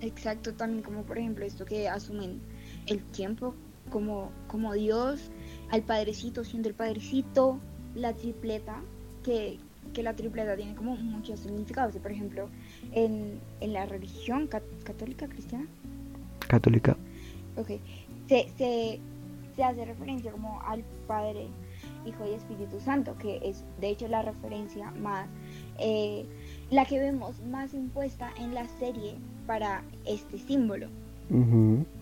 Exacto, 0.01 0.53
también 0.53 0.83
como 0.83 1.03
por 1.03 1.17
ejemplo 1.19 1.47
esto 1.47 1.65
que 1.65 1.89
asumen 1.89 2.41
el 2.87 3.03
tiempo 3.05 3.55
como, 3.91 4.31
como 4.49 4.73
Dios, 4.75 5.31
al 5.71 5.83
padrecito 5.83 6.45
siendo 6.45 6.69
el 6.69 6.75
padrecito, 6.75 7.59
la 7.95 8.13
tripleta, 8.13 8.81
que, 9.23 9.59
que 9.93 10.03
la 10.03 10.15
tripleta 10.15 10.57
tiene 10.57 10.75
como 10.75 10.97
muchos 10.97 11.41
significados. 11.41 11.97
Por 11.97 12.13
ejemplo, 12.13 12.49
en, 12.93 13.41
en 13.61 13.73
la 13.73 13.87
religión 13.87 14.49
católica 14.49 15.29
cristiana. 15.29 15.67
Católica. 16.49 16.97
Ok. 17.57 17.69
Se, 18.29 18.49
se, 18.57 19.01
se 19.55 19.65
hace 19.65 19.85
referencia 19.85 20.33
como 20.33 20.61
al 20.63 20.83
Padre, 21.07 21.49
Hijo 22.07 22.27
y 22.27 22.35
Espíritu 22.35 22.81
Santo, 22.81 23.17
que 23.19 23.41
es 23.43 23.65
de 23.81 23.89
hecho 23.89 24.09
la 24.09 24.23
referencia 24.23 24.91
más 24.93 25.27
eh, 25.79 26.27
la 26.71 26.85
que 26.85 26.99
vemos 26.99 27.41
más 27.47 27.75
impuesta 27.75 28.31
en 28.39 28.55
la 28.55 28.67
serie 28.79 29.17
para 29.47 29.83
este 30.05 30.39
símbolo. 30.39 30.89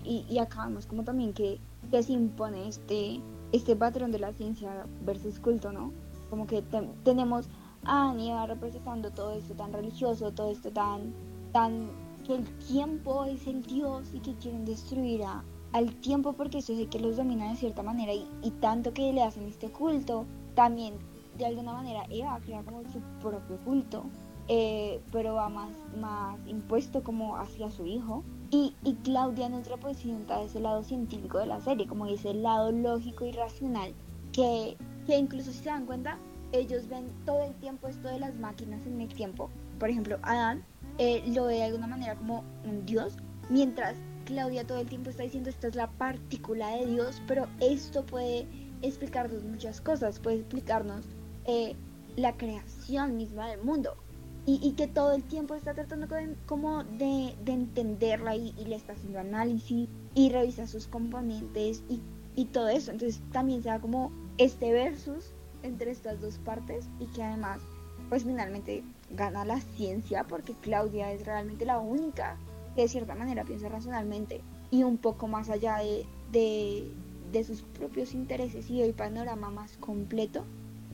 y, 0.04 0.26
y, 0.28 0.38
acá 0.38 0.66
vemos 0.66 0.86
como 0.86 1.04
también 1.04 1.32
que, 1.32 1.58
que, 1.92 2.02
se 2.02 2.12
impone 2.12 2.68
este, 2.68 3.20
este 3.52 3.76
patrón 3.76 4.10
de 4.10 4.18
la 4.18 4.32
ciencia 4.32 4.86
versus 5.04 5.38
culto, 5.38 5.72
¿no? 5.72 5.92
Como 6.30 6.46
que 6.46 6.62
tenemos 7.04 7.48
a 7.84 8.10
Ania 8.10 8.46
representando 8.46 9.10
todo 9.10 9.32
esto 9.32 9.54
tan 9.54 9.72
religioso, 9.72 10.32
todo 10.32 10.50
esto 10.50 10.70
tan, 10.70 11.12
tan, 11.52 11.90
que 12.26 12.34
el 12.34 12.44
tiempo 12.58 13.24
es 13.24 13.46
el 13.46 13.62
Dios 13.62 14.08
y 14.12 14.20
que 14.20 14.34
quieren 14.34 14.64
destruir 14.64 15.22
a, 15.24 15.44
al 15.72 15.94
tiempo 15.96 16.32
porque 16.32 16.58
eso 16.58 16.72
es 16.72 16.88
que 16.88 16.98
los 16.98 17.16
domina 17.16 17.50
de 17.50 17.56
cierta 17.56 17.82
manera 17.82 18.12
y, 18.12 18.26
y 18.42 18.50
tanto 18.52 18.92
que 18.92 19.12
le 19.12 19.22
hacen 19.22 19.44
este 19.44 19.70
culto, 19.70 20.24
también 20.54 20.94
de 21.38 21.46
alguna 21.46 21.72
manera 21.72 22.04
Eva 22.10 22.38
crea 22.44 22.62
como 22.62 22.82
su 22.90 23.00
propio 23.20 23.58
culto, 23.64 24.04
eh, 24.48 25.00
pero 25.12 25.34
va 25.34 25.48
más, 25.48 25.70
más 26.00 26.38
impuesto 26.46 27.02
como 27.02 27.36
hacia 27.36 27.70
su 27.70 27.86
hijo. 27.86 28.22
Y, 28.54 28.74
y 28.84 28.92
Claudia 28.96 29.48
nos 29.48 29.66
representa 29.66 30.42
ese 30.42 30.60
lado 30.60 30.84
científico 30.84 31.38
de 31.38 31.46
la 31.46 31.58
serie, 31.62 31.86
como 31.86 32.04
ese 32.04 32.34
lado 32.34 32.70
lógico 32.70 33.24
y 33.24 33.32
racional, 33.32 33.94
que, 34.30 34.76
que 35.06 35.16
incluso 35.16 35.50
si 35.50 35.60
se 35.60 35.70
dan 35.70 35.86
cuenta, 35.86 36.18
ellos 36.52 36.86
ven 36.86 37.06
todo 37.24 37.42
el 37.44 37.54
tiempo 37.54 37.88
esto 37.88 38.08
de 38.08 38.20
las 38.20 38.34
máquinas 38.34 38.86
en 38.86 39.00
el 39.00 39.08
tiempo. 39.08 39.48
Por 39.78 39.88
ejemplo, 39.88 40.18
Adán 40.20 40.62
eh, 40.98 41.22
lo 41.28 41.46
ve 41.46 41.54
de 41.54 41.62
alguna 41.62 41.86
manera 41.86 42.14
como 42.14 42.44
un 42.66 42.84
dios, 42.84 43.16
mientras 43.48 43.96
Claudia 44.26 44.66
todo 44.66 44.80
el 44.80 44.86
tiempo 44.86 45.08
está 45.08 45.22
diciendo 45.22 45.48
esta 45.48 45.68
es 45.68 45.74
la 45.74 45.88
partícula 45.88 46.76
de 46.76 46.84
Dios, 46.84 47.22
pero 47.26 47.46
esto 47.58 48.04
puede 48.04 48.46
explicarnos 48.82 49.44
muchas 49.44 49.80
cosas, 49.80 50.20
puede 50.20 50.40
explicarnos 50.40 51.06
eh, 51.46 51.74
la 52.16 52.36
creación 52.36 53.16
misma 53.16 53.48
del 53.48 53.62
mundo 53.62 53.96
y, 54.44 54.72
que 54.72 54.88
todo 54.88 55.12
el 55.12 55.22
tiempo 55.22 55.54
está 55.54 55.72
tratando 55.72 56.08
como 56.46 56.82
de, 56.82 57.34
entenderla 57.46 58.34
y, 58.34 58.52
le 58.52 58.74
está 58.74 58.94
haciendo 58.94 59.20
análisis 59.20 59.88
y 60.14 60.30
revisa 60.30 60.66
sus 60.66 60.88
componentes 60.88 61.84
y, 61.88 62.00
y 62.34 62.46
todo 62.46 62.68
eso. 62.68 62.90
Entonces 62.90 63.22
también 63.30 63.62
se 63.62 63.68
da 63.68 63.80
como 63.80 64.10
este 64.38 64.72
versus 64.72 65.32
entre 65.62 65.92
estas 65.92 66.20
dos 66.20 66.38
partes 66.38 66.88
y 66.98 67.06
que 67.06 67.22
además 67.22 67.60
pues 68.08 68.24
finalmente 68.24 68.82
gana 69.10 69.44
la 69.44 69.60
ciencia 69.60 70.24
porque 70.24 70.54
Claudia 70.54 71.12
es 71.12 71.24
realmente 71.24 71.64
la 71.64 71.78
única 71.78 72.36
que 72.74 72.82
de 72.82 72.88
cierta 72.88 73.14
manera 73.14 73.44
piensa 73.44 73.68
racionalmente 73.68 74.42
y 74.70 74.82
un 74.82 74.98
poco 74.98 75.28
más 75.28 75.50
allá 75.50 75.78
de, 75.78 76.92
de 77.30 77.44
sus 77.44 77.62
propios 77.62 78.12
intereses 78.12 78.68
y 78.70 78.82
el 78.82 78.92
panorama 78.92 79.50
más 79.50 79.76
completo 79.76 80.44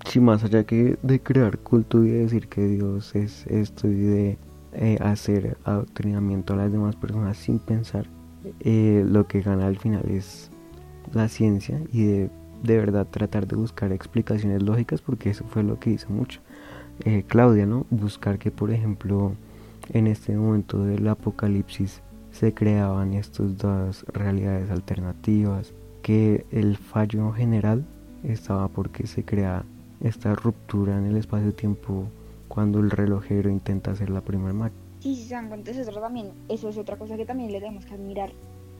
Sí, 0.07 0.21
más 0.21 0.45
allá 0.45 0.65
que 0.65 0.99
de 1.03 1.21
crear 1.21 1.59
culto 1.59 2.05
y 2.05 2.11
de 2.11 2.21
decir 2.21 2.49
que 2.49 2.67
Dios 2.67 3.15
es 3.15 3.47
esto 3.47 3.89
y 3.89 3.95
de 3.95 4.39
eh, 4.73 4.99
hacer 5.01 5.57
adoctrinamiento 5.65 6.55
a 6.55 6.57
las 6.57 6.73
demás 6.73 6.97
personas 6.97 7.37
sin 7.37 7.59
pensar, 7.59 8.09
eh, 8.61 9.05
lo 9.07 9.27
que 9.27 9.41
gana 9.43 9.67
al 9.67 9.79
final 9.79 10.09
es 10.09 10.51
la 11.13 11.29
ciencia 11.29 11.81
y 11.93 12.05
de, 12.05 12.31
de 12.63 12.79
verdad 12.79 13.07
tratar 13.11 13.47
de 13.47 13.57
buscar 13.57 13.93
explicaciones 13.93 14.63
lógicas 14.63 15.01
porque 15.01 15.31
eso 15.31 15.45
fue 15.49 15.63
lo 15.63 15.79
que 15.79 15.91
hizo 15.91 16.09
mucho 16.11 16.41
eh, 17.05 17.25
Claudia, 17.27 17.67
¿no? 17.67 17.87
Buscar 17.91 18.39
que, 18.39 18.51
por 18.51 18.71
ejemplo, 18.71 19.33
en 19.93 20.07
este 20.07 20.37
momento 20.37 20.85
del 20.85 21.07
apocalipsis 21.09 22.03
se 22.31 22.53
creaban 22.53 23.15
estas 23.15 23.57
dos 23.57 24.05
realidades 24.13 24.71
alternativas, 24.71 25.73
que 26.03 26.47
el 26.51 26.77
fallo 26.77 27.33
general 27.33 27.85
estaba 28.25 28.69
porque 28.69 29.07
se 29.07 29.25
crea 29.25 29.65
esta 30.03 30.35
ruptura 30.35 30.97
en 30.97 31.07
el 31.07 31.17
espacio-tiempo 31.17 32.09
cuando 32.49 32.81
el 32.81 32.91
relojero 32.91 33.51
intenta 33.51 33.91
hacer 33.91 34.11
la 34.11 34.21
primera 34.21 34.53
máquina. 34.53 34.83
Sí, 35.01 35.15
sí, 35.15 35.29
se 35.29 35.35
dan 35.35 35.49
cuenta, 35.49 35.71
eso, 35.71 36.01
también, 36.01 36.33
eso 36.49 36.69
es 36.69 36.79
otra 36.79 36.97
cosa 36.97 37.17
que 37.17 37.25
también 37.25 37.53
le 37.53 37.61
tenemos 37.61 37.87
que 37.87 37.95
admirar 37.95 38.33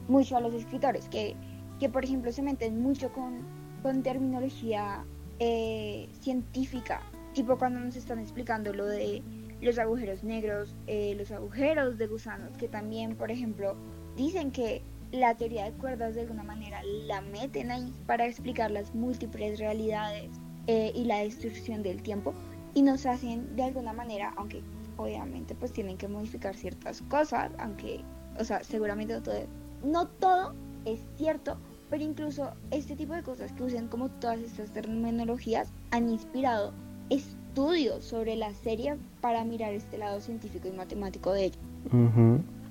mucho 0.07 0.35
a 0.35 0.41
los 0.41 0.53
escritores, 0.53 1.07
que, 1.07 1.35
que 1.79 1.89
por 1.89 2.03
ejemplo 2.03 2.31
se 2.31 2.41
meten 2.41 2.81
mucho 2.81 3.11
con, 3.13 3.39
con 3.81 4.03
terminología 4.03 5.05
eh, 5.39 6.09
científica, 6.19 7.01
tipo 7.33 7.57
cuando 7.57 7.79
nos 7.79 7.95
están 7.95 8.19
explicando 8.19 8.73
lo 8.73 8.85
de 8.85 9.21
los 9.61 9.77
agujeros 9.77 10.23
negros, 10.23 10.75
eh, 10.87 11.15
los 11.17 11.31
agujeros 11.31 11.97
de 11.97 12.07
gusanos, 12.07 12.57
que 12.57 12.67
también, 12.67 13.15
por 13.15 13.31
ejemplo, 13.31 13.75
dicen 14.17 14.51
que 14.51 14.81
la 15.11 15.35
teoría 15.35 15.65
de 15.65 15.71
cuerdas 15.71 16.15
de 16.15 16.21
alguna 16.21 16.43
manera 16.43 16.81
la 16.83 17.21
meten 17.21 17.71
ahí 17.71 17.93
para 18.05 18.25
explicar 18.25 18.71
las 18.71 18.93
múltiples 18.93 19.59
realidades 19.59 20.29
eh, 20.71 20.91
y 20.93 21.05
la 21.05 21.17
destrucción 21.17 21.81
del 21.81 22.03
tiempo 22.03 22.31
y 22.75 22.83
nos 22.83 23.07
hacen 23.07 23.55
de 23.55 23.63
alguna 23.63 23.91
manera, 23.91 24.35
aunque 24.37 24.61
obviamente 24.97 25.55
pues 25.55 25.71
tienen 25.71 25.97
que 25.97 26.07
modificar 26.07 26.55
ciertas 26.55 27.01
cosas, 27.09 27.51
aunque, 27.57 28.01
o 28.39 28.43
sea, 28.43 28.63
seguramente 28.63 29.15
no 29.15 29.23
todo, 29.23 29.35
no 29.83 30.07
todo 30.07 30.53
es 30.85 30.99
cierto, 31.17 31.57
pero 31.89 32.03
incluso 32.03 32.51
este 32.69 32.95
tipo 32.95 33.15
de 33.15 33.23
cosas 33.23 33.51
que 33.53 33.63
usan 33.63 33.87
como 33.87 34.09
todas 34.09 34.37
estas 34.41 34.69
terminologías 34.69 35.71
han 35.89 36.07
inspirado 36.07 36.71
estudios 37.09 38.05
sobre 38.05 38.35
la 38.35 38.53
serie 38.53 38.95
para 39.21 39.43
mirar 39.45 39.73
este 39.73 39.97
lado 39.97 40.21
científico 40.21 40.67
y 40.67 40.71
matemático 40.71 41.33
de 41.33 41.45
ello. 41.45 41.59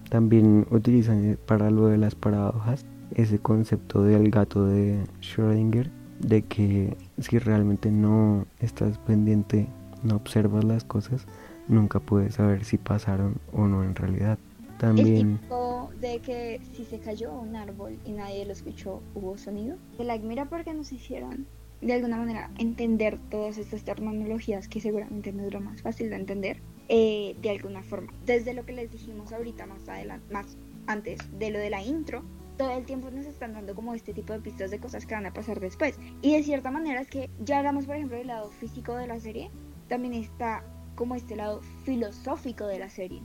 También 0.09 0.69
utilizan 0.71 1.37
para 1.47 1.69
lo 1.73 1.89
de 1.89 1.99
las 1.99 2.15
paradojas 2.15 2.87
ese 3.17 3.41
concepto 3.41 4.05
del 4.05 4.31
gato 4.31 4.67
de 4.67 5.03
Schrödinger 5.21 5.91
de 6.21 6.43
que 6.43 6.97
si 7.19 7.39
realmente 7.39 7.91
no 7.91 8.47
estás 8.61 8.99
pendiente, 8.99 9.67
no 10.03 10.17
observas 10.17 10.65
las 10.65 10.85
cosas, 10.85 11.27
nunca 11.69 12.01
puedes 12.01 12.35
saber 12.35 12.65
si 12.65 12.79
pasaron 12.79 13.37
o 13.53 13.67
no 13.67 13.85
en 13.85 13.95
realidad. 13.95 14.39
También... 14.79 15.41
El 15.51 16.01
de 16.01 16.21
que 16.21 16.61
si 16.77 16.85
se 16.85 17.01
cayó 17.01 17.33
un 17.33 17.57
árbol 17.57 17.99
y 18.05 18.13
nadie 18.13 18.47
lo 18.47 18.53
escuchó, 18.53 19.03
hubo 19.15 19.37
sonido. 19.37 19.77
De 19.99 20.05
la 20.05 20.17
mira 20.19 20.45
porque 20.45 20.73
nos 20.73 20.93
hicieron 20.93 21.47
de 21.81 21.93
alguna 21.93 22.17
manera 22.17 22.51
entender 22.59 23.19
todas 23.31 23.59
estas 23.59 23.83
terminologías 23.85 24.69
que 24.69 24.81
seguramente 24.81 25.33
no 25.33 25.45
es 25.45 25.53
lo 25.53 25.61
más 25.61 25.83
fácil 25.83 26.11
de 26.11 26.17
entender 26.17 26.61
eh, 26.89 27.37
de 27.41 27.51
alguna 27.51 27.83
forma. 27.83 28.13
Desde 28.27 28.55
lo 28.55 28.65
que 28.65 28.73
les 28.73 28.91
dijimos 28.91 29.33
ahorita 29.33 29.67
más 29.67 29.89
adelante, 29.89 30.33
más 30.33 30.57
antes 30.87 31.19
de 31.39 31.51
lo 31.51 31.59
de 31.59 31.71
la 31.71 31.83
intro, 31.83 32.23
todo 32.59 32.77
el 32.77 32.85
tiempo 32.85 33.11
nos 33.11 33.25
están 33.25 33.55
dando 33.55 33.75
como 33.75 33.95
este 33.95 34.13
tipo 34.13 34.33
de 34.33 34.41
pistas 34.41 34.71
de 34.71 34.81
cosas 34.81 35.07
que 35.07 35.15
van 35.15 35.25
a 35.25 35.33
pasar 35.33 35.61
después. 35.61 35.99
Y 36.21 36.37
de 36.37 36.43
cierta 36.43 36.71
manera 36.71 37.01
es 37.01 37.09
que 37.09 37.31
ya 37.39 37.59
hablamos, 37.59 37.87
por 37.87 37.97
ejemplo, 37.97 38.19
del 38.19 38.27
lado 38.27 38.51
físico 38.51 38.97
de 38.97 39.07
la 39.07 39.19
serie, 39.21 39.51
también 39.89 40.13
está 40.13 40.65
como 40.97 41.15
este 41.15 41.37
lado 41.37 41.61
filosófico 41.85 42.67
de 42.67 42.81
la 42.81 42.91
serie. 42.91 43.23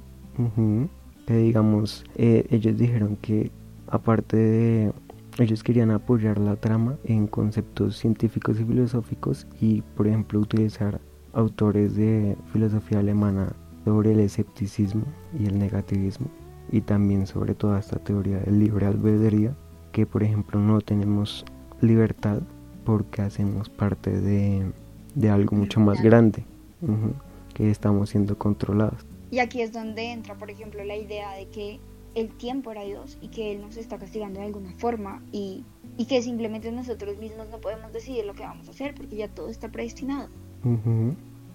Que 1.26 1.36
digamos, 1.36 2.06
eh, 2.16 2.46
ellos 2.50 2.78
dijeron 2.78 3.18
que 3.18 3.52
aparte 3.88 4.38
de... 4.38 4.94
Ellos 5.40 5.64
querían 5.64 5.90
apoyar 5.90 6.38
la 6.38 6.56
trama 6.56 7.00
en 7.06 7.26
conceptos 7.26 7.98
científicos 7.98 8.60
y 8.60 8.66
filosóficos 8.66 9.48
y, 9.60 9.82
por 9.82 10.06
ejemplo, 10.06 10.40
utilizar 10.40 11.02
autores 11.34 11.96
de 11.96 12.38
filosofía 12.52 13.00
alemana 13.00 13.52
sobre 13.84 14.12
el 14.12 14.20
escepticismo 14.20 15.06
y 15.40 15.48
el 15.48 15.58
negativismo 15.58 16.28
y 16.74 16.82
también 16.82 17.28
sobre 17.28 17.54
toda 17.54 17.80
esta 17.80 18.00
teoría 18.00 18.40
del 18.40 18.60
libre 18.60 18.88
albedrío, 18.88 19.56
que 19.92 20.08
por 20.08 20.24
ejemplo 20.24 20.60
no 20.60 20.82
tenemos 20.82 21.46
libertad 21.82 22.42
porque 22.84 23.22
hacemos 23.22 23.70
parte 23.70 24.10
de, 24.20 24.74
algo 25.30 25.56
mucho 25.56 25.80
más 25.80 26.02
grande, 26.02 26.44
que 27.54 27.70
estamos 27.70 28.10
siendo 28.10 28.40
controlados. 28.40 29.06
Y 29.30 29.38
aquí 29.38 29.62
es 29.62 29.72
donde 29.72 30.12
entra, 30.12 30.36
por 30.36 30.50
ejemplo, 30.50 30.84
la 30.84 30.98
idea 30.98 31.34
de 31.34 31.48
que 31.48 31.80
el 32.16 32.30
tiempo 32.30 32.72
era 32.72 32.84
Dios 32.84 33.20
y 33.22 33.28
que 33.28 33.52
Él 33.52 33.62
nos 33.62 33.78
está 33.78 34.00
castigando 34.00 34.40
de 34.40 34.48
alguna 34.48 34.74
forma 34.78 35.22
y, 35.32 35.64
y 35.98 36.06
que 36.06 36.24
simplemente 36.24 36.72
nosotros 36.72 37.20
mismos 37.20 37.50
no 37.52 37.60
podemos 37.60 37.94
decidir 37.94 38.26
lo 38.26 38.34
que 38.34 38.42
vamos 38.42 38.68
a 38.68 38.72
hacer 38.72 38.96
porque 38.96 39.16
ya 39.16 39.28
todo 39.28 39.50
está 39.50 39.72
predestinado. 39.72 40.30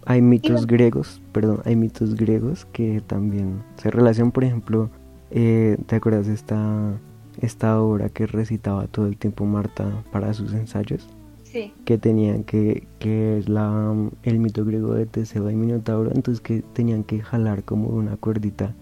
Hay 0.06 0.22
mitos 0.22 0.66
griegos, 0.66 1.20
perdón, 1.32 1.60
hay 1.64 1.74
mitos 1.74 2.14
griegos 2.14 2.66
que 2.66 3.00
también 3.00 3.64
se 3.76 3.90
relacionan, 3.90 4.30
por 4.30 4.44
ejemplo, 4.44 4.90
eh, 5.30 5.76
¿Te 5.86 5.96
acuerdas 5.96 6.26
de 6.26 6.34
esta, 6.34 6.92
esta 7.40 7.80
obra 7.80 8.08
que 8.08 8.26
recitaba 8.26 8.86
todo 8.86 9.06
el 9.06 9.16
tiempo 9.16 9.44
Marta 9.44 10.04
para 10.10 10.32
sus 10.34 10.52
ensayos? 10.52 11.08
Sí. 11.44 11.72
Que 11.84 11.96
tenían 11.96 12.44
que, 12.44 12.86
que 12.98 13.38
es 13.38 13.48
la, 13.48 13.94
el 14.22 14.38
mito 14.38 14.64
griego 14.64 14.94
de 14.94 15.06
Teseo 15.06 15.50
y 15.50 15.56
Minotauro, 15.56 16.10
entonces 16.14 16.40
que 16.40 16.62
tenían 16.72 17.04
que 17.04 17.20
jalar 17.20 17.64
como 17.64 17.88
una 17.88 18.16
cuerdita 18.16 18.74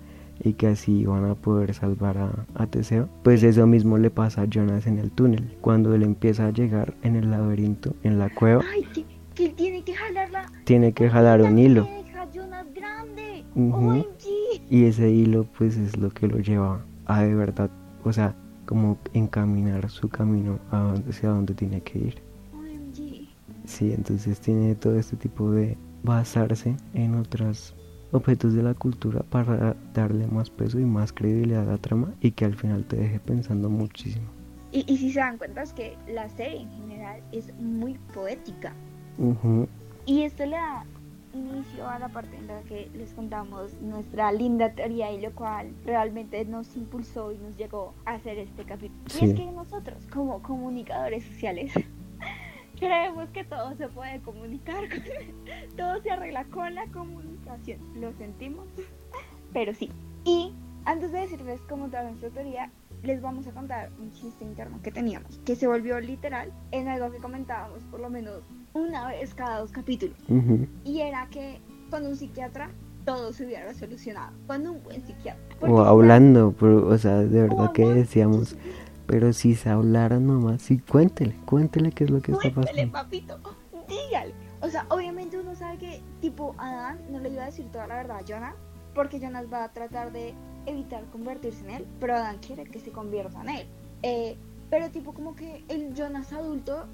y 0.43 0.55
que 0.55 0.67
así 0.67 0.93
iban 1.01 1.25
a 1.25 1.35
poder 1.35 1.75
salvar 1.75 2.19
a, 2.55 2.67
Teseo. 2.67 3.09
Pues 3.23 3.43
eso 3.43 3.67
mismo 3.67 3.99
le 3.99 4.11
pasa 4.11 4.43
a 4.43 4.47
Jonas 4.47 4.87
en 4.87 4.99
el 4.99 5.11
túnel, 5.11 5.57
cuando 5.61 5.95
él 5.95 6.03
empieza 6.03 6.47
a 6.47 6.51
llegar 6.51 6.95
en 7.03 7.17
el 7.17 7.31
laberinto, 7.31 7.95
en 8.03 8.19
la 8.19 8.29
cueva. 8.31 8.63
Ay, 8.73 8.85
que, 9.35 9.49
tiene 9.51 9.83
que 9.83 9.95
jalar 9.95 10.31
Tiene 10.65 10.93
que 10.93 11.09
jalar 11.09 11.43
un 11.43 11.59
hilo. 11.59 11.89
Jonas 12.33 12.67
grande. 12.75 13.45
Y 14.69 14.85
ese 14.85 15.11
hilo 15.11 15.45
pues 15.57 15.77
es 15.77 15.97
lo 15.97 16.11
que 16.11 16.27
lo 16.27 16.39
lleva 16.39 16.85
a 17.07 17.23
de 17.23 17.35
verdad, 17.35 17.71
o 18.05 18.13
sea, 18.13 18.35
como 18.67 18.99
encaminar 19.13 19.89
su 19.91 20.09
camino 20.09 20.59
hacia 20.71 21.29
donde 21.29 21.55
tiene 21.55 21.81
que 21.81 21.99
ir. 21.99 22.23
Sí, 23.65 23.93
entonces 23.93 24.41
tiene 24.41 24.75
todo 24.77 24.99
este 24.99 25.17
tipo 25.17 25.51
de 25.51 25.77
basarse 26.03 26.77
en 26.95 27.17
otros 27.17 27.75
objetos 28.13 28.55
de 28.55 28.63
la 28.63 28.75
cultura 28.75 29.23
para 29.29 29.77
darle 29.93 30.27
más 30.29 30.51
peso 30.51 30.79
y 30.79 30.85
más 30.85 31.13
credibilidad 31.13 31.69
a 31.69 31.73
la 31.73 31.79
trama 31.79 32.15
y 32.21 32.31
que 32.31 32.45
al 32.45 32.55
final 32.55 32.85
te 32.85 32.97
deje 32.97 33.19
pensando 33.19 33.69
muchísimo. 33.69 34.27
Y, 34.73 34.85
y 34.93 34.97
si 34.99 35.11
se 35.11 35.21
dan 35.21 35.39
cuenta 35.39 35.63
es 35.63 35.73
que 35.73 35.97
la 36.09 36.29
serie 36.29 36.63
en 36.63 36.71
general 36.71 37.21
es 37.33 37.53
muy 37.61 37.95
poética. 38.15 38.73
Ujú. 39.19 39.69
Y 40.07 40.23
esto 40.23 40.45
le 40.45 40.53
da 40.53 40.85
inicio 41.37 41.89
a 41.89 41.99
la 41.99 42.09
parte 42.09 42.37
en 42.37 42.47
la 42.47 42.61
que 42.63 42.91
les 42.95 43.13
contamos 43.15 43.73
nuestra 43.81 44.33
linda 44.33 44.73
teoría 44.73 45.11
y 45.13 45.21
lo 45.21 45.33
cual 45.35 45.73
realmente 45.85 46.45
nos 46.45 46.77
impulsó 46.77 47.33
y 47.33 47.39
nos 47.39 47.57
llegó 47.57 47.95
a 48.05 48.13
hacer 48.15 48.39
este 48.39 48.65
capítulo. 48.65 49.01
Y 49.07 49.11
Sí. 49.11 49.25
es 49.27 49.35
que 49.35 49.47
nosotros, 49.53 50.07
como 50.13 50.43
comunicadores 50.43 51.25
sociales, 51.25 51.73
creemos 52.79 53.29
que 53.31 53.45
todo 53.45 53.75
se 53.77 53.89
puede 53.89 54.21
comunicar, 54.21 54.89
con- 54.89 55.77
todo 55.77 56.01
se 56.03 56.11
arregla 56.11 56.45
con 56.47 56.75
la 56.75 56.87
comunicación. 56.89 57.79
Lo 58.01 58.13
sentimos, 58.15 58.67
pero 59.53 59.73
sí. 59.75 59.91
Y 60.25 60.53
antes 60.85 61.13
de 61.13 61.21
decirles 61.21 61.61
cómo 61.69 61.87
toda 61.87 62.05
nuestra 62.05 62.31
teoría, 62.31 62.71
les 63.03 63.21
vamos 63.23 63.47
a 63.47 63.53
contar 63.53 63.91
un 64.01 64.11
chiste 64.13 64.45
interno 64.45 64.81
que 64.83 64.91
teníamos, 64.91 65.39
que 65.45 65.55
se 65.55 65.67
volvió 65.69 66.01
literal 66.01 66.53
en 66.73 66.89
algo 66.89 67.11
que 67.13 67.19
comentábamos 67.19 67.83
por 67.85 68.01
lo 68.01 68.11
menos 68.11 68.43
una 68.77 69.09
vez 69.09 69.35
cada 69.35 69.61
dos 69.61 69.73
capítulos. 69.73 70.17
Y 70.85 71.01
era 71.01 71.27
que 71.31 71.61
con 71.91 72.07
un 72.07 72.17
psiquiatra 72.17 72.71
todo 73.05 73.33
se 73.33 73.47
hubiera 73.47 73.73
solucionado. 73.75 74.33
Con 74.47 74.67
un 74.67 74.83
buen 74.83 75.05
psiquiatra. 75.07 75.43
O 75.61 75.81
hablando, 75.81 76.55
pero, 76.59 76.89
o 76.89 76.99
sea, 76.99 77.19
de 77.19 77.43
verdad 77.43 77.73
que 77.73 77.85
decíamos, 77.87 78.57
pero 79.07 79.33
si 79.33 79.55
se 79.55 79.71
hablara 79.71 80.19
nomás, 80.19 80.63
sí, 80.63 80.79
cuéntele, 80.79 81.35
cuéntele 81.47 81.93
qué 81.93 82.05
es 82.05 82.11
lo 82.11 82.21
que 82.21 82.33
está 82.33 82.53
Cuéntele, 82.53 82.89
pasando. 82.89 82.93
papito. 82.93 83.39
Dígale. 83.89 84.35
O 84.61 84.69
sea, 84.69 84.87
obviamente 84.89 85.39
uno 85.39 85.55
sabe 85.55 85.79
que, 85.79 86.01
tipo, 86.21 86.55
Adán 86.59 86.99
no 87.11 87.21
le 87.21 87.31
iba 87.31 87.45
a 87.45 87.47
decir 87.47 87.67
toda 87.71 87.87
la 87.87 87.97
verdad 87.97 88.19
a 88.19 88.25
Jonas, 88.25 88.55
porque 88.95 89.21
Jonas 89.21 89.47
va 89.53 89.65
a 89.65 89.73
tratar 89.73 90.11
de 90.13 90.35
evitar 90.67 91.05
convertirse 91.13 91.63
en 91.65 91.71
él, 91.71 91.87
pero 92.01 92.15
Adán 92.17 92.39
quiere 92.45 92.65
que 92.65 92.81
se 92.81 92.91
convierta 92.91 93.41
en 93.43 93.49
él. 93.51 93.67
Eh, 94.03 94.37
pero, 94.69 94.91
tipo, 94.91 95.13
como 95.15 95.37
que 95.37 95.65
el 95.69 95.95
Jonas 95.95 96.33
adulto, 96.33 96.87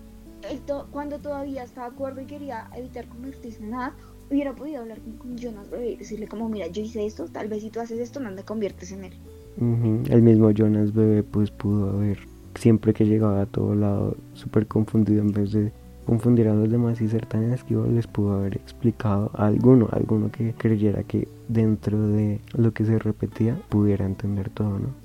to- 0.66 0.86
cuando 0.90 1.18
todavía 1.18 1.62
estaba 1.62 1.88
acuerdo 1.88 2.20
y 2.20 2.26
quería 2.26 2.68
evitar 2.76 3.06
convertirse 3.08 3.62
en 3.62 3.74
Adán, 3.74 3.92
hubiera 4.30 4.54
podido 4.54 4.80
hablar 4.80 4.98
con, 5.18 5.36
Jonas 5.36 5.70
bebé 5.70 5.90
y 5.92 5.96
decirle, 5.96 6.26
como, 6.26 6.48
mira, 6.48 6.66
yo 6.68 6.82
hice 6.82 7.04
esto, 7.04 7.26
tal 7.26 7.48
vez 7.48 7.62
si 7.62 7.70
tú 7.70 7.80
haces 7.80 7.98
esto, 7.98 8.20
no 8.20 8.34
te 8.34 8.42
conviertes 8.42 8.92
en 8.92 9.04
él. 9.04 9.12
Ujú. 9.58 10.02
El 10.08 10.22
mismo 10.22 10.50
Jonas 10.50 10.94
Bebé 10.94 11.22
pues 11.22 11.50
pudo 11.50 11.90
haber, 11.90 12.18
siempre 12.54 12.94
que 12.94 13.04
llegaba 13.04 13.42
a 13.42 13.46
todo 13.46 13.74
lado, 13.74 14.16
súper 14.32 14.66
confundido 14.66 15.20
en 15.20 15.32
vez 15.32 15.52
de 15.52 15.72
confundir 16.06 16.48
a 16.48 16.54
los 16.54 16.70
demás 16.70 17.00
y 17.00 17.08
ser 17.08 17.26
tan 17.26 17.52
esquivo, 17.52 17.86
les 17.86 18.06
pudo 18.06 18.34
haber 18.34 18.56
explicado 18.56 19.30
a 19.34 19.46
alguno, 19.46 19.88
alguno 19.92 20.32
que 20.32 20.52
creyera 20.54 21.02
que 21.04 21.28
dentro 21.48 22.08
de 22.08 22.40
lo 22.54 22.72
que 22.72 22.84
se 22.84 22.98
repetía 22.98 23.60
pudiera 23.68 24.04
entender 24.06 24.50
todo, 24.50 24.78
¿no? 24.78 25.01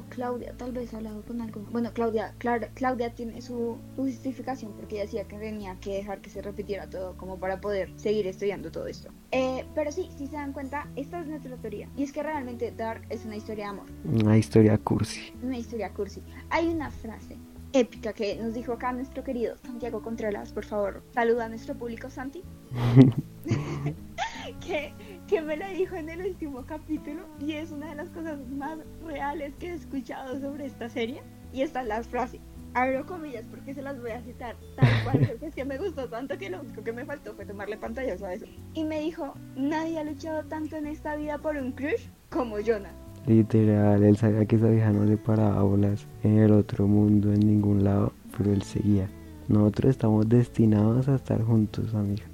O 0.00 0.04
Claudia 0.08 0.54
tal 0.56 0.72
vez 0.72 0.94
ha 0.94 0.96
hablado 0.98 1.22
con 1.22 1.40
algo. 1.40 1.60
Bueno, 1.70 1.90
Claudia, 1.92 2.34
Clara- 2.38 2.70
Claudia 2.74 3.14
tiene 3.14 3.42
su, 3.42 3.76
su 3.96 4.02
justificación 4.02 4.72
porque 4.72 4.94
ella 4.96 5.04
decía 5.04 5.24
que 5.28 5.36
tenía 5.38 5.76
que 5.80 5.94
dejar 5.94 6.20
que 6.20 6.30
se 6.30 6.40
repitiera 6.42 6.88
todo 6.88 7.16
como 7.16 7.38
para 7.38 7.60
poder 7.60 7.92
seguir 7.96 8.26
estudiando 8.26 8.70
todo 8.70 8.86
esto. 8.86 9.10
Eh, 9.32 9.64
pero 9.74 9.92
sí, 9.92 10.08
si 10.16 10.26
se 10.26 10.36
dan 10.36 10.52
cuenta, 10.52 10.88
esta 10.96 11.20
es 11.20 11.26
nuestra 11.28 11.56
teoría. 11.56 11.88
Y 11.96 12.02
es 12.04 12.12
que 12.12 12.22
realmente 12.22 12.70
Dark 12.72 13.02
es 13.10 13.24
una 13.24 13.36
historia 13.36 13.64
de 13.64 13.70
amor, 13.70 13.86
Una 14.04 14.38
historia 14.38 14.78
cursi. 14.78 15.32
una 15.42 15.58
historia 15.58 15.90
cursi. 15.92 16.22
Hay 16.50 16.68
una 16.68 16.90
frase 16.90 17.36
épica 17.72 18.12
que 18.12 18.36
nos 18.36 18.54
dijo 18.54 18.72
acá 18.72 18.92
nuestro 18.92 19.22
querido 19.22 19.56
Santiago 19.58 20.02
Contreras, 20.02 20.52
por 20.52 20.64
favor, 20.64 21.02
saluda 21.14 21.44
a 21.44 21.48
nuestro 21.48 21.74
público, 21.76 22.10
Santi. 22.10 22.42
que, 24.60 24.92
que 25.30 25.40
me 25.40 25.56
lo 25.56 25.68
dijo 25.68 25.94
en 25.94 26.08
el 26.08 26.26
último 26.26 26.64
capítulo 26.66 27.20
y 27.38 27.52
es 27.52 27.70
una 27.70 27.90
de 27.90 27.94
las 27.94 28.08
cosas 28.08 28.40
más 28.48 28.78
reales 29.06 29.54
que 29.60 29.68
he 29.68 29.74
escuchado 29.74 30.40
sobre 30.40 30.66
esta 30.66 30.88
serie. 30.88 31.22
Y 31.52 31.62
esta 31.62 31.82
es 31.82 31.86
la 31.86 32.02
frase. 32.02 32.40
Abro 32.74 33.06
comillas 33.06 33.44
porque 33.48 33.72
se 33.72 33.80
las 33.80 34.00
voy 34.00 34.10
a 34.10 34.20
citar 34.22 34.56
tal 34.74 34.88
cual, 35.04 35.26
porque 35.28 35.46
es 35.46 35.54
que 35.54 35.64
me 35.64 35.78
gustó 35.78 36.08
tanto 36.08 36.36
que 36.36 36.50
lo 36.50 36.60
único 36.60 36.82
que 36.82 36.92
me 36.92 37.04
faltó 37.04 37.32
fue 37.34 37.46
tomarle 37.46 37.76
pantallazo 37.76 38.26
a 38.26 38.34
eso. 38.34 38.46
Y 38.74 38.82
me 38.82 39.00
dijo, 39.02 39.34
nadie 39.54 40.00
ha 40.00 40.04
luchado 40.04 40.42
tanto 40.46 40.74
en 40.74 40.88
esta 40.88 41.14
vida 41.14 41.38
por 41.38 41.56
un 41.56 41.70
crush 41.72 42.08
como 42.28 42.56
Jonah. 42.56 42.92
Literal, 43.26 44.02
él 44.02 44.16
sabía 44.16 44.46
que 44.46 44.56
esa 44.56 44.68
vieja 44.68 44.90
no 44.90 45.04
le 45.04 45.16
paraba 45.16 45.62
bolas 45.62 46.08
en 46.24 46.38
el 46.38 46.50
otro 46.50 46.88
mundo, 46.88 47.32
en 47.32 47.40
ningún 47.40 47.84
lado, 47.84 48.12
pero 48.36 48.52
él 48.52 48.62
seguía. 48.62 49.08
Nosotros 49.46 49.90
estamos 49.90 50.28
destinados 50.28 51.08
a 51.08 51.14
estar 51.14 51.40
juntos, 51.42 51.94
amiga. 51.94 52.24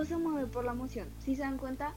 Todo 0.00 0.08
se 0.08 0.16
mueve 0.16 0.46
por 0.46 0.64
la 0.64 0.72
emoción. 0.72 1.08
Si 1.18 1.36
se 1.36 1.42
dan 1.42 1.58
cuenta, 1.58 1.92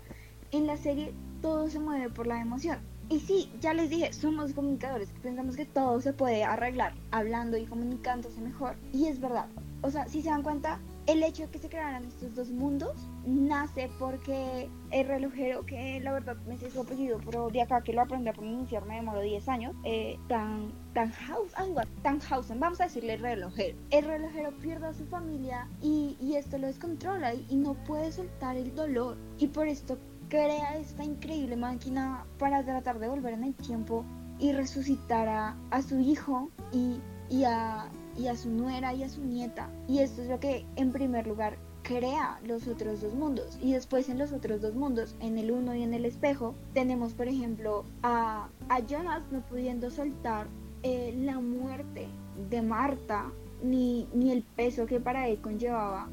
en 0.51 0.67
la 0.67 0.75
serie 0.75 1.13
todo 1.41 1.69
se 1.69 1.79
mueve 1.79 2.09
por 2.09 2.27
la 2.27 2.41
emoción. 2.41 2.79
Y 3.07 3.21
sí, 3.21 3.49
ya 3.61 3.73
les 3.73 3.89
dije, 3.89 4.11
somos 4.11 4.51
comunicadores, 4.51 5.07
pensamos 5.21 5.55
que 5.55 5.65
todo 5.65 6.01
se 6.01 6.11
puede 6.11 6.43
arreglar 6.43 6.95
hablando 7.11 7.55
y 7.55 7.65
comunicándose 7.65 8.41
mejor. 8.41 8.75
Y 8.91 9.07
es 9.07 9.21
verdad. 9.21 9.45
O 9.83 9.89
sea, 9.89 10.05
si 10.09 10.21
se 10.21 10.27
dan 10.27 10.43
cuenta, 10.43 10.81
el 11.07 11.21
hecho 11.23 11.43
de 11.43 11.49
que 11.49 11.59
se 11.59 11.69
crearan 11.69 12.05
estos 12.05 12.33
dos 12.35 12.49
mundos 12.49 12.93
nace 13.25 13.89
porque 13.99 14.69
el 14.91 15.07
relojero, 15.07 15.65
que 15.65 15.99
la 16.01 16.13
verdad 16.13 16.37
me 16.47 16.57
sé 16.57 16.69
su 16.71 16.81
apellido, 16.81 17.19
pero 17.25 17.49
de 17.49 17.61
acá 17.61 17.81
que 17.81 17.93
lo 17.93 18.01
aprendí 18.01 18.29
a 18.29 18.33
pronunciar 18.33 18.85
me 18.85 18.95
demoró 18.95 19.21
10 19.21 19.47
años, 19.49 19.75
eh, 19.83 20.17
tan, 20.27 20.71
Tannhaus- 20.93 21.53
algo 21.55 21.79
así, 21.79 21.89
Tannhausen, 22.03 22.59
vamos 22.59 22.79
a 22.79 22.85
decirle 22.85 23.17
relojero. 23.17 23.77
El 23.89 24.05
relojero 24.05 24.51
pierde 24.59 24.87
a 24.87 24.93
su 24.93 25.05
familia 25.07 25.67
y, 25.81 26.15
y 26.21 26.35
esto 26.35 26.57
lo 26.57 26.67
descontrola 26.67 27.33
y, 27.33 27.45
y 27.49 27.55
no 27.55 27.73
puede 27.73 28.11
soltar 28.11 28.55
el 28.55 28.73
dolor. 28.75 29.17
Y 29.39 29.47
por 29.47 29.67
esto 29.67 29.97
crea 30.29 30.77
esta 30.77 31.03
increíble 31.03 31.55
máquina 31.57 32.25
para 32.39 32.63
tratar 32.63 32.99
de 32.99 33.07
volver 33.09 33.33
en 33.33 33.43
el 33.43 33.53
tiempo 33.55 34.05
y 34.39 34.51
resucitar 34.51 35.27
a, 35.27 35.55
a 35.71 35.81
su 35.81 35.99
hijo 35.99 36.49
y, 36.71 36.99
y 37.29 37.43
a, 37.43 37.89
y 38.18 38.28
a 38.28 38.36
su 38.36 38.49
nuera 38.49 38.93
y 38.93 39.03
a 39.03 39.09
su 39.09 39.24
nieta. 39.24 39.70
Y 39.88 39.99
esto 39.99 40.22
es 40.22 40.30
lo 40.30 40.39
que 40.39 40.66
en 40.76 40.91
primer 40.91 41.28
lugar 41.28 41.57
crea 41.84 42.39
los 42.45 42.68
otros 42.68 43.01
dos 43.01 43.14
mundos. 43.14 43.57
Y 43.61 43.74
después 43.74 44.09
en 44.09 44.18
los 44.18 44.32
otros 44.32 44.61
dos 44.61 44.74
mundos, 44.74 45.16
en 45.20 45.38
el 45.38 45.51
uno 45.51 45.76
y 45.76 45.84
en 45.84 45.93
el 45.93 46.05
espejo, 46.05 46.55
tenemos 46.74 47.14
por 47.14 47.28
ejemplo 47.28 47.86
a, 48.01 48.49
a 48.70 48.80
Jonas 48.80 49.22
no 49.32 49.41
pudiendo 49.41 49.91
soltar 49.91 50.47
eh, 50.84 51.14
la 51.18 51.39
muerte 51.39 52.07
de 52.49 52.61
Marta, 52.61 53.32
ni, 53.61 54.07
ni 54.14 54.32
el 54.32 54.43
peso 54.43 54.86
que 54.86 54.99
para 54.99 55.28
él 55.28 55.39
conllevaba 55.39 56.09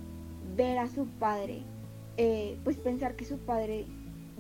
ver 0.57 0.79
a 0.79 0.89
su 0.89 1.07
padre, 1.07 1.63
eh, 2.17 2.59
pues 2.65 2.77
pensar 2.77 3.17
que 3.17 3.25
su 3.25 3.39
padre 3.39 3.87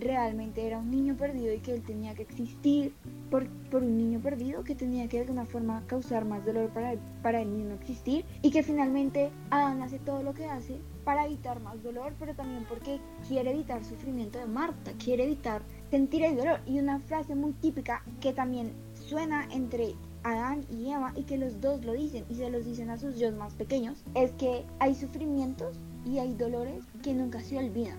realmente 0.01 0.67
era 0.67 0.79
un 0.79 0.91
niño 0.91 1.17
perdido 1.17 1.55
y 1.55 1.59
que 1.59 1.75
él 1.75 1.83
tenía 1.83 2.15
que 2.15 2.23
existir 2.23 2.95
por, 3.31 3.47
por 3.71 3.83
un 3.83 3.97
niño 3.97 4.21
perdido, 4.21 4.65
que 4.65 4.75
tenía 4.75 5.09
que 5.09 5.19
de 5.19 5.23
alguna 5.23 5.45
forma 5.45 5.83
causar 5.87 6.25
más 6.25 6.45
dolor 6.45 6.71
para 6.71 6.93
él, 6.93 6.99
para 7.23 7.41
él 7.41 7.51
existir 7.81 8.25
y 8.43 8.51
que 8.51 8.63
finalmente 8.63 9.31
Adán 9.51 9.83
hace 9.83 9.99
todo 9.99 10.23
lo 10.23 10.35
que 10.35 10.47
hace 10.47 10.79
para 11.05 11.27
evitar 11.27 11.61
más 11.61 11.83
dolor, 11.83 12.13
pero 12.19 12.35
también 12.35 12.65
porque 12.69 13.01
quiere 13.27 13.53
evitar 13.53 13.85
sufrimiento 13.85 14.39
de 14.39 14.47
Marta, 14.47 14.93
quiere 15.03 15.25
evitar 15.25 15.63
sentir 15.91 16.23
el 16.23 16.37
dolor. 16.37 16.61
Y 16.67 16.79
una 16.79 17.01
frase 17.01 17.35
muy 17.35 17.53
típica 17.55 18.03
que 18.21 18.33
también 18.33 18.73
suena 18.95 19.49
entre 19.51 19.95
Adán 20.23 20.65
y 20.71 20.91
Eva 20.91 21.13
y 21.17 21.23
que 21.23 21.39
los 21.39 21.61
dos 21.61 21.85
lo 21.85 21.95
dicen 21.95 22.25
y 22.29 22.35
se 22.35 22.51
los 22.51 22.65
dicen 22.65 22.91
a 22.91 22.99
sus 22.99 23.19
yo 23.19 23.33
más 23.33 23.55
pequeños 23.55 24.05
es 24.15 24.31
que 24.33 24.65
hay 24.79 24.95
sufrimientos 24.95 25.79
y 26.05 26.19
hay 26.19 26.35
dolores 26.35 26.85
que 27.03 27.15
nunca 27.15 27.41
se 27.41 27.59
olvidan. 27.59 27.97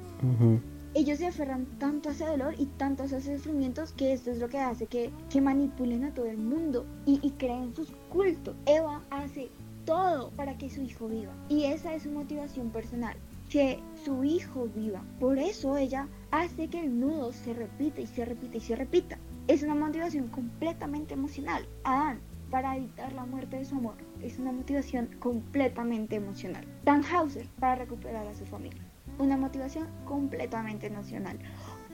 Ellos 0.94 1.20
se 1.20 1.28
aferran 1.28 1.66
tanto 1.80 2.10
a 2.10 2.12
ese 2.12 2.26
dolor 2.26 2.54
y 2.58 2.66
tanto 2.66 3.04
a 3.04 3.06
esos 3.06 3.24
sufrimientos 3.24 3.94
que 3.94 4.12
esto 4.12 4.30
es 4.30 4.40
lo 4.40 4.50
que 4.50 4.60
hace 4.60 4.88
que, 4.88 5.12
manipulen 5.42 6.04
a 6.04 6.14
todo 6.14 6.26
el 6.26 6.38
mundo 6.38 6.86
y, 7.06 7.20
y 7.22 7.32
creen 7.32 7.74
sus 7.74 7.92
cultos. 8.10 8.56
Eva 8.66 9.02
hace 9.10 9.50
todo 9.86 10.32
para 10.32 10.58
que 10.58 10.70
su 10.70 10.82
hijo 10.82 11.08
viva 11.08 11.34
y 11.48 11.64
esa 11.64 11.96
es 11.96 12.04
su 12.04 12.12
motivación 12.12 12.72
personal, 12.72 13.16
que 13.50 13.80
su 14.04 14.24
hijo 14.26 14.68
viva. 14.76 15.02
Por 15.20 15.40
eso 15.40 15.78
ella 15.78 16.10
hace 16.32 16.68
que 16.68 16.82
el 16.82 17.00
nudo 17.00 17.32
se 17.32 17.54
repita 17.54 18.02
y 18.02 18.08
se 18.08 18.26
repita 18.26 18.58
y 18.58 18.62
se 18.62 18.76
repita. 18.76 19.18
Es 19.48 19.64
una 19.64 19.76
motivación 19.76 20.28
completamente 20.28 21.14
emocional. 21.14 21.66
Adán, 21.86 22.20
para 22.50 22.76
evitar 22.76 23.14
la 23.14 23.26
muerte 23.26 23.58
de 23.58 23.66
su 23.66 23.76
amor, 23.76 23.96
es 24.22 24.38
una 24.40 24.52
motivación 24.52 25.08
completamente 25.20 26.18
emocional. 26.18 26.66
Tannhauser, 26.84 27.48
para 27.60 27.76
recuperar 27.76 28.28
a 28.28 28.36
su 28.36 28.46
familia. 28.46 28.91
Una 29.20 29.38
motivación 29.38 29.88
completamente 30.06 30.88
emocional. 30.88 31.38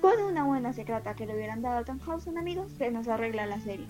Con 0.02 0.14
una 0.22 0.44
buena 0.44 0.74
secreta 0.74 1.16
que 1.16 1.26
le 1.26 1.36
hubieran 1.36 1.62
dado 1.62 1.80
a 1.80 1.84
Tannhausen, 1.84 2.38
amigos, 2.38 2.72
se 2.78 2.92
nos 2.92 3.08
arregla 3.08 3.46
la 3.46 3.60
serie. 3.60 3.88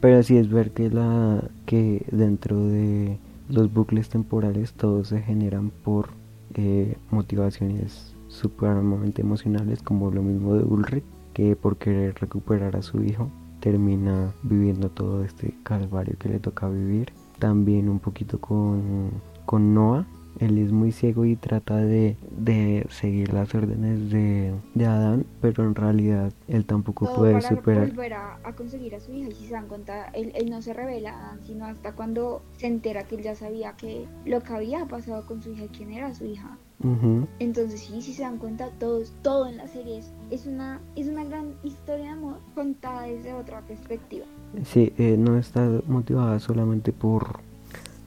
Pero 0.00 0.22
sí 0.22 0.36
es 0.36 0.48
ver 0.48 0.72
que 0.72 0.90
la 0.90 1.42
que 1.66 2.06
dentro 2.10 2.56
de 2.66 3.18
los 3.48 3.72
bucles 3.72 4.08
temporales 4.08 4.72
todos 4.72 5.08
se 5.08 5.20
generan 5.22 5.70
por 5.70 6.10
eh, 6.54 6.96
motivaciones 7.10 8.14
supremamente 8.28 9.22
emocionales 9.22 9.82
como 9.82 10.10
lo 10.10 10.22
mismo 10.22 10.54
de 10.54 10.62
Ulrich 10.62 11.04
que 11.32 11.56
por 11.56 11.76
querer 11.78 12.14
recuperar 12.20 12.76
a 12.76 12.82
su 12.82 13.02
hijo 13.02 13.28
termina 13.60 14.32
viviendo 14.42 14.88
todo 14.88 15.24
este 15.24 15.54
calvario 15.64 16.16
que 16.18 16.28
le 16.28 16.38
toca 16.38 16.68
vivir 16.68 17.12
también 17.38 17.88
un 17.88 17.98
poquito 17.98 18.40
con, 18.40 19.10
con 19.46 19.74
Noah 19.74 20.06
él 20.38 20.58
es 20.58 20.72
muy 20.72 20.92
ciego 20.92 21.24
y 21.24 21.36
trata 21.36 21.76
de, 21.76 22.16
de 22.30 22.86
seguir 22.90 23.32
las 23.32 23.54
órdenes 23.54 24.10
de, 24.10 24.54
de, 24.74 24.86
Adán, 24.86 25.26
pero 25.40 25.64
en 25.64 25.74
realidad 25.74 26.32
él 26.48 26.64
tampoco 26.64 27.06
Todo 27.06 27.16
puede 27.16 27.34
para 27.34 27.48
superar. 27.48 27.88
volver 27.88 28.14
a, 28.14 28.38
a 28.44 28.52
conseguir 28.54 28.94
a 28.94 29.00
su 29.00 29.12
hija 29.12 29.28
y 29.28 29.32
si 29.32 29.46
se 29.46 29.52
dan 29.54 29.66
cuenta, 29.66 30.06
él, 30.14 30.32
él 30.34 30.50
no 30.50 30.62
se 30.62 30.72
revela 30.72 31.10
a 31.10 31.18
Adán, 31.26 31.40
sino 31.42 31.66
hasta 31.66 31.92
cuando 31.92 32.42
se 32.56 32.66
entera 32.66 33.02
que 33.04 33.16
él 33.16 33.22
ya 33.22 33.34
sabía 33.34 33.72
que 33.72 34.06
lo 34.24 34.40
que 34.40 34.52
había 34.52 34.86
pasado 34.86 35.26
con 35.26 35.42
su 35.42 35.50
hija 35.52 35.64
y 35.64 35.68
quién 35.68 35.92
era 35.92 36.14
su 36.14 36.24
hija. 36.24 36.56
Ujú. 36.82 37.26
Entonces 37.40 37.80
sí, 37.80 38.00
si 38.00 38.14
se 38.14 38.22
dan 38.22 38.38
cuenta, 38.38 38.70
todos, 38.78 39.12
todo 39.22 39.46
en 39.46 39.58
la 39.58 39.66
serie 39.68 39.98
es, 39.98 40.12
es 40.30 40.46
una, 40.46 40.80
es 40.96 41.08
una 41.08 41.24
gran 41.24 41.54
historia 41.62 42.04
de 42.04 42.10
amor 42.12 42.38
contada 42.54 43.02
desde 43.02 43.34
otra 43.34 43.60
perspectiva. 43.60 44.24
Sí, 44.64 44.92
eh, 44.96 45.16
no 45.18 45.36
está 45.36 45.68
motivada 45.86 46.38
solamente 46.40 46.92
por 46.92 47.40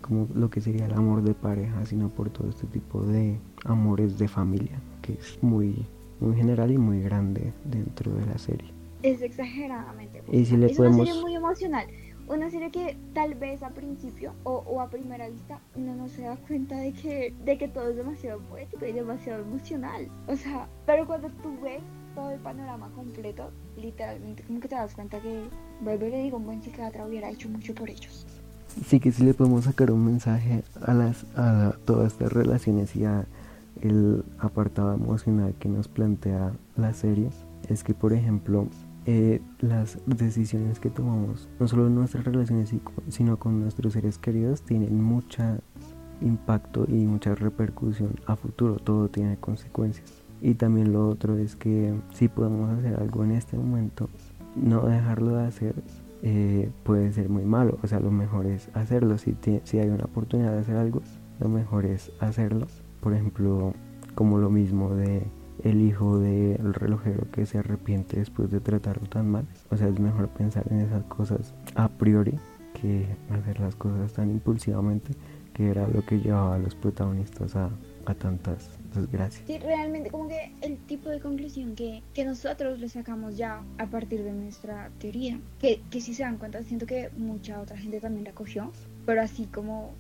como 0.04 0.28
lo 0.36 0.52
que 0.52 0.62
sería 0.62 0.86
el 0.86 0.94
amor 0.94 1.24
de 1.24 1.34
pareja, 1.34 1.84
sino 1.88 2.10
por 2.10 2.30
todo 2.30 2.50
este 2.50 2.68
tipo 2.68 3.02
de 3.02 3.40
amores 3.66 4.20
de 4.20 4.28
familia, 4.28 4.80
que 5.02 5.14
es 5.14 5.42
muy, 5.42 5.88
muy 6.20 6.36
general 6.36 6.70
y 6.72 6.78
muy 6.78 7.02
grande 7.02 7.52
dentro 7.66 8.14
de 8.14 8.26
la 8.28 8.38
serie. 8.38 8.70
Es 9.02 9.22
exageradamente. 9.22 10.22
Y 10.32 10.46
si 10.46 10.56
le 10.58 10.68
es 10.68 10.78
podemos- 10.78 10.98
una 11.00 11.06
serie 11.08 11.22
muy 11.22 11.36
emocional. 11.36 11.88
Una 12.26 12.50
serie 12.50 12.72
que 12.72 12.96
tal 13.14 13.36
vez 13.36 13.62
a 13.64 13.70
principio 13.72 14.32
o, 14.44 14.64
o 14.66 14.80
a 14.80 14.90
primera 14.90 15.28
vista 15.28 15.60
uno 15.76 15.94
no 15.94 16.08
se 16.08 16.22
da 16.22 16.38
cuenta 16.38 16.78
de 16.78 16.94
que, 16.94 17.34
de 17.44 17.58
que 17.58 17.68
todo 17.68 17.90
es 17.90 17.98
demasiado 17.98 18.40
poético 18.44 18.86
y 18.86 18.94
demasiado 18.94 19.42
emocional. 19.44 20.08
O 20.28 20.36
sea, 20.38 20.70
pero 20.86 21.06
cuando 21.06 21.28
tú 21.42 21.54
ves 21.62 21.82
todo 22.16 22.32
el 22.32 22.40
panorama 22.40 22.90
completo, 22.96 23.52
literalmente 23.76 24.44
como 24.44 24.62
que 24.62 24.70
te 24.70 24.76
das 24.76 24.96
cuenta 24.96 25.20
que, 25.20 25.44
vuelvo 25.82 26.06
y 26.06 26.12
le 26.12 26.24
digo, 26.24 26.38
un 26.38 26.46
buen 26.46 26.62
psiquiatra 26.64 27.06
hubiera 27.06 27.30
hecho 27.30 27.50
mucho 27.50 27.74
por 27.76 27.90
ellos. 27.90 28.26
Sí 28.88 29.00
que 29.00 29.12
sí 29.12 29.24
le 29.24 29.34
podemos 29.34 29.66
sacar 29.66 29.92
un 29.92 30.06
mensaje 30.06 30.64
a 30.82 30.94
las 30.94 31.26
a 31.36 31.76
todas 31.86 32.14
estas 32.14 32.32
relaciones 32.34 32.96
y 32.96 33.06
a 33.06 33.26
el 33.82 34.24
apartado 34.40 34.94
emocional 34.94 35.54
que 35.60 35.70
nos 35.70 35.88
plantea 35.88 36.54
la 36.76 36.94
serie. 36.94 37.30
Es 37.70 37.84
que 37.84 37.94
por 37.94 38.14
ejemplo 38.14 38.68
eh, 39.06 39.42
las 39.60 39.98
decisiones 40.06 40.80
que 40.80 40.90
tomamos 40.90 41.50
no 41.60 41.68
solo 41.68 41.88
en 41.88 41.96
nuestras 41.96 42.24
relaciones 42.24 42.74
sino 43.10 43.38
con 43.38 43.60
nuestros 43.60 43.94
seres 43.94 44.18
queridos 44.18 44.62
tienen 44.62 45.04
mucha 45.04 45.60
impacto 46.22 46.86
y 46.88 47.06
mucha 47.06 47.36
repercusión 47.36 48.16
a 48.26 48.36
futuro. 48.36 48.78
Todo 48.78 49.10
tiene 49.10 49.38
consecuencias. 49.38 50.24
Y 50.42 50.56
también 50.56 50.92
lo 50.92 51.08
otro 51.08 51.38
es 51.38 51.56
que 51.56 51.94
si 52.14 52.28
podemos 52.28 52.70
hacer 52.78 52.96
algo 53.00 53.24
en 53.24 53.32
este 53.32 53.58
momento 53.58 54.10
no 54.56 54.86
dejarlo 54.86 55.38
de 55.38 55.48
hacer 55.48 55.76
eh, 56.24 56.72
puede 56.84 57.12
ser 57.12 57.30
muy 57.30 57.44
malo. 57.46 57.78
O 57.84 57.88
sea, 57.88 58.00
lo 58.00 58.10
mejor 58.12 58.46
es 58.48 58.70
hacerlo. 58.74 59.18
Si, 59.18 59.34
tie- 59.34 59.62
si 59.64 59.78
hay 59.80 59.90
una 59.90 60.06
oportunidad 60.06 60.54
de 60.54 60.60
hacer 60.60 60.78
algo, 60.78 61.02
lo 61.40 61.50
mejor 61.50 61.86
es 61.86 62.12
hacerlo. 62.20 62.66
Por 63.02 63.14
ejemplo, 63.14 63.74
como 64.16 64.38
lo 64.40 64.50
mismo 64.50 64.96
de 64.96 65.24
el 65.64 65.82
hijo 65.82 66.18
del 66.18 66.74
relojero 66.74 67.30
que 67.32 67.46
se 67.46 67.60
arrepiente 67.60 68.18
después 68.18 68.50
de 68.50 68.60
tratarlo 68.60 69.08
tan 69.08 69.30
mal. 69.30 69.46
O 69.70 69.78
sea, 69.78 69.88
es 69.88 70.00
mejor 70.00 70.30
pensar 70.30 70.66
en 70.72 70.80
esas 70.82 71.04
cosas 71.04 71.54
a 71.76 71.88
priori 71.90 72.40
que 72.82 73.06
hacer 73.30 73.60
las 73.60 73.76
cosas 73.76 74.14
tan 74.14 74.32
impulsivamente, 74.32 75.14
que 75.54 75.70
era 75.70 75.88
lo 75.88 76.04
que 76.06 76.20
llevaba 76.20 76.56
a 76.56 76.60
los 76.60 76.74
protagonistas 76.76 77.56
a, 77.56 77.70
a 78.06 78.14
tantas 78.16 78.78
desgracias. 78.96 79.44
Sí, 79.48 79.58
realmente 79.60 80.10
como 80.12 80.28
que 80.28 80.52
el 80.62 80.78
tipo 80.86 81.10
de 81.10 81.20
conclusión 81.20 81.76
que, 81.76 82.04
que 82.14 82.26
nosotros 82.26 82.80
le 82.80 82.90
sacamos 82.90 83.38
ya 83.38 83.64
a 83.78 83.88
partir 83.88 84.24
de 84.24 84.32
nuestra 84.32 84.90
teoría, 85.00 85.40
que, 85.60 85.82
que 85.90 86.02
si 86.02 86.14
se 86.14 86.24
dan 86.24 86.38
cuenta, 86.38 86.62
siento 86.64 86.86
que 86.86 87.10
mucha 87.18 87.60
otra 87.62 87.78
gente 87.78 88.00
también 88.00 88.26
la 88.26 88.32
cogió, 88.34 88.72
pero 89.06 89.22
así 89.22 89.46
como, 89.48 89.92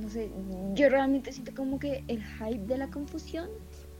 no 0.00 0.08
sé, 0.08 0.30
yo 0.74 0.88
realmente 0.88 1.32
siento 1.32 1.52
como 1.54 1.78
que 1.78 2.04
el 2.08 2.22
hype 2.22 2.66
de 2.66 2.78
la 2.78 2.88
confusión 2.88 3.48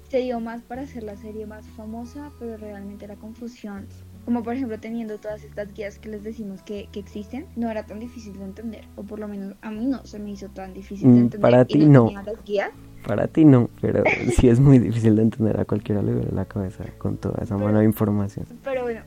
se 0.09 0.19
dio 0.21 0.41
más 0.41 0.63
para 0.63 0.83
hacer 0.83 1.03
la 1.03 1.17
serie 1.17 1.45
más 1.47 1.67
famosa, 1.77 2.31
pero 2.39 2.57
realmente 2.57 3.07
la 3.07 3.17
confusión, 3.17 3.87
como 4.25 4.43
por 4.43 4.55
ejemplo 4.55 4.81
teniendo 4.81 5.19
todas 5.19 5.45
estas 5.45 5.75
guías 5.75 5.99
que 5.99 6.09
les 6.09 6.23
decimos 6.25 6.63
que, 6.63 6.89
que 6.93 7.01
existen, 7.01 7.45
no 7.57 7.71
era 7.71 7.85
tan 7.85 7.99
difícil 8.01 8.33
de 8.39 8.45
entender, 8.45 8.85
o 8.97 9.03
por 9.03 9.19
lo 9.19 9.29
menos 9.29 9.55
a 9.61 9.71
mí 9.71 9.85
no 9.85 10.05
se 10.07 10.19
me 10.19 10.31
hizo 10.31 10.49
tan 10.49 10.73
difícil 10.73 11.09
de 11.09 11.15
Mm, 11.15 11.23
entender. 11.25 11.41
para 11.41 11.63
y 11.63 11.65
ti 11.67 11.79
no. 11.87 12.11
las 12.11 12.43
guías. 12.45 12.71
Para 13.09 13.27
ti 13.27 13.47
no, 13.47 13.71
pero 13.81 14.05
sí 14.37 14.51
es 14.51 14.61
muy 14.61 14.79
difícil 14.79 15.17
de 15.17 15.23
entender 15.23 15.59
a 15.59 15.65
cualquiera 15.65 16.03
le 16.03 16.13
duele 16.13 16.31
la 16.31 16.45
cabeza 16.45 16.85
con 16.99 17.17
toda 17.17 17.43
esa 17.43 17.57
mano 17.57 17.79
de 17.79 17.87
información. 17.87 18.45
Pero 18.63 18.83
bueno, 18.83 19.01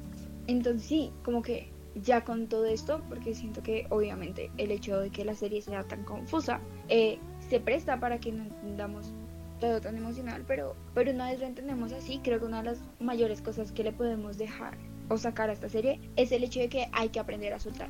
entonces 0.47 0.81
sí, 0.81 1.11
como 1.23 1.43
que 1.43 1.71
ya 1.93 2.23
con 2.23 2.47
todo 2.47 2.65
esto, 2.65 3.03
porque 3.09 3.35
siento 3.35 3.61
que 3.61 3.85
obviamente 3.89 4.49
el 4.57 4.71
hecho 4.71 4.99
de 4.99 5.11
que 5.11 5.23
la 5.23 5.35
serie 5.35 5.61
sea 5.61 5.83
tan 5.83 6.03
confusa 6.03 6.61
eh, 6.89 7.19
se 7.47 7.59
presta 7.59 7.99
para 7.99 8.19
que 8.19 8.31
no 8.31 8.41
entendamos 8.41 9.13
todo 9.59 9.79
tan 9.79 9.95
emocional, 9.95 10.45
pero, 10.47 10.75
pero 10.95 11.11
una 11.11 11.29
vez 11.29 11.39
lo 11.39 11.45
entendemos 11.45 11.93
así, 11.93 12.19
creo 12.23 12.39
que 12.39 12.45
una 12.45 12.63
de 12.63 12.71
las 12.71 12.79
mayores 12.99 13.43
cosas 13.43 13.71
que 13.71 13.83
le 13.83 13.91
podemos 13.91 14.39
dejar 14.39 14.79
o 15.09 15.17
sacar 15.17 15.51
a 15.51 15.53
esta 15.53 15.69
serie 15.69 15.99
es 16.15 16.31
el 16.31 16.43
hecho 16.43 16.59
de 16.59 16.69
que 16.69 16.87
hay 16.91 17.09
que 17.09 17.19
aprender 17.19 17.53
a 17.53 17.59
soltar. 17.59 17.89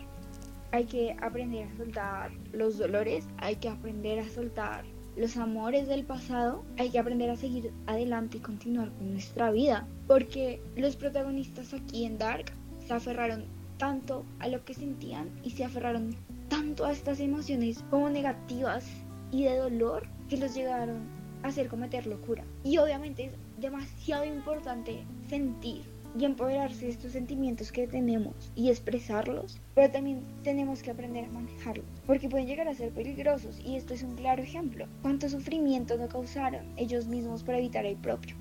Hay 0.73 0.85
que 0.85 1.15
aprender 1.21 1.69
a 1.69 1.77
soltar 1.77 2.31
los 2.51 2.77
dolores, 2.77 3.29
hay 3.37 3.55
que 3.55 3.69
aprender 3.69 4.19
a 4.19 4.27
soltar 4.27 4.83
los 5.15 5.37
amores 5.37 5.87
del 5.87 6.05
pasado, 6.05 6.63
hay 6.77 6.89
que 6.89 6.99
aprender 6.99 7.29
a 7.29 7.35
seguir 7.35 7.71
adelante 7.85 8.37
y 8.37 8.41
continuar 8.41 8.91
con 8.93 9.11
nuestra 9.11 9.51
vida. 9.51 9.87
Porque 10.07 10.61
los 10.75 10.95
protagonistas 10.95 11.73
aquí 11.73 12.05
en 12.05 12.17
Dark 12.17 12.53
se 12.85 12.93
aferraron 12.93 13.45
tanto 13.77 14.25
a 14.39 14.47
lo 14.47 14.63
que 14.63 14.73
sentían 14.73 15.29
y 15.43 15.51
se 15.51 15.65
aferraron 15.65 16.15
tanto 16.49 16.85
a 16.85 16.91
estas 16.91 17.19
emociones 17.19 17.83
como 17.89 18.09
negativas 18.09 18.85
y 19.31 19.43
de 19.43 19.57
dolor 19.57 20.07
que 20.29 20.37
los 20.37 20.53
llegaron 20.53 21.01
a 21.43 21.47
hacer 21.47 21.67
cometer 21.67 22.05
locura. 22.07 22.43
Y 22.63 22.77
obviamente 22.77 23.25
es 23.25 23.31
demasiado 23.59 24.25
importante 24.25 25.03
sentir 25.27 25.83
y 26.17 26.25
empoderarse 26.25 26.85
de 26.85 26.91
estos 26.91 27.11
sentimientos 27.13 27.71
que 27.71 27.87
tenemos 27.87 28.51
y 28.55 28.69
expresarlos, 28.69 29.59
pero 29.75 29.91
también 29.91 30.23
tenemos 30.43 30.81
que 30.81 30.91
aprender 30.91 31.25
a 31.25 31.29
manejarlos, 31.29 31.85
porque 32.05 32.29
pueden 32.29 32.47
llegar 32.47 32.67
a 32.67 32.73
ser 32.73 32.91
peligrosos 32.91 33.59
y 33.65 33.75
esto 33.75 33.93
es 33.93 34.03
un 34.03 34.15
claro 34.15 34.41
ejemplo. 34.41 34.87
¿Cuánto 35.01 35.29
sufrimiento 35.29 35.97
no 35.97 36.07
causaron 36.07 36.65
ellos 36.77 37.07
mismos 37.07 37.43
para 37.43 37.57
evitar 37.59 37.85
el 37.85 37.97
propio? 37.97 38.35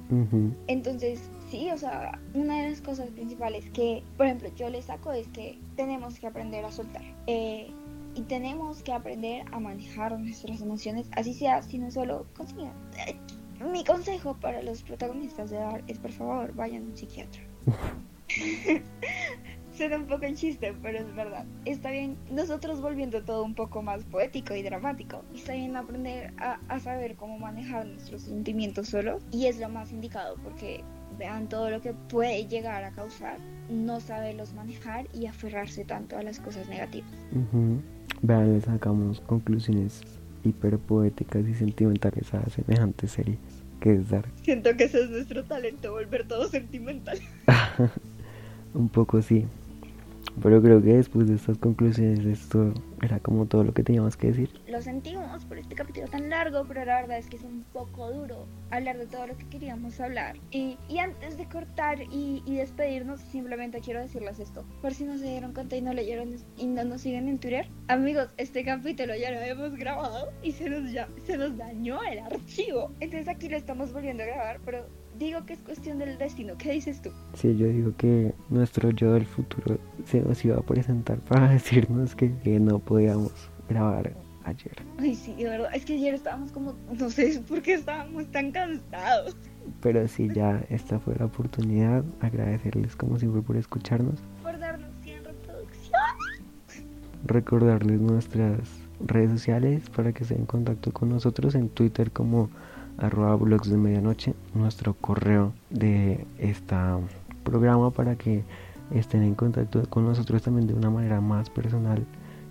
Entonces, 0.66 1.20
sí, 1.50 1.70
o 1.70 1.78
sea, 1.78 2.18
una 2.34 2.62
de 2.62 2.70
las 2.70 2.80
cosas 2.80 3.08
principales 3.10 3.68
que, 3.70 4.02
por 4.16 4.26
ejemplo, 4.26 4.50
yo 4.56 4.68
le 4.68 4.82
saco 4.82 5.12
es 5.12 5.28
que 5.28 5.58
tenemos 5.76 6.18
que 6.18 6.26
aprender 6.26 6.64
a 6.64 6.72
soltar. 6.72 7.02
Eh, 7.26 7.70
y 8.14 8.22
tenemos 8.22 8.82
que 8.82 8.92
aprender 8.92 9.44
a 9.52 9.60
manejar 9.60 10.18
nuestras 10.18 10.60
emociones, 10.60 11.08
así 11.12 11.32
sea, 11.32 11.62
si 11.62 11.78
no 11.78 11.90
solo 11.90 12.26
consigan. 12.36 12.72
Eh, 13.06 13.16
mi 13.72 13.84
consejo 13.84 14.34
para 14.40 14.62
los 14.62 14.82
protagonistas 14.82 15.50
de 15.50 15.58
Dark 15.58 15.84
es, 15.86 15.98
por 15.98 16.10
favor, 16.12 16.54
vayan 16.54 16.82
a 16.82 16.86
un 16.86 16.96
psiquiatra. 16.96 17.42
Suena 19.76 19.96
un 19.96 20.06
poco 20.06 20.24
en 20.26 20.34
chiste, 20.34 20.74
pero 20.82 20.98
es 20.98 21.14
verdad. 21.14 21.46
Está 21.64 21.90
bien 21.90 22.16
nosotros 22.30 22.82
volviendo 22.82 23.22
todo 23.22 23.44
un 23.44 23.54
poco 23.54 23.80
más 23.82 24.04
poético 24.04 24.54
y 24.54 24.62
dramático. 24.62 25.22
Está 25.34 25.54
bien 25.54 25.74
aprender 25.74 26.32
a, 26.38 26.78
saber 26.80 27.16
cómo 27.16 27.38
manejar 27.38 27.86
nuestros 27.86 28.22
sentimientos 28.22 28.88
solos. 28.88 29.22
Y 29.32 29.46
es 29.46 29.58
lo 29.58 29.70
más 29.70 29.90
indicado 29.90 30.36
porque 30.44 30.84
vean 31.18 31.48
todo 31.48 31.70
lo 31.70 31.80
que 31.80 31.94
puede 32.10 32.46
llegar 32.46 32.84
a 32.84 32.90
causar 32.90 33.38
no 33.70 34.00
saberlos 34.00 34.52
manejar 34.52 35.06
y 35.14 35.26
aferrarse 35.26 35.84
tanto 35.84 36.18
a 36.18 36.22
las 36.22 36.40
cosas 36.40 36.68
negativas. 36.68 37.10
Ujú. 37.32 37.80
Vean, 38.22 38.52
le 38.52 38.60
sacamos 38.60 39.20
conclusiones 39.20 40.02
hiperpoéticas 40.44 41.46
y 41.46 41.54
sentimentales 41.54 42.34
a 42.34 42.48
semejante 42.50 43.08
serie 43.08 43.38
que 43.80 43.94
es 43.94 44.08
Dark. 44.08 44.28
Siento 44.42 44.76
que 44.76 44.84
ese 44.84 45.02
es 45.02 45.10
nuestro 45.10 45.44
talento, 45.44 45.92
volver 45.92 46.28
todo 46.28 46.48
sentimental. 46.48 47.18
Un 48.74 48.88
poco 48.88 49.20
sí. 49.22 49.46
Pero 50.42 50.62
creo 50.62 50.82
que 50.82 50.94
después 50.94 51.28
de 51.28 51.34
estas 51.34 51.58
conclusiones 51.58 52.24
esto 52.24 52.72
era 53.02 53.18
como 53.20 53.46
todo 53.46 53.64
lo 53.64 53.74
que 53.74 53.82
teníamos 53.82 54.16
que 54.16 54.28
decir. 54.28 54.50
Lo 54.68 54.80
sentimos 54.80 55.44
por 55.44 55.58
este 55.58 55.74
capítulo 55.74 56.06
tan 56.08 56.30
largo, 56.30 56.64
pero 56.66 56.84
la 56.84 57.00
verdad 57.00 57.18
es 57.18 57.26
que 57.28 57.36
es 57.36 57.42
un 57.42 57.64
poco 57.72 58.10
duro 58.10 58.46
hablar 58.70 58.98
de 58.98 59.06
todo 59.06 59.26
lo 59.26 59.36
que 59.36 59.46
queríamos 59.48 60.00
hablar. 60.00 60.36
Y, 60.50 60.78
y 60.88 60.98
antes 60.98 61.36
de 61.36 61.46
cortar 61.46 62.00
y, 62.02 62.42
y 62.46 62.56
despedirnos, 62.56 63.20
simplemente 63.20 63.80
quiero 63.80 64.00
decirles 64.00 64.38
esto. 64.38 64.64
Por 64.80 64.94
si 64.94 65.04
no 65.04 65.18
se 65.18 65.24
dieron 65.24 65.52
cuenta 65.52 65.76
y 65.76 65.82
no 65.82 65.92
leyeron 65.92 66.36
y 66.56 66.66
no 66.66 66.84
nos 66.84 67.00
siguen 67.00 67.28
en 67.28 67.38
Twitter. 67.38 67.68
Amigos, 67.88 68.28
este 68.36 68.64
capítulo 68.64 69.14
ya 69.16 69.30
lo 69.30 69.40
hemos 69.40 69.76
grabado 69.76 70.30
y 70.42 70.52
se 70.52 70.68
nos, 70.68 70.90
ya, 70.92 71.08
se 71.24 71.36
nos 71.36 71.56
dañó 71.56 72.02
el 72.04 72.20
archivo. 72.20 72.92
Entonces 73.00 73.28
aquí 73.28 73.48
lo 73.48 73.56
estamos 73.56 73.92
volviendo 73.92 74.22
a 74.22 74.26
grabar, 74.26 74.60
pero 74.64 74.86
digo 75.20 75.44
que 75.44 75.52
es 75.52 75.60
cuestión 75.60 75.98
del 75.98 76.18
destino. 76.18 76.54
¿Qué 76.56 76.72
dices 76.72 77.00
tú? 77.02 77.10
Sí, 77.34 77.54
yo 77.56 77.66
digo 77.68 77.94
que 77.96 78.34
nuestro 78.48 78.90
yo 78.90 79.12
del 79.12 79.26
futuro 79.26 79.78
se 80.06 80.22
nos 80.22 80.44
iba 80.44 80.56
a 80.56 80.62
presentar 80.62 81.18
para 81.28 81.50
decirnos 81.50 82.16
que, 82.16 82.34
que 82.38 82.58
no 82.58 82.78
podíamos 82.78 83.32
grabar 83.68 84.12
ayer. 84.44 84.82
Ay, 84.98 85.14
sí, 85.14 85.34
de 85.34 85.44
verdad. 85.44 85.70
Es 85.74 85.84
que 85.84 85.92
ayer 85.94 86.14
estábamos 86.14 86.50
como, 86.50 86.74
no 86.98 87.10
sé 87.10 87.40
por 87.48 87.60
qué 87.60 87.74
estábamos 87.74 88.26
tan 88.32 88.50
cansados. 88.50 89.36
Pero 89.82 90.08
sí, 90.08 90.28
ya 90.34 90.64
esta 90.70 90.98
fue 90.98 91.14
la 91.16 91.26
oportunidad. 91.26 92.02
Agradecerles 92.20 92.96
como 92.96 93.18
siempre 93.18 93.42
por 93.42 93.56
escucharnos. 93.56 94.20
Por 94.42 94.58
darnos 94.58 94.90
100 95.02 95.24
reproducciones. 95.24 96.84
Recordarles 97.26 98.00
nuestras 98.00 98.58
redes 99.06 99.32
sociales 99.32 99.90
para 99.90 100.12
que 100.12 100.22
estén 100.22 100.40
en 100.40 100.46
contacto 100.46 100.92
con 100.92 101.10
nosotros 101.10 101.54
en 101.54 101.68
Twitter 101.68 102.10
como 102.10 102.50
arroba 103.00 103.36
blogs 103.36 103.70
de 103.70 103.76
medianoche, 103.76 104.34
nuestro 104.54 104.94
correo 104.94 105.52
de 105.70 106.26
este 106.38 106.76
programa 107.44 107.90
para 107.90 108.16
que 108.16 108.44
estén 108.94 109.22
en 109.22 109.34
contacto 109.34 109.82
con 109.88 110.04
nosotros 110.06 110.42
también 110.42 110.66
de 110.66 110.74
una 110.74 110.90
manera 110.90 111.20
más 111.20 111.48
personal 111.50 112.04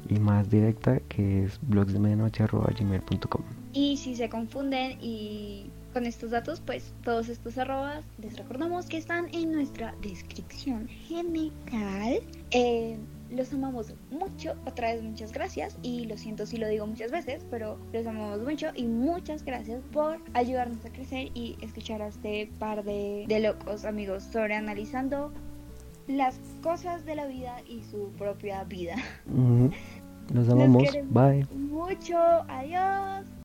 y 0.09 0.19
más 0.19 0.49
directa 0.49 0.99
que 1.09 1.43
es 1.45 1.59
blogsdemedianoche.gmail.com 1.63 3.41
Y 3.73 3.97
si 3.97 4.15
se 4.15 4.29
confunden 4.29 4.97
y 5.01 5.69
con 5.93 6.05
estos 6.05 6.31
datos, 6.31 6.61
pues 6.61 6.93
todos 7.03 7.29
estos 7.29 7.57
arrobas 7.57 8.03
les 8.21 8.37
recordamos 8.37 8.85
que 8.85 8.97
están 8.97 9.27
en 9.33 9.51
nuestra 9.51 9.93
descripción 10.01 10.87
general. 10.87 12.19
Eh, 12.51 12.97
los 13.29 13.53
amamos 13.53 13.93
mucho, 14.11 14.55
otra 14.65 14.93
vez 14.93 15.03
muchas 15.03 15.31
gracias 15.31 15.77
y 15.81 16.05
lo 16.05 16.17
siento 16.17 16.45
si 16.45 16.57
lo 16.57 16.67
digo 16.67 16.87
muchas 16.87 17.11
veces, 17.11 17.45
pero 17.49 17.77
los 17.93 18.05
amamos 18.05 18.41
mucho 18.41 18.67
y 18.75 18.85
muchas 18.85 19.43
gracias 19.43 19.81
por 19.91 20.17
ayudarnos 20.33 20.83
a 20.85 20.89
crecer 20.89 21.29
y 21.33 21.57
escuchar 21.61 22.01
a 22.01 22.07
este 22.07 22.49
par 22.59 22.83
de, 22.83 23.25
de 23.27 23.39
locos 23.39 23.85
amigos 23.85 24.23
sobre 24.23 24.55
analizando 24.55 25.31
las 26.07 26.39
cosas 26.63 27.05
de 27.05 27.15
la 27.15 27.27
vida 27.27 27.57
y 27.67 27.83
su 27.83 28.11
propia 28.17 28.63
vida. 28.63 28.95
Los 30.33 30.49
amamos. 30.49 30.83
Bye. 31.09 31.45
Mucho. 31.55 32.17
Adiós. 32.47 33.25